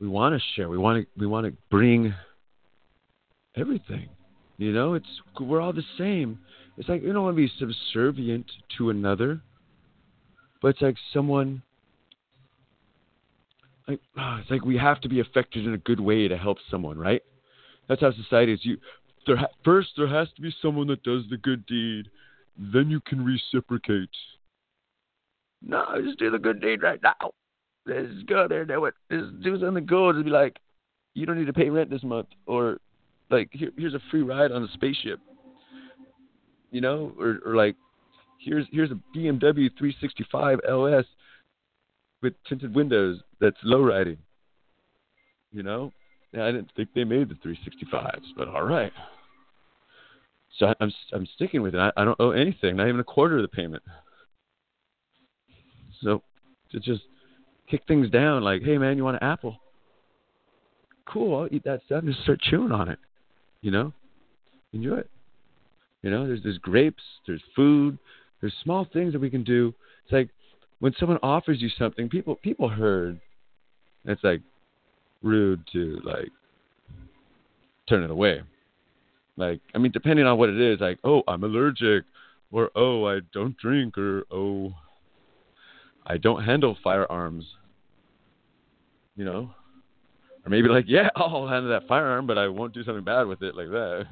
[0.00, 0.68] We want to share.
[0.68, 1.20] We want to.
[1.20, 2.14] We want to bring
[3.56, 4.08] everything.
[4.58, 5.08] You know, it's
[5.40, 6.38] we're all the same.
[6.76, 9.40] It's like you don't want to be subservient to another,
[10.62, 11.62] but it's like someone.
[13.88, 16.58] Like ah, it's like we have to be affected in a good way to help
[16.70, 17.22] someone, right?
[17.88, 18.60] That's how society is.
[18.62, 18.78] You
[19.26, 22.08] there ha- first there has to be someone that does the good deed,
[22.58, 24.10] then you can reciprocate.
[25.62, 27.32] No, just do the good deed right now.
[27.86, 28.94] Just go there, do it.
[29.10, 30.12] Just do something cool.
[30.12, 30.58] Just be like,
[31.14, 32.78] you don't need to pay rent this month, or
[33.30, 35.20] like here, here's a free ride on a spaceship.
[36.72, 37.76] You know, or or like
[38.40, 41.04] here's here's a BMW 365 LS
[42.22, 44.18] with tinted windows that's low riding.
[45.52, 45.92] You know,
[46.34, 48.92] I didn't think they made the 365s, but all right.
[50.58, 51.78] So I'm I'm sticking with it.
[51.78, 53.82] I, I don't owe anything, not even a quarter of the payment.
[56.02, 56.22] So
[56.72, 57.02] to just
[57.70, 59.58] kick things down, like, hey man, you want an apple?
[61.06, 62.98] Cool, I'll eat that stuff just start chewing on it.
[63.60, 63.92] You know,
[64.72, 65.10] enjoy it.
[66.02, 67.98] You know, there's there's grapes, there's food,
[68.40, 69.74] there's small things that we can do.
[70.04, 70.30] It's like
[70.80, 73.20] when someone offers you something, people people heard.
[74.04, 74.40] It's like
[75.22, 76.30] rude to like
[77.88, 78.42] turn it away.
[79.36, 82.04] Like I mean, depending on what it is, like oh I'm allergic,
[82.50, 84.72] or oh I don't drink, or oh
[86.06, 87.44] I don't handle firearms.
[89.16, 89.50] You know,
[90.44, 93.42] or maybe like yeah I'll handle that firearm, but I won't do something bad with
[93.42, 94.06] it like that.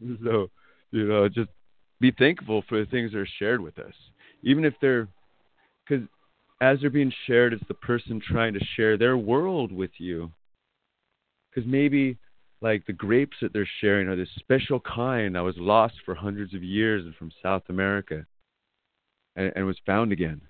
[0.24, 0.50] so
[0.90, 1.48] you know, just
[2.00, 3.94] be thankful for the things that are shared with us,
[4.42, 5.08] even if they're
[5.86, 6.06] because
[6.60, 10.30] as they're being shared, it's the person trying to share their world with you.
[11.50, 12.16] Because maybe,
[12.60, 16.54] like, the grapes that they're sharing are this special kind that was lost for hundreds
[16.54, 18.24] of years and from South America
[19.34, 20.40] and, and was found again.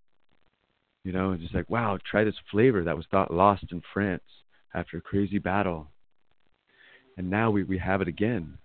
[1.03, 4.23] You know, it's just like, wow, try this flavor that was thought lost in France
[4.75, 5.89] after a crazy battle.
[7.17, 8.59] And now we, we have it again.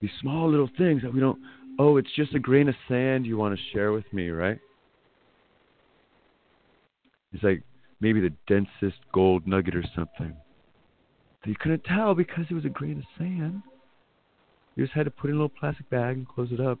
[0.00, 1.40] These small little things that we don't,
[1.78, 4.58] oh, it's just a grain of sand you want to share with me, right?
[7.32, 7.62] It's like
[8.00, 10.34] maybe the densest gold nugget or something.
[11.44, 13.62] You couldn't tell because it was a grain of sand.
[14.76, 16.78] You just had to put it in a little plastic bag and close it up.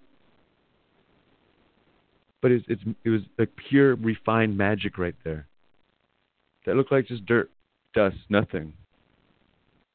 [2.42, 5.46] But it's, it's it was like pure refined magic right there.
[6.66, 7.50] That looked like just dirt,
[7.94, 8.74] dust, nothing.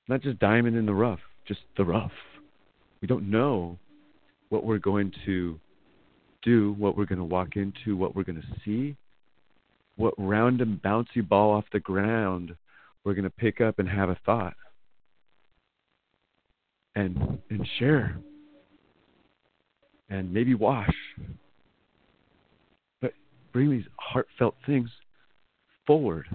[0.08, 2.12] Not just diamond in the rough, just the rough.
[3.02, 3.78] We don't know
[4.54, 5.60] what we're going to
[6.44, 8.96] do, what we're going to walk into, what we're going to see,
[9.96, 12.56] what random bouncy ball off the ground
[13.04, 14.54] we're going to pick up and have a thought
[16.96, 18.16] and and share
[20.12, 20.94] and maybe wash.
[23.02, 23.14] But
[23.52, 24.90] bring these heartfelt things
[25.88, 26.28] forward.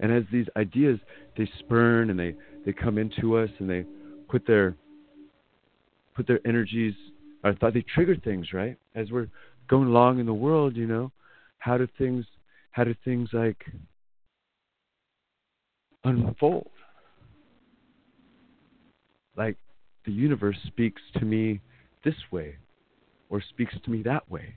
[0.00, 0.98] And as these ideas
[1.36, 2.34] they spurn and they
[2.64, 3.84] they come into us and they
[4.26, 4.74] put their
[6.14, 6.94] put their energies
[7.44, 9.28] I thought they trigger things right as we're
[9.68, 11.12] going along in the world you know
[11.58, 12.24] how do things
[12.70, 13.64] how do things like
[16.04, 16.70] unfold
[19.36, 19.56] like
[20.04, 21.60] the universe speaks to me
[22.04, 22.56] this way
[23.28, 24.54] or speaks to me that way.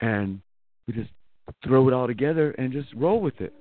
[0.00, 0.40] And
[0.86, 1.10] we just
[1.64, 3.52] throw it all together and just roll with it.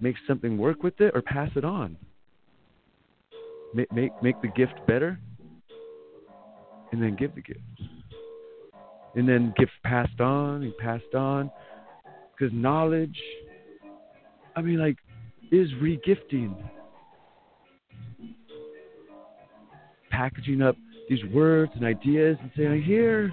[0.00, 1.96] Make something work with it or pass it on.
[3.74, 5.18] Make, make, make the gift better
[6.92, 7.60] and then give the gift.
[9.14, 11.50] And then gift passed on and passed on.
[12.38, 13.18] Because knowledge,
[14.56, 14.98] I mean, like,
[15.50, 16.54] is regifting.
[20.12, 20.76] packaging up
[21.08, 23.32] these words and ideas and saying, "Here,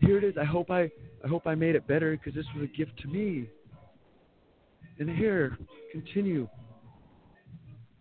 [0.00, 0.36] here it is.
[0.36, 0.90] I hope I,
[1.22, 3.48] I hope I made it better because this was a gift to me."
[4.98, 5.56] And here,
[5.92, 6.48] continue.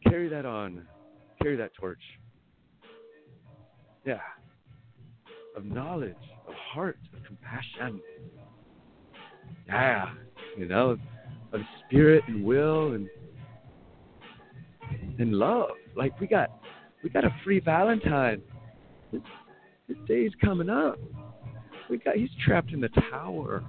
[0.07, 0.87] Carry that on.
[1.41, 2.01] Carry that torch.
[4.05, 4.19] Yeah.
[5.55, 6.15] Of knowledge,
[6.47, 8.01] of heart, of compassion.
[9.67, 10.09] Yeah.
[10.57, 10.97] You know,
[11.53, 13.07] of spirit and will and
[15.19, 15.69] and love.
[15.95, 16.49] Like we got
[17.03, 18.41] we got a free Valentine.
[19.11, 19.21] His,
[19.87, 20.97] his day's coming up.
[21.89, 23.63] We got he's trapped in the tower.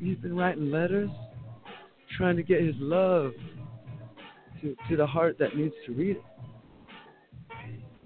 [0.00, 1.10] He's been writing letters,
[2.16, 3.32] trying to get his love
[4.60, 6.22] to to the heart that needs to read it.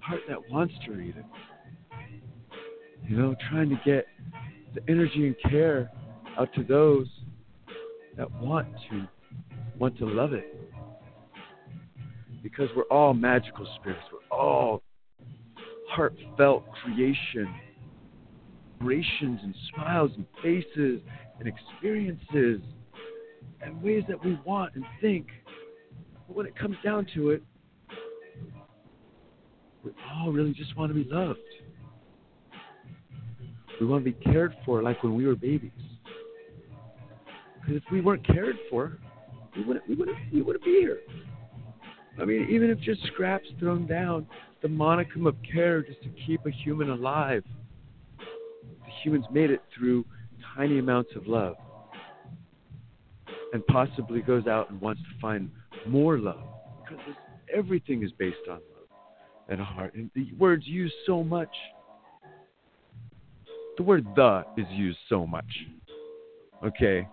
[0.03, 1.25] Heart that wants to read it.
[3.09, 4.07] You know, trying to get
[4.75, 5.91] the energy and care
[6.39, 7.07] out to those
[8.17, 9.09] that want to
[9.79, 10.45] want to love it
[12.43, 14.03] because we're all magical spirits.
[14.13, 14.83] We're all
[15.89, 17.53] heartfelt creation,
[18.79, 21.01] vibrations and smiles and faces
[21.39, 22.61] and experiences
[23.61, 25.27] and ways that we want and think.
[26.27, 27.43] But when it comes down to it,
[29.85, 31.39] we all really just want to be loved.
[33.81, 35.71] We want to be cared for like when we were babies.
[37.61, 38.99] Because if we weren't cared for,
[39.57, 40.99] we wouldn't, we wouldn't, we wouldn't be here.
[42.21, 44.27] I mean, even if just scraps thrown down,
[44.61, 47.45] the monicum of care just to keep a human alive.
[48.19, 50.05] The humans made it through
[50.55, 51.57] tiny amounts of love.
[53.53, 55.51] And possibly goes out and wants to find
[55.87, 56.45] more love.
[56.89, 57.03] Because
[57.53, 58.72] everything is based on love
[59.53, 59.95] and heart.
[59.95, 61.51] And the word's used so much.
[63.77, 65.45] The word the is used so much.
[66.65, 67.07] Okay?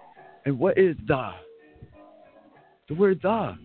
[0.45, 1.31] And what is the?
[2.87, 3.55] The word the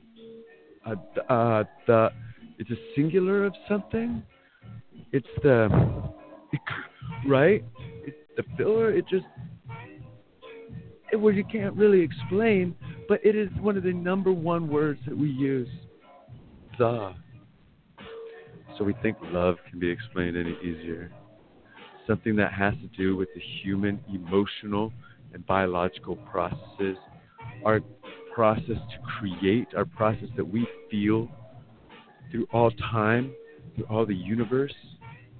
[0.86, 0.94] uh,
[1.30, 2.10] uh, the
[2.58, 4.22] it's a singular of something.
[5.12, 5.68] It's the
[7.26, 7.64] right.
[8.04, 8.92] It's the filler.
[8.92, 9.24] It just
[11.10, 12.74] it, well, you can't really explain,
[13.08, 15.68] but it is one of the number one words that we use.
[16.78, 17.14] The.
[18.78, 21.10] So we think love can be explained any easier.
[22.06, 24.92] Something that has to do with the human emotional
[25.32, 26.96] and biological processes
[27.64, 27.80] our
[28.34, 31.28] process to create, our process that we feel
[32.30, 33.32] through all time,
[33.74, 34.74] through all the universe,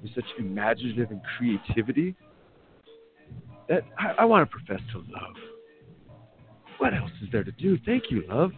[0.03, 2.15] with such imaginative and creativity,
[3.69, 5.35] that I, I want to profess to love.
[6.79, 7.79] What else is there to do?
[7.87, 8.53] Thank you, love.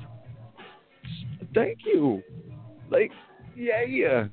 [1.55, 2.23] Thank you.
[2.91, 3.13] Like,
[3.57, 4.27] yeah, yeah.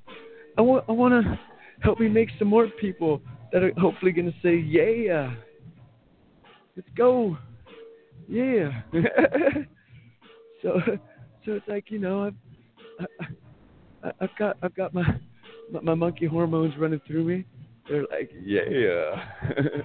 [0.58, 1.40] I want, I want to
[1.82, 3.22] help me make some more people
[3.52, 5.34] that are hopefully going to say, yeah.
[6.76, 7.38] Let's go.
[8.28, 8.82] Yeah.
[10.64, 10.80] So,
[11.46, 12.32] so it's like you know,
[13.00, 13.08] I've,
[14.02, 15.04] I, I've got I've got my,
[15.70, 17.46] my monkey hormones running through me,
[17.90, 19.26] They're like, yeah,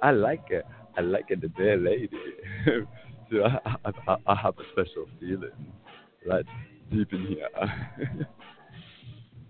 [0.00, 0.64] I like it.
[0.96, 2.08] I like it, the bad lady.
[3.30, 5.50] so I, I, I, I have a special feeling
[6.24, 6.46] right
[6.92, 7.48] deep in here.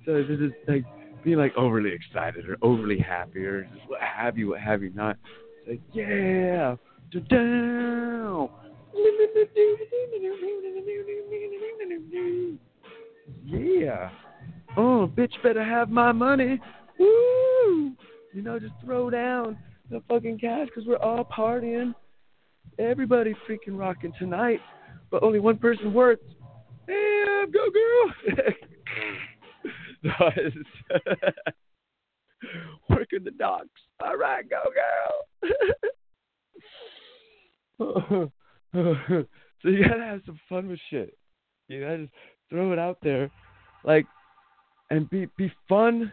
[0.05, 0.85] So this is like
[1.25, 4.91] being like overly excited or overly happy or just what have you, what have you
[4.95, 5.17] not.
[5.67, 6.77] It's like, yeah,
[7.31, 8.51] down.
[13.45, 14.11] Yeah.
[14.77, 16.61] Oh, bitch better have my money.
[16.99, 17.93] Woo!
[18.33, 19.57] You know, just throw down
[19.91, 21.95] the fucking cash because we're all partying.
[22.79, 24.61] Everybody freaking rocking tonight,
[25.11, 26.25] but only one person works.
[26.87, 28.35] Damn, go girl!
[32.91, 33.69] Working the docks.
[34.05, 35.25] All right, go girl.
[39.63, 41.17] so you gotta have some fun with shit.
[41.69, 42.13] You gotta just
[42.51, 43.31] throw it out there,
[43.85, 44.07] like,
[44.91, 46.13] and be be fun,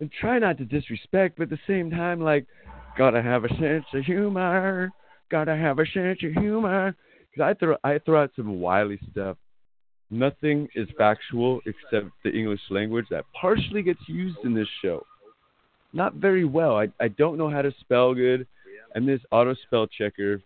[0.00, 2.46] and try not to disrespect, but at the same time, like,
[2.96, 4.90] gotta have a sense of humor.
[5.30, 6.94] Gotta have a sense of humor.
[7.34, 9.36] Cause I throw I throw out some wily stuff.
[10.10, 15.04] Nothing is factual except the English language that partially gets used in this show.
[15.92, 16.76] Not very well.
[16.76, 18.46] I I don't know how to spell good,
[18.94, 20.40] and this auto spell checker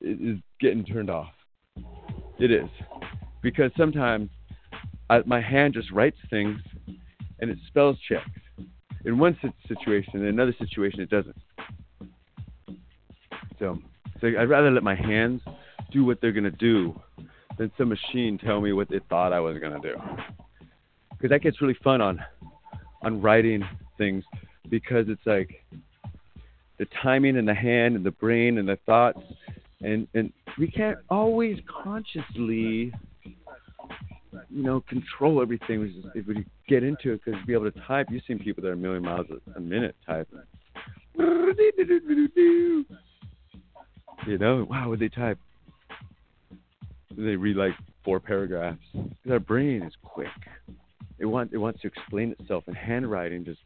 [0.00, 1.32] is getting turned off.
[2.38, 2.68] It is
[3.42, 4.28] because sometimes
[5.08, 6.58] I, my hand just writes things
[7.40, 8.28] and it spells checks.
[9.04, 9.38] In one
[9.68, 11.36] situation, in another situation, it doesn't.
[13.58, 13.78] So,
[14.20, 15.42] so I'd rather let my hands
[15.92, 16.98] do what they're gonna do
[17.58, 19.94] than some machine tell me what it thought I was gonna do.
[21.10, 22.20] Because that gets really fun on
[23.02, 23.62] on writing
[23.98, 24.24] things
[24.70, 25.62] because it's like
[26.78, 29.20] the timing and the hand and the brain and the thoughts
[29.82, 32.92] and and we can't always consciously
[34.50, 38.22] you know control everything if we get into it because be able to type you've
[38.26, 40.40] seen people that are a million miles a, a minute typing
[44.26, 45.38] you know wow would they type
[47.16, 47.74] they read like
[48.04, 48.78] four paragraphs
[49.30, 50.28] our brain is quick
[51.18, 53.60] it wants it wants to explain itself and handwriting just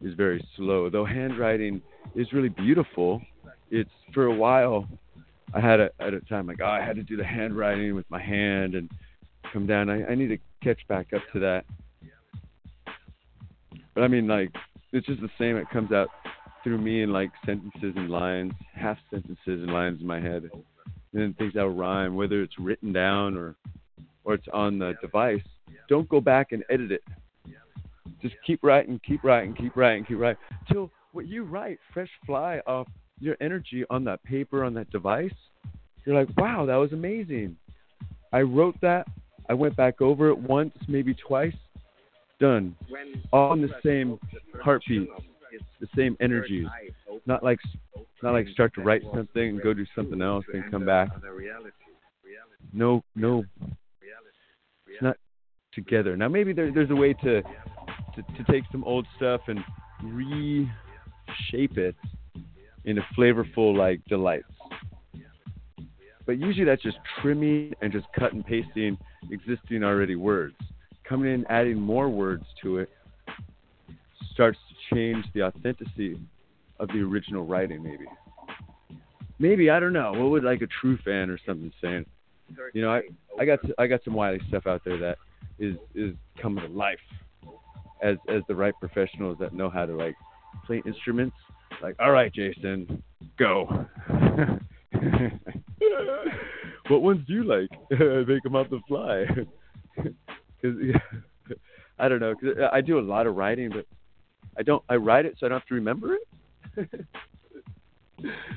[0.00, 1.80] is very slow though handwriting
[2.14, 3.20] is really beautiful
[3.70, 4.86] it's for a while
[5.54, 8.10] I had a at a time like oh I had to do the handwriting with
[8.10, 8.90] my hand and
[9.54, 9.88] come down.
[9.88, 11.64] I, I need to catch back up to that.
[13.94, 14.50] But I mean like
[14.92, 15.56] it's just the same.
[15.56, 16.08] It comes out
[16.62, 20.50] through me in like sentences and lines, half sentences and lines in my head,
[21.14, 23.54] and then things that rhyme, whether it's written down or
[24.24, 25.42] or it's on the device.
[25.88, 27.02] Don't go back and edit it.
[28.22, 30.40] Just keep writing, keep writing, keep writing, keep writing
[30.72, 32.88] till what you write fresh fly off
[33.20, 35.32] your energy on that paper on that device,
[36.04, 37.56] you're like, wow, that was amazing.
[38.32, 39.06] I wrote that.
[39.48, 41.54] I went back over it once, maybe twice.
[42.40, 42.76] Done.
[43.32, 44.18] All in the same
[44.62, 45.08] heartbeat,
[45.80, 46.66] the same energies.
[47.26, 47.58] Not like,
[48.22, 51.08] not like start to write something and go do something else and come back.
[52.72, 53.44] No, no.
[54.86, 55.16] It's not
[55.72, 56.16] together.
[56.16, 59.58] Now maybe there, there's a way to, to to take some old stuff and
[60.04, 61.96] reshape it
[62.84, 64.44] into flavorful like delights.
[66.26, 68.96] But usually that's just trimming and just cut and pasting
[69.30, 70.54] existing already words.
[71.06, 72.88] Coming in, adding more words to it
[74.32, 76.18] starts to change the authenticity
[76.80, 78.04] of the original writing, maybe.
[79.38, 80.12] Maybe I don't know.
[80.12, 82.06] What would like a true fan or something saying?
[82.72, 83.02] You know, I
[83.38, 85.18] I got I got some wily stuff out there that
[85.58, 86.98] is is coming to life
[88.02, 90.14] as as the right professionals that know how to like
[90.66, 91.36] play instruments
[91.82, 93.02] like, all right, Jason,
[93.38, 93.66] go.
[96.88, 97.70] what ones do you like?
[98.26, 99.26] Make them off the fly.
[100.62, 100.74] Cause,
[101.98, 102.34] I don't know.
[102.34, 103.86] Cause I do a lot of writing, but
[104.58, 104.82] I don't.
[104.88, 106.26] I write it so I don't have to remember it.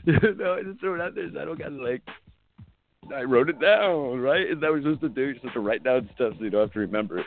[0.05, 2.01] no, I just throw it out there so I don't gotta like.
[3.13, 4.41] I wrote it down, right?
[4.41, 5.33] Is that was you're to do?
[5.35, 7.25] Supposed to write down stuff so you don't have to remember it.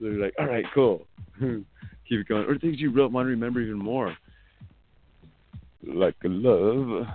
[0.00, 1.06] So you're like, all right, cool.
[1.40, 1.64] Keep
[2.10, 2.46] it going.
[2.46, 4.16] Or things you wrote want to remember even more
[5.86, 7.06] like love.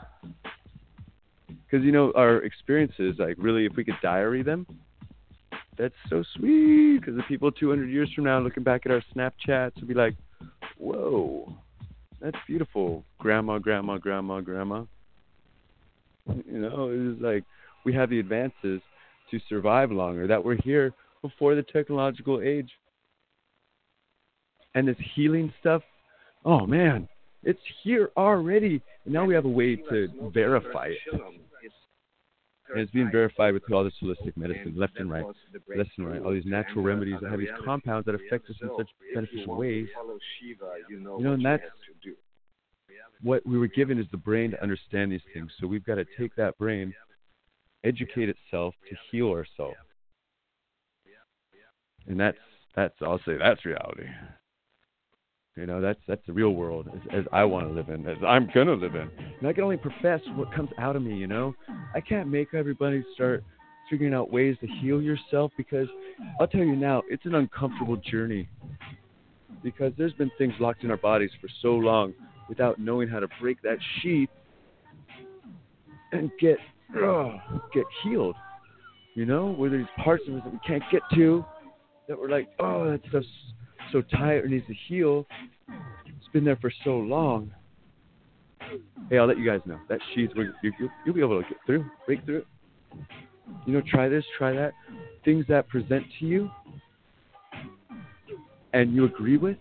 [1.48, 4.66] Because you know our experiences, like really, if we could diary them,
[5.78, 7.00] that's so sweet.
[7.00, 10.16] Because the people 200 years from now looking back at our Snapchats would be like,
[10.78, 11.56] "Whoa,
[12.20, 14.86] that's beautiful, grandma, grandma, grandma, grandma."
[16.28, 17.44] You know, it's like
[17.86, 18.82] we have the advances
[19.32, 20.28] to survive longer.
[20.28, 22.70] That we're here before the technological age.
[24.76, 25.82] And this healing stuff,
[26.45, 27.08] oh man,
[27.44, 28.82] it's here already.
[29.06, 30.98] And now we have a way to verify it.
[32.69, 35.26] And it's being verified with all this holistic medicine, left and right,
[35.76, 38.69] left and right, all these natural remedies that have these compounds that affect us in
[38.77, 39.88] such beneficial ways.
[40.89, 41.64] You know, and that's
[43.22, 45.52] what we were given is the brain to understand these things.
[45.60, 46.94] So we've got to take that brain,
[47.84, 49.77] educate itself to heal ourselves.
[52.07, 52.38] And that's
[52.76, 54.07] that's I'll say that's reality.
[55.58, 58.18] You know, that's that's the real world as, as I want to live in, as
[58.26, 59.10] I'm gonna live in.
[59.40, 61.16] And I can only profess what comes out of me.
[61.16, 61.56] You know,
[61.96, 63.44] I can't make everybody start
[63.90, 65.88] figuring out ways to heal yourself because
[66.40, 68.48] I'll tell you now, it's an uncomfortable journey.
[69.64, 72.14] Because there's been things locked in our bodies for so long
[72.48, 74.30] without knowing how to break that sheath
[76.12, 76.58] and get
[77.74, 78.36] get healed.
[79.16, 81.44] You know, where there's parts of us that we can't get to,
[82.08, 83.26] that we're like, oh, that stuff's
[83.92, 85.26] so tight or needs to heal.
[86.08, 87.52] It's been there for so long.
[89.10, 90.32] Hey, I'll let you guys know that sheath.
[90.36, 92.48] You, you, you'll be able to get through, break through it.
[93.66, 94.74] You know, try this, try that.
[95.24, 96.50] Things that present to you
[98.74, 99.58] and you agree with,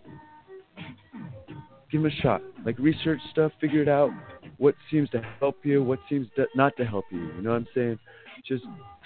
[1.90, 2.42] give them a shot.
[2.64, 4.10] Like research stuff, figure it out.
[4.58, 7.20] What seems to help you, what seems not to help you.
[7.20, 7.98] You know what I'm saying?
[8.46, 8.64] Just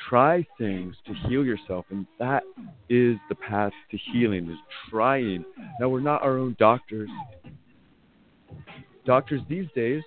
[0.08, 2.42] try things to heal yourself, and that
[2.88, 4.50] is the path to healing.
[4.50, 4.56] Is
[4.90, 5.44] trying.
[5.80, 7.08] Now we're not our own doctors.
[9.06, 10.02] Doctors these days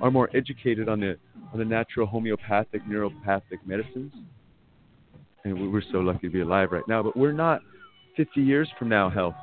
[0.00, 1.16] are more educated on the
[1.52, 4.12] on the natural homeopathic, neuropathic medicines,
[5.44, 7.02] and we're so lucky to be alive right now.
[7.02, 7.60] But we're not
[8.16, 9.34] 50 years from now, health.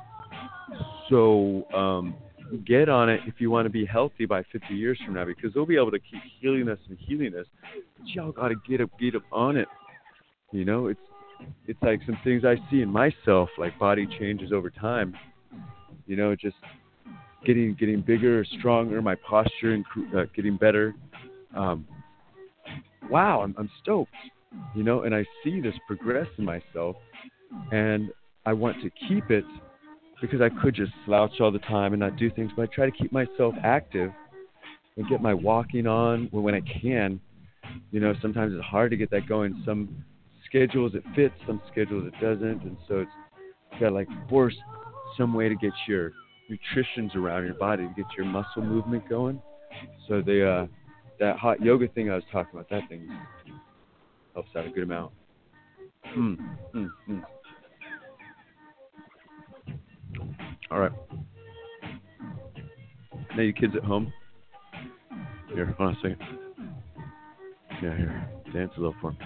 [1.08, 2.14] So um,
[2.64, 5.52] get on it if you want to be healthy by 50 years from now, because
[5.54, 7.46] they'll be able to keep healing us and healing us.
[7.98, 9.68] But y'all got to get up, get up on it.
[10.52, 11.00] You know, it's
[11.66, 15.14] it's like some things I see in myself, like body changes over time.
[16.06, 16.56] You know, just
[17.44, 19.84] getting getting bigger, stronger, my posture and
[20.16, 20.94] uh, getting better.
[21.54, 21.86] Um,
[23.10, 24.12] wow, I'm, I'm stoked.
[24.74, 26.96] You know, and I see this progress in myself,
[27.72, 28.10] and
[28.46, 29.44] I want to keep it
[30.20, 32.86] because I could just slouch all the time and not do things, but I try
[32.86, 34.10] to keep myself active
[34.96, 37.20] and get my walking on when, I can.
[37.90, 39.62] You know, sometimes it's hard to get that going.
[39.66, 40.04] Some
[40.46, 43.10] schedules it fits, some schedules it doesn't, and so it's
[43.74, 44.54] you got like force
[45.18, 46.12] some way to get your
[46.48, 49.42] nutritions around your body to get your muscle movement going.
[50.08, 50.66] So the uh,
[51.18, 53.08] that hot yoga thing I was talking about, that thing
[54.34, 55.12] helps out a good amount.
[56.16, 56.36] Mm,
[56.74, 57.22] mm, mm.
[60.76, 60.92] All right.
[63.34, 64.12] Now you kids at home.
[65.54, 66.18] Here, hold on a second.
[67.82, 68.28] Yeah, here.
[68.52, 69.18] Dance a little for me.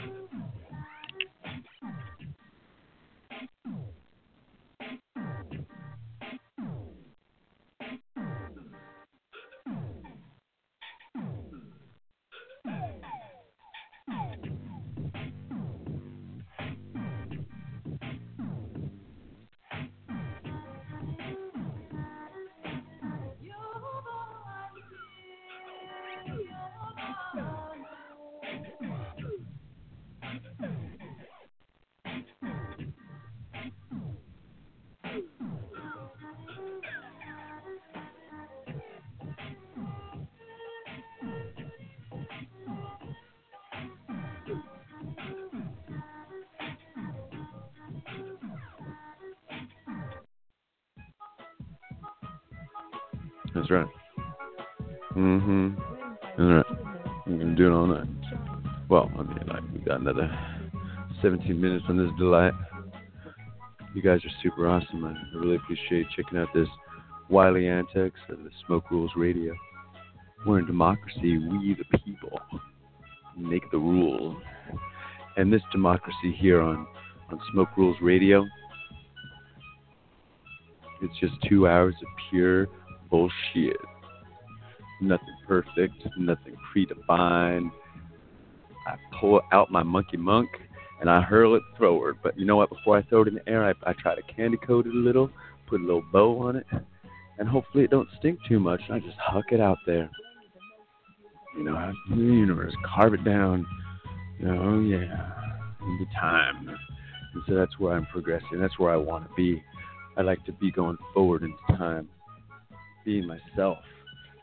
[61.23, 62.55] 17 minutes on this delight.
[63.95, 65.05] You guys are super awesome.
[65.05, 66.69] I really appreciate checking out this
[67.29, 69.55] Wiley antics of the Smoke Rules Radio.
[70.47, 71.37] We're in democracy.
[71.37, 72.39] We the people
[73.37, 74.37] make the rules,
[75.37, 76.87] and this democracy here on
[77.31, 78.47] on Smoke Rules Radio.
[81.03, 82.67] It's just two hours of pure
[83.11, 83.77] bullshit.
[85.01, 87.71] Nothing perfect, nothing predefined.
[88.87, 90.49] I pull out my monkey monk
[91.01, 92.19] and I hurl it forward.
[92.23, 92.69] But you know what?
[92.69, 94.99] Before I throw it in the air, I, I try to candy coat it a
[94.99, 95.31] little,
[95.67, 96.67] put a little bow on it,
[97.39, 98.81] and hopefully it don't stink too much.
[98.89, 100.11] And I just huck it out there.
[101.57, 103.67] You know, the universe, carve it down.
[104.47, 105.33] Oh yeah,
[105.81, 106.69] the time.
[106.69, 108.61] And so that's where I'm progressing.
[108.61, 109.63] That's where I want to be.
[110.17, 112.09] I like to be going forward into time
[113.05, 113.79] being myself,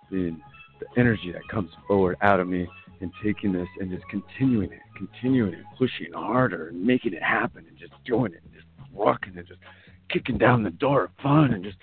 [0.09, 0.41] being
[0.79, 2.67] the energy that comes forward out of me
[3.01, 7.65] and taking this and just continuing it, continuing it, pushing harder and making it happen
[7.67, 9.59] and just doing it, and just rocking and just
[10.09, 11.77] kicking down the door of fun and just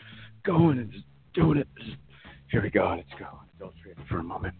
[0.44, 1.04] going and just
[1.34, 1.68] doing it.
[1.78, 1.96] Just,
[2.50, 2.94] here we go.
[2.96, 3.40] Let's go.
[3.60, 4.54] Let's for a moment.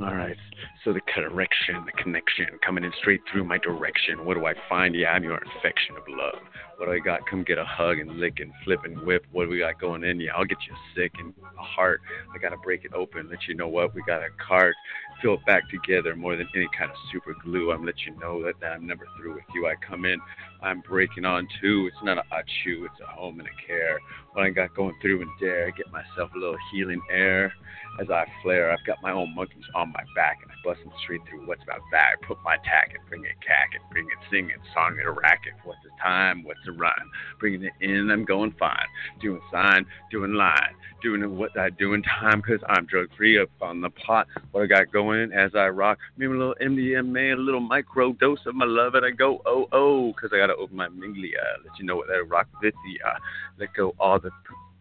[0.00, 0.36] All right.
[0.84, 4.24] So the correction, the connection, coming in straight through my direction.
[4.24, 4.94] What do I find?
[4.94, 6.40] Yeah, I'm your infection of love.
[6.76, 7.20] What do I got?
[7.28, 9.24] Come get a hug and lick and flip and whip.
[9.32, 10.20] What do we got going in?
[10.20, 12.00] Yeah, I'll get you sick and a heart.
[12.34, 14.74] I gotta break it open, let you know what we got a cart,
[15.22, 17.72] fill it back together more than any kind of super glue.
[17.72, 19.66] I'm let you know that, that I'm never through with you.
[19.66, 20.20] I come in,
[20.62, 21.88] I'm breaking on too.
[21.90, 22.22] It's not a
[22.62, 23.98] chew, it's a home and a care.
[24.32, 27.52] What I got going through and dare, get myself a little healing air
[28.00, 28.70] as I flare.
[28.70, 31.62] I've got my own monkeys on my back and I bust them straight through what's
[31.62, 32.14] about that.
[32.14, 35.06] I put my tack and bring it cack and bring it sing it, song it
[35.06, 35.54] a racket.
[35.64, 36.44] What's the time?
[36.44, 37.10] What's the rhyme?
[37.38, 38.86] Bringing it in, I'm going fine.
[39.20, 43.50] Doing sign, doing line, doing what I do in time because I'm drug free up
[43.60, 44.26] on the pot.
[44.52, 45.98] What I got going as I rock.
[46.16, 49.66] Maybe a little MDMA, a little micro dose of my love, and I go oh
[49.72, 51.42] oh because I got to open my minglia.
[51.64, 53.12] Let you know what that rock with ya.
[53.58, 54.30] Let go all the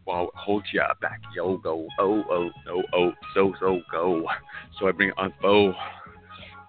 [0.06, 4.26] well, hold ya back, yo, go, oh, oh, no, oh, so, so, go.
[4.80, 5.74] So I bring it on foe.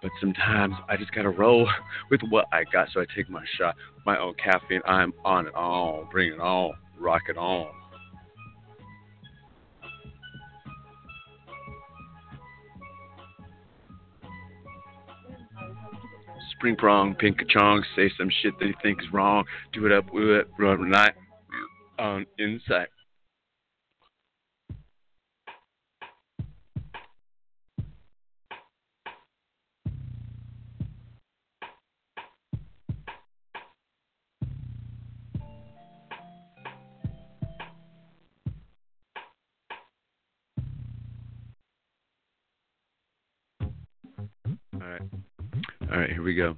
[0.02, 1.68] But sometimes I just gotta roll
[2.10, 3.74] with what I got, so I take my shot.
[4.04, 7.68] My own caffeine, I'm on it on, bring it on, rock it on.
[16.52, 19.44] Spring prong, pink chong, say some shit that you think is wrong.
[19.72, 21.14] Do it up, do it, run night
[21.98, 22.88] on insight.
[46.36, 46.56] Go.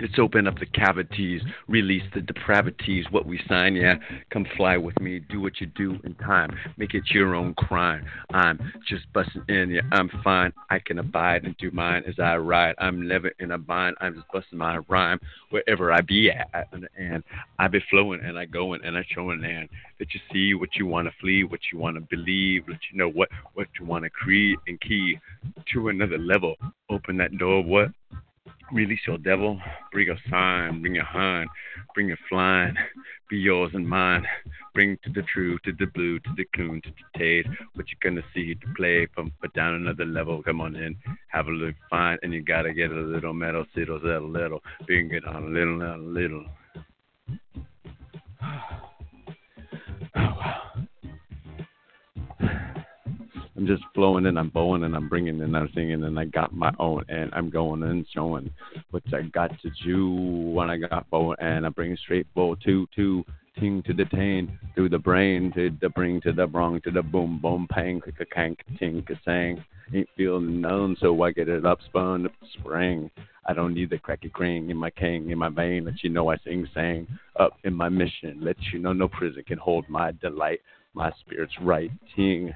[0.00, 3.06] Let's open up the cavities, release the depravities.
[3.10, 3.94] What we sign, yeah.
[4.30, 6.56] Come fly with me, do what you do in time.
[6.76, 8.04] Make it your own crime.
[8.32, 9.80] I'm just busting in, yeah.
[9.90, 10.52] I'm fine.
[10.70, 12.74] I can abide and do mine as I ride.
[12.78, 13.96] I'm never in a bind.
[14.00, 15.20] I'm just busting my rhyme
[15.50, 16.68] wherever I be at.
[16.96, 17.24] And
[17.58, 19.68] I be flowing and I going and I showing and
[19.98, 22.98] that you see what you want to flee, what you want to believe, let you
[22.98, 25.18] know what what you want to create and key
[25.72, 26.56] to another level.
[26.90, 27.64] Open that door.
[27.64, 27.90] What?
[28.72, 29.60] Release your devil,
[29.92, 31.48] bring a sign, bring a hind,
[31.94, 32.74] bring it flying,
[33.30, 34.26] be yours and mine.
[34.74, 37.46] Bring to the true, to the blue, to the coon, to the tade.
[37.74, 38.54] What you gonna see?
[38.54, 40.42] To play from but down another level.
[40.42, 40.96] Come on in,
[41.28, 45.12] have a look fine, and you gotta get a little metal, siddles a little, bring
[45.12, 46.44] it on a little, a little.
[53.58, 56.54] I'm just flowing and I'm bowing and I'm bringing and I'm singing and I got
[56.54, 58.52] my own and I'm going and showing
[58.92, 62.86] what I got to do when I got bow and I bring straight bow to
[62.94, 63.24] to
[63.58, 67.02] ting to the tain through the brain to the bring to the brong to the
[67.02, 69.64] boom boom pang click a cank ting a sang.
[69.92, 73.10] Ain't feeling none so I get it up spun up spring
[73.44, 76.30] I don't need the cracky cring in my king in my vein let you know
[76.30, 77.08] I sing sang
[77.40, 78.38] up in my mission.
[78.40, 80.60] Let you know no prison can hold my delight
[80.94, 82.54] my spirit's writing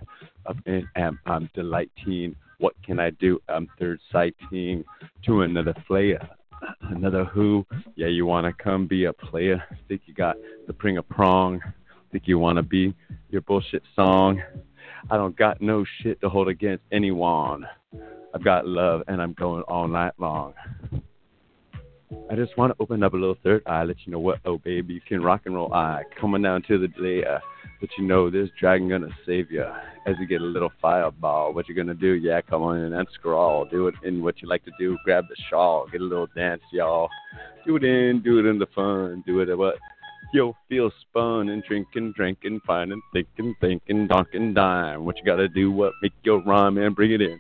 [0.67, 2.35] in am I'm delighting.
[2.59, 3.41] What can I do?
[3.49, 4.85] I'm third sighting
[5.25, 6.21] to another player.
[6.83, 7.67] Another who?
[7.97, 9.63] Yeah, you wanna come be a player?
[9.89, 10.37] Think you got
[10.67, 11.61] the bring a prong?
[12.11, 12.95] Think you wanna be
[13.31, 14.43] your bullshit song?
[15.11, 17.67] I don't got no shit to hold against anyone.
[18.35, 20.55] I've got love and I'm going all night long.
[22.31, 24.59] I just want to open up a little third eye, let you know what, oh
[24.59, 26.03] baby, you can rock and roll eye.
[26.19, 27.39] Coming down to the day, uh,
[27.81, 29.65] let you know this dragon gonna save you.
[30.07, 32.15] As you get a little fireball, what you gonna do?
[32.15, 33.67] Yeah, come on in and scrawl.
[33.67, 34.97] Do it in what you like to do.
[35.05, 37.09] Grab the shawl, get a little dance, y'all.
[37.67, 39.23] Do it in, do it in the fun.
[39.27, 39.77] Do it at what?
[40.33, 45.05] Yo, feel spun and drinking, drinking, finding, thinking, thinking, donking, dime.
[45.05, 45.71] What you gotta do?
[45.71, 47.39] What make your rhyme and bring it in?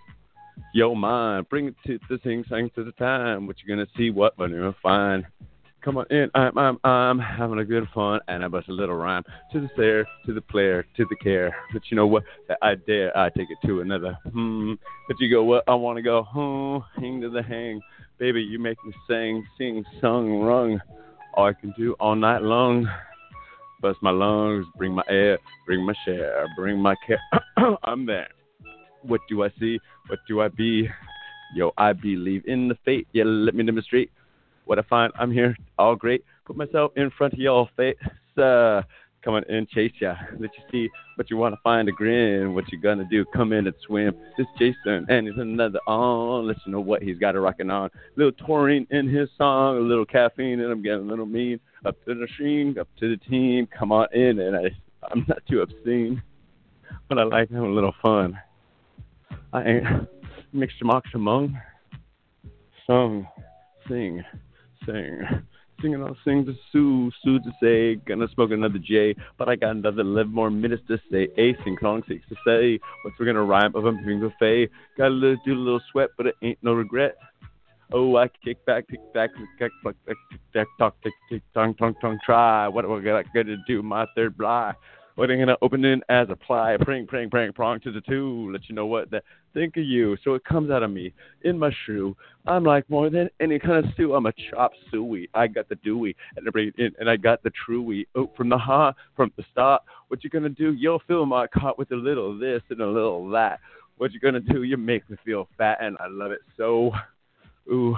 [0.74, 3.46] Yo, mind, bring it to the sing, sang to the time.
[3.46, 4.10] What you're gonna see?
[4.10, 5.26] What when you find?
[5.82, 8.94] Come on in, I'm, I'm, I'm having a good fun, and I bust a little
[8.94, 11.54] rhyme to the stair, to the player, to the care.
[11.72, 12.22] But you know what?
[12.62, 14.16] I dare, I take it to another.
[14.32, 14.74] Hmm.
[15.08, 15.64] But you go, what?
[15.66, 17.80] I want to go, hmm, hang to the hang.
[18.18, 20.80] Baby, you make me sing, sing, sung, rung.
[21.34, 22.88] All I can do all night long.
[23.80, 27.20] Bust my lungs, bring my air, bring my share, bring my care.
[27.82, 28.28] I'm there.
[29.02, 29.78] What do I see?
[30.06, 30.88] What do I be?
[31.54, 33.06] Yo, I believe in the fate.
[33.12, 34.10] Yeah, let me demonstrate
[34.64, 35.12] what I find.
[35.18, 36.24] I'm here, all great.
[36.44, 37.96] Put myself in front of y'all face.
[38.36, 38.82] Uh,
[39.22, 40.14] come on and chase ya.
[40.38, 42.54] Let you see what you want to find a grin.
[42.54, 43.24] What you gonna do?
[43.26, 44.14] Come in and swim.
[44.38, 46.46] This Jason and he's another on.
[46.46, 47.86] Let you know what he's got a rocking on.
[47.86, 51.60] A little taurine in his song, a little caffeine, and I'm getting a little mean.
[51.84, 53.68] Up to the machine, up to the team.
[53.78, 54.70] Come on in, and I,
[55.10, 56.22] I'm not too obscene,
[57.08, 58.38] but I like having a little fun.
[59.52, 60.08] I ain't
[60.52, 61.58] Mix amongst among.
[62.86, 63.26] Song,
[63.88, 64.22] sing,
[64.84, 65.22] sing.
[65.80, 69.70] Singing all sing to Sue, Sue to say, gonna smoke another J, but I got
[69.70, 71.28] another 11 more minutes to say.
[71.38, 74.68] A sing song six to say, what's we gonna rhyme of a buffet?
[74.96, 77.16] Got a little, do a little sweat, but it ain't no regret.
[77.92, 81.94] Oh, I kick back, kick back, kick back, kick back, talk, tick, tick, tongue, tongue,
[82.00, 82.68] tongue, try.
[82.68, 83.82] What am I gonna do?
[83.82, 84.76] My third blind.
[85.18, 86.76] I gonna open in as a apply?
[86.80, 88.50] Pring, pring, pring, prong to the two.
[88.52, 89.24] Let you know what that
[89.54, 90.16] think of you.
[90.24, 91.12] So it comes out of me
[91.42, 92.16] in my shoe.
[92.46, 94.14] I'm like more than any kind of stew.
[94.14, 95.28] I'm a chop suey.
[95.34, 98.06] I got the dewy and every and I got the truey.
[98.14, 99.82] Oh, from the ha, from the start.
[100.08, 100.72] What you gonna do?
[100.72, 103.60] You'll fill my cart with a little this and a little that.
[103.98, 104.62] What you gonna do?
[104.62, 106.90] You make me feel fat and I love it so.
[107.70, 107.96] Ooh,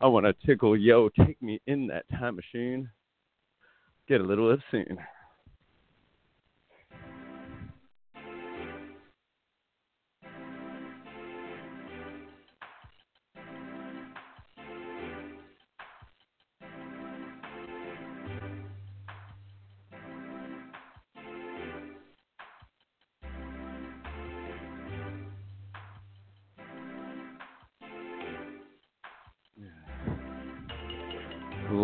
[0.00, 1.10] I wanna tickle yo.
[1.10, 2.90] Take me in that time machine.
[4.08, 4.98] Get a little obscene.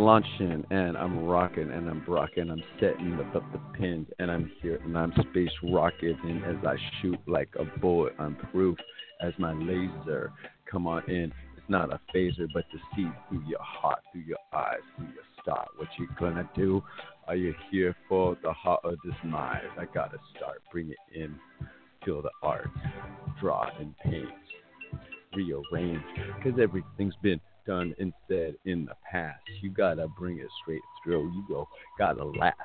[0.05, 2.51] Launching and I'm rocking and I'm rocking.
[2.51, 7.19] I'm setting the, the pins and I'm here and I'm space rocketing as I shoot
[7.27, 8.13] like a bullet.
[8.19, 8.77] I'm proof
[9.23, 10.31] as my laser
[10.71, 11.33] come on in.
[11.57, 15.25] It's not a phaser, but to see through your heart, through your eyes, through your
[15.43, 15.69] start.
[15.77, 16.83] What you gonna do?
[17.27, 19.63] Are you here for the heart of this mind?
[19.79, 20.61] I gotta start.
[20.71, 21.35] Bring it in.
[22.05, 22.69] Feel the art.
[23.41, 24.29] Draw and paint.
[25.35, 26.03] Rearrange.
[26.43, 29.41] Cause everything's been done and said in the past.
[29.63, 31.33] You gotta bring it straight through.
[31.33, 31.69] You go,
[31.99, 32.57] gotta last.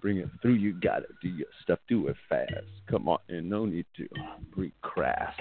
[0.00, 0.54] Bring it through.
[0.54, 1.78] You gotta do your stuff.
[1.88, 2.52] Do it fast.
[2.88, 4.08] Come on, and no need to
[4.56, 5.34] be crass.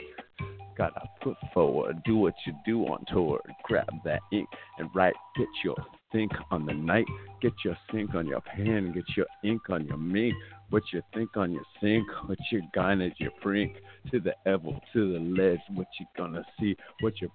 [0.77, 2.01] Gotta put forward.
[2.05, 3.39] Do what you do on tour.
[3.63, 4.47] Grab that ink
[4.77, 5.15] and write.
[5.37, 5.75] Get your
[6.11, 7.05] think on the night.
[7.41, 8.91] Get your sink on your pen.
[8.93, 10.35] Get your ink on your mink.
[10.69, 12.07] What you think on your sink.
[12.27, 13.77] What you gonna your brink.
[14.11, 15.59] To the evil, to the ledge.
[15.73, 16.75] What you gonna see.
[17.01, 17.29] What you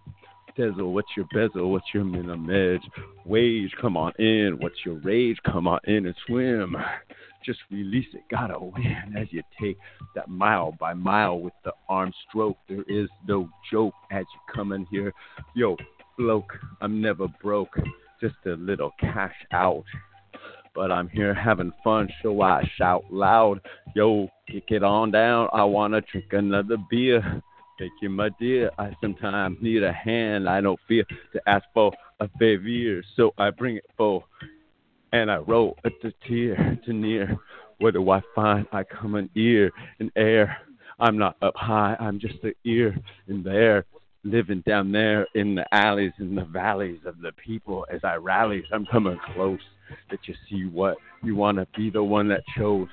[0.57, 1.73] Tezel, what's your bezel?
[1.73, 2.89] What's your minimum edge?
[3.25, 4.57] Wage, come on in.
[4.61, 5.37] What's your rage?
[5.45, 6.77] Come on in and swim.
[7.45, 8.23] Just release it.
[8.31, 9.77] Gotta win as you take
[10.15, 12.57] that mile by mile with the arm stroke.
[12.69, 15.13] There is no joke as you come in here.
[15.55, 15.77] Yo,
[16.17, 17.77] bloke, I'm never broke.
[18.21, 19.85] Just a little cash out.
[20.73, 23.61] But I'm here having fun, so I shout loud.
[23.95, 25.49] Yo, kick it on down.
[25.53, 27.43] I wanna drink another beer.
[27.77, 28.71] Thank you, my dear.
[28.79, 30.49] I sometimes need a hand.
[30.49, 34.25] I don't fear to ask for a favor, so I bring it for.
[35.13, 37.37] And I roll at the tear to near.
[37.79, 38.67] What do I find?
[38.73, 40.57] I come in ear and air.
[41.01, 42.97] I'm not up high, I'm just the ear
[43.27, 43.85] in there,
[44.23, 48.63] living down there in the alleys in the valleys of the people as I rally.
[48.73, 49.61] I'm coming close.
[50.11, 52.89] That you see what you want to be the one that chose.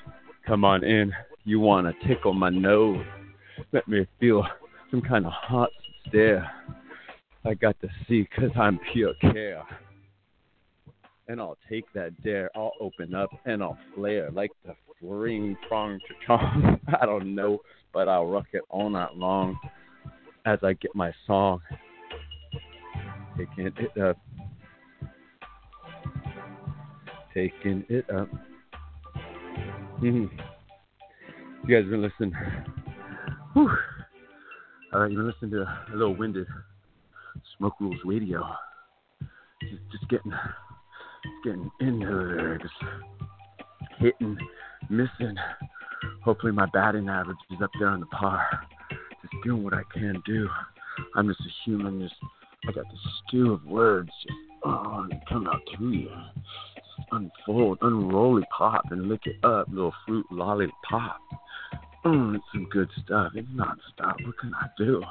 [0.45, 1.13] Come on in.
[1.45, 3.05] You want to tickle my nose.
[3.71, 4.45] Let me feel
[4.91, 5.69] some kind of hot
[6.07, 6.51] stare
[7.43, 9.63] I got to see because I'm pure care.
[11.27, 15.99] And I'll take that dare, I'll open up and I'll flare like the fling prong
[15.99, 16.79] to chong.
[17.01, 17.59] I don't know,
[17.93, 19.57] but I'll rock it all night long
[20.45, 21.61] as I get my song.
[23.37, 24.17] Taking it up.
[27.33, 28.27] Taking it up.
[30.01, 30.25] Mm-hmm.
[31.67, 32.33] You guys been listening?
[33.53, 33.69] Whew.
[34.93, 36.47] All right, you're listening to a little winded
[37.57, 38.45] Smoke Rules Radio.
[39.61, 40.33] Just, just getting,
[41.45, 42.73] getting into there, just
[43.99, 44.37] hitting,
[44.89, 45.37] missing.
[46.25, 48.45] Hopefully, my batting average is up there on the par.
[49.21, 50.49] Just doing what I can do.
[51.15, 52.01] I'm just a human.
[52.01, 52.15] Just
[52.67, 56.09] I got this stew of words just oh, come out to you.
[56.75, 61.21] Just unfold, unroll it, pop, and lick it up, little fruit lollipop.
[62.05, 63.33] Mm, it's some good stuff.
[63.35, 64.15] It's not stop.
[64.25, 65.03] What can I do?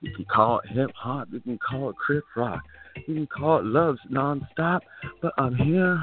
[0.00, 1.28] You can call it hip hop.
[1.32, 2.62] You can call it crip rock.
[3.06, 4.80] You can call it love's nonstop.
[5.20, 6.00] But I'm here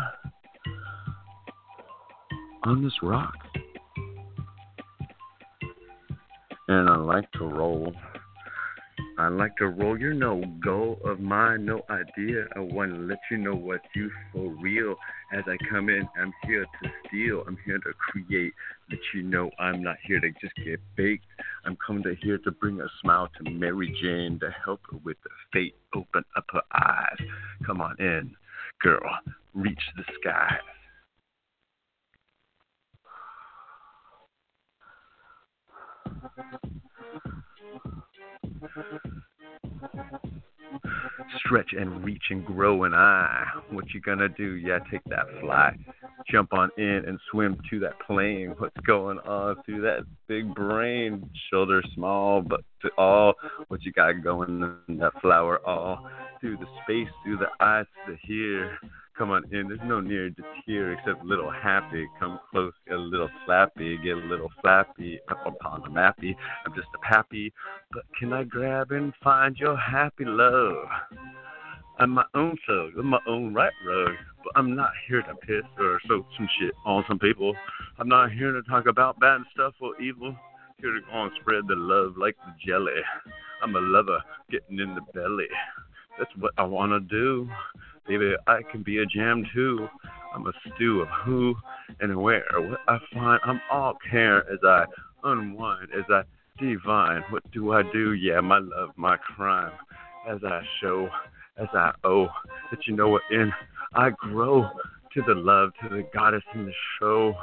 [2.64, 3.36] on this rock.
[6.68, 7.94] And I like to roll.
[9.18, 10.00] I like to roll.
[10.00, 12.46] You're no go of mine, no idea.
[12.56, 14.96] I want to let you know what's you for real.
[15.34, 17.44] As I come in, I'm here to steal.
[17.48, 18.54] I'm here to create.
[18.90, 21.26] Let you know I'm not here to just get baked.
[21.66, 25.18] I'm coming to here to bring a smile to Mary Jane to help her with
[25.24, 25.76] the fate.
[25.94, 27.18] Open up her eyes.
[27.66, 28.36] Come on in,
[28.82, 29.02] girl.
[29.54, 30.60] Reach the skies.
[41.38, 43.46] Stretch and reach and grow and I.
[43.72, 44.56] What you gonna do?
[44.56, 45.76] Yeah, take that fly.
[46.30, 48.54] Jump on in and swim to that plane.
[48.58, 51.30] What's going on through that big brain?
[51.52, 53.34] Shoulder small, but to all.
[53.68, 56.08] What you got going in that flower all?
[56.40, 58.78] Through the space, through the eyes to here.
[59.20, 59.68] Come on in.
[59.68, 62.08] There's no need to tear except little happy.
[62.22, 65.20] Come close, get a little slappy, get a little flappy.
[65.30, 66.38] Up upon the mappy.
[66.66, 67.52] I'm just a happy,
[67.92, 70.88] but can I grab and find your happy love?
[72.00, 74.16] I'm my own thug, I'm my own right road.
[74.42, 77.54] But I'm not here to piss or soak some shit on some people.
[78.00, 80.34] I'm not here to talk about bad stuff or evil.
[80.78, 83.02] Here to go and spread the love like the jelly.
[83.62, 85.50] I'm a lover getting in the belly.
[86.18, 87.50] That's what I wanna do.
[88.10, 89.88] Baby, I can be a jam too.
[90.34, 91.54] I'm a stew of who
[92.00, 92.44] and where.
[92.56, 94.86] What I find, I'm all care as I
[95.24, 96.24] unwind, as I
[96.58, 97.24] divine.
[97.30, 98.14] What do I do?
[98.14, 99.74] Yeah, my love, my crime.
[100.28, 101.08] As I show,
[101.58, 102.28] as I owe,
[102.72, 103.54] that you know what in
[103.94, 104.68] I grow
[105.14, 107.36] to the love, to the goddess in the show.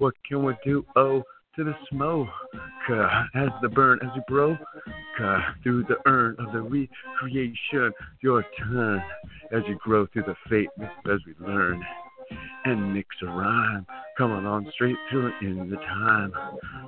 [0.00, 0.84] What can we do?
[0.96, 1.22] Oh,
[1.56, 2.28] to the smoke,
[2.90, 4.58] uh, as the burn, as you broke
[5.22, 7.92] uh, through the urn of the recreation.
[8.22, 9.02] Your turn
[9.52, 11.84] as you grow through the fate, as we learn
[12.64, 13.86] and mix a rhyme.
[14.16, 16.32] Coming on straight through it in the time.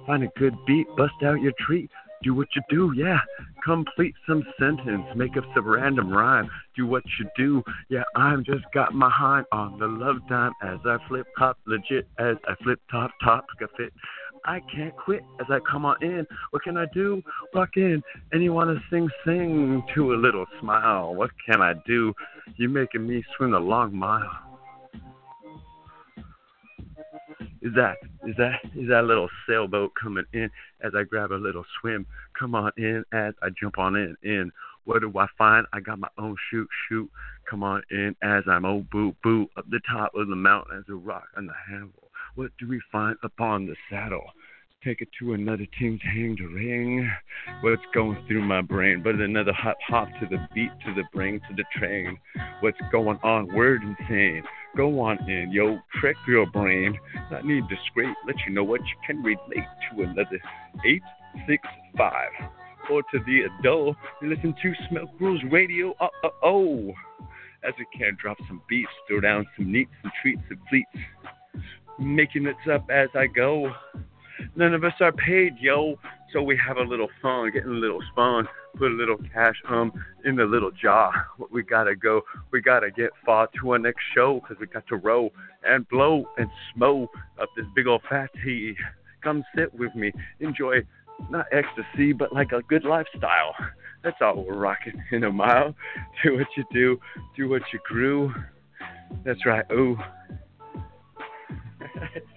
[0.06, 1.90] Find a good beat, bust out your treat.
[2.22, 3.20] Do what you do, yeah.
[3.64, 6.48] Complete some sentence, make up some random rhyme.
[6.74, 8.04] Do what you do, yeah.
[8.14, 12.36] I'm just got my hind on the love time as I flip top, legit as
[12.48, 13.92] I flip top, top, got fit.
[14.46, 16.26] I can't quit as I come on in.
[16.50, 17.22] What can I do?
[17.52, 18.02] Walk in
[18.56, 21.14] want to sing, sing to a little smile.
[21.14, 22.14] What can I do?
[22.56, 24.30] You're making me swim a long mile.
[27.60, 27.96] Is that
[28.26, 30.48] is that is that little sailboat coming in
[30.80, 32.06] as I grab a little swim?
[32.38, 34.16] Come on in as I jump on in.
[34.22, 34.52] In
[34.84, 35.66] what do I find?
[35.74, 37.10] I got my own shoot shoot.
[37.50, 40.84] Come on in as I'm oh boo boo up the top of the mountain as
[40.88, 42.05] a rock on the handle.
[42.36, 44.24] What do we find upon the saddle?
[44.84, 47.10] Take it to another team's hang to ring.
[47.62, 49.00] What's going through my brain?
[49.02, 52.18] But another hop hop to the beat, to the brain, to the train.
[52.60, 53.52] What's going on?
[53.54, 54.44] Word insane.
[54.76, 56.98] Go on in, yo, trick your brain.
[57.30, 59.40] Not need to scrape, let you know what you can relate
[59.90, 60.38] to another
[60.84, 61.02] eight
[61.48, 62.30] six five.
[62.90, 65.94] Or to the adult, you listen to Smoke Rules Radio.
[65.98, 66.92] Uh uh oh.
[67.66, 71.06] As we can drop some beats, throw down some neats and treats and fleets.
[71.98, 73.72] Making it up as I go.
[74.54, 75.98] None of us are paid, yo.
[76.32, 78.46] So we have a little fun, getting a little spun,
[78.76, 79.92] put a little cash um
[80.24, 81.28] in the little jar.
[81.50, 84.96] We gotta go, we gotta get far to our next show, cause we got to
[84.96, 85.32] roll
[85.64, 87.10] and blow and smoke
[87.40, 88.76] up this big old fatty.
[89.22, 90.82] Come sit with me, enjoy
[91.30, 93.54] not ecstasy, but like a good lifestyle.
[94.02, 95.74] That's all we're rocking in a mile.
[96.22, 97.00] Do what you do,
[97.36, 98.34] do what you grew.
[99.24, 99.64] That's right.
[99.72, 99.96] Ooh.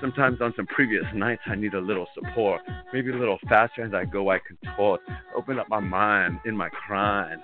[0.00, 2.60] Sometimes on some previous nights, I need a little support.
[2.92, 5.00] Maybe a little faster as I go, I contort.
[5.34, 7.40] Open up my mind in my crime.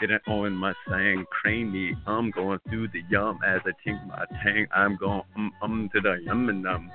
[0.00, 1.96] Didn't own my saying, creamy.
[2.06, 4.66] I'm going through the yum as I think my tang.
[4.74, 6.90] I'm going um um to the yum and um,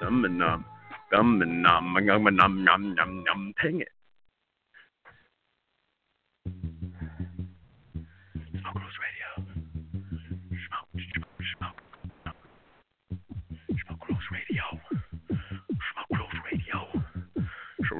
[0.00, 0.64] yum and um,
[1.12, 3.54] yum and um, yum and um, yum yum yum.
[3.60, 3.88] Ping it.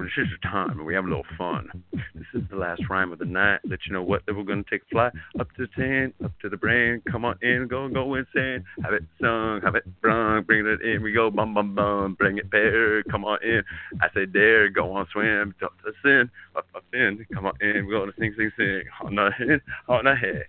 [0.02, 1.68] This is the time, and we have a little fun.
[1.92, 3.60] This is the last rhyme of the night.
[3.64, 5.10] Let you know what that we're gonna take a fly
[5.40, 7.02] up to the ten, up to the brain.
[7.10, 8.64] Come on in, go go insane.
[8.82, 11.02] Have it sung, have it brung, bring it in.
[11.02, 13.02] We go bum bum bum, bring it bare.
[13.04, 13.62] Come on in.
[14.00, 17.26] I say dare, go on swim, jump to sin, up up in.
[17.32, 18.82] Come on in, we're gonna sing sing sing.
[19.02, 20.44] On the head, on the head.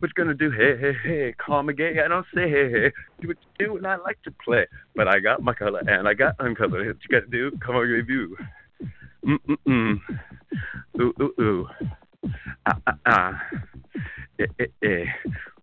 [0.00, 0.50] What you gonna do?
[0.50, 2.00] Hey hey hey, call me gay.
[2.04, 2.92] I don't say hey hey.
[3.20, 4.66] Do what you do, and I like to play.
[4.94, 6.86] But I got my color and I got uncolor.
[6.86, 7.52] What you gotta do?
[7.64, 8.36] Come on, review.
[9.26, 9.94] Mm mm mm.
[11.00, 11.62] Ooh ooh ooh.
[12.66, 13.32] Ah ah ah.
[14.38, 15.06] Eh eh eh.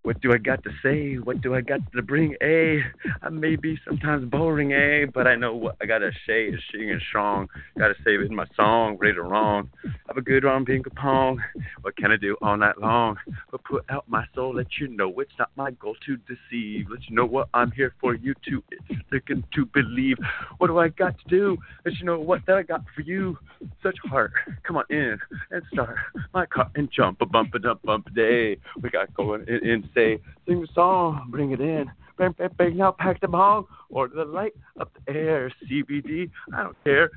[0.06, 1.16] What do I got to say?
[1.16, 2.36] What do I got to bring?
[2.44, 2.80] A,
[3.24, 5.06] I may be sometimes boring, eh?
[5.12, 7.48] But I know what I gotta say is singing strong.
[7.76, 9.68] Gotta save it in my song, right or wrong.
[10.08, 11.42] Have a good round ping pong.
[11.82, 13.18] What can I do all night long?
[13.50, 16.86] But put out my soul, let you know it's not my goal to deceive.
[16.92, 18.64] Let you know what I'm here for you to.
[19.12, 20.18] Looking to believe.
[20.60, 21.58] What do I got to do?
[21.84, 23.40] Let you know what that I got for you.
[23.82, 24.34] Such heart.
[24.68, 25.18] Come on in
[25.50, 25.98] and start
[26.32, 28.58] my car and jump a bump a dump bump a day.
[28.80, 31.90] We got going in, in say, sing the song, bring it in.
[32.18, 35.52] Bang, bang, bang, now pack the bong, or the light up the air.
[35.70, 37.10] CBD, I don't care.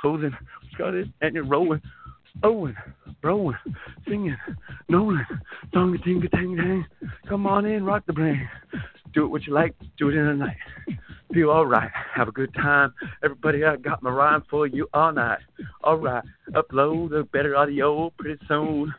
[0.00, 0.34] closing,
[0.72, 1.82] scudded, and you're rolling.
[2.42, 2.76] Owen,
[3.22, 3.56] Rowan,
[4.08, 4.36] singing,
[4.88, 5.26] Nolan,
[5.74, 6.86] song a ting tang.
[7.28, 8.48] Come on in, rock the brain.
[9.12, 10.56] Do it what you like, do it in the night.
[11.34, 12.94] Feel alright, have a good time.
[13.24, 15.40] Everybody, I got my rhyme for you all night.
[15.84, 18.94] Alright, upload a better audio pretty soon.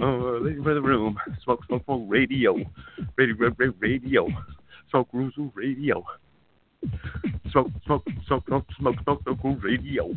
[0.00, 1.18] Uh, for the room.
[1.44, 2.54] Smoke, smoke, smoke, radio.
[3.16, 4.28] Radio, radio, radio.
[4.90, 6.02] Smoke, rules, radio.
[7.50, 10.16] Smoke, smoke, smoke, smoke, smoke, smoke, smoke, radio.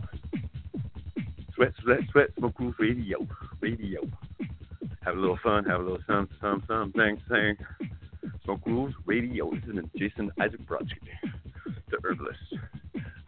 [1.56, 3.28] Sweat, sweat, sweat, smoke, groove, radio,
[3.60, 4.02] radio.
[5.02, 7.58] Have a little fun, have a little some, some, something, sing.
[8.46, 9.52] Smoke Grooves Radio.
[9.52, 10.98] This is Jason Isaac Brodsky,
[11.90, 12.40] the herbalist,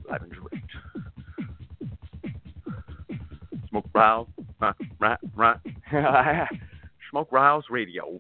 [0.10, 0.72] live and direct.
[3.70, 4.28] Smoke Rouse,
[4.60, 5.58] right, right, right.
[7.12, 8.20] Smoke Rules Radio.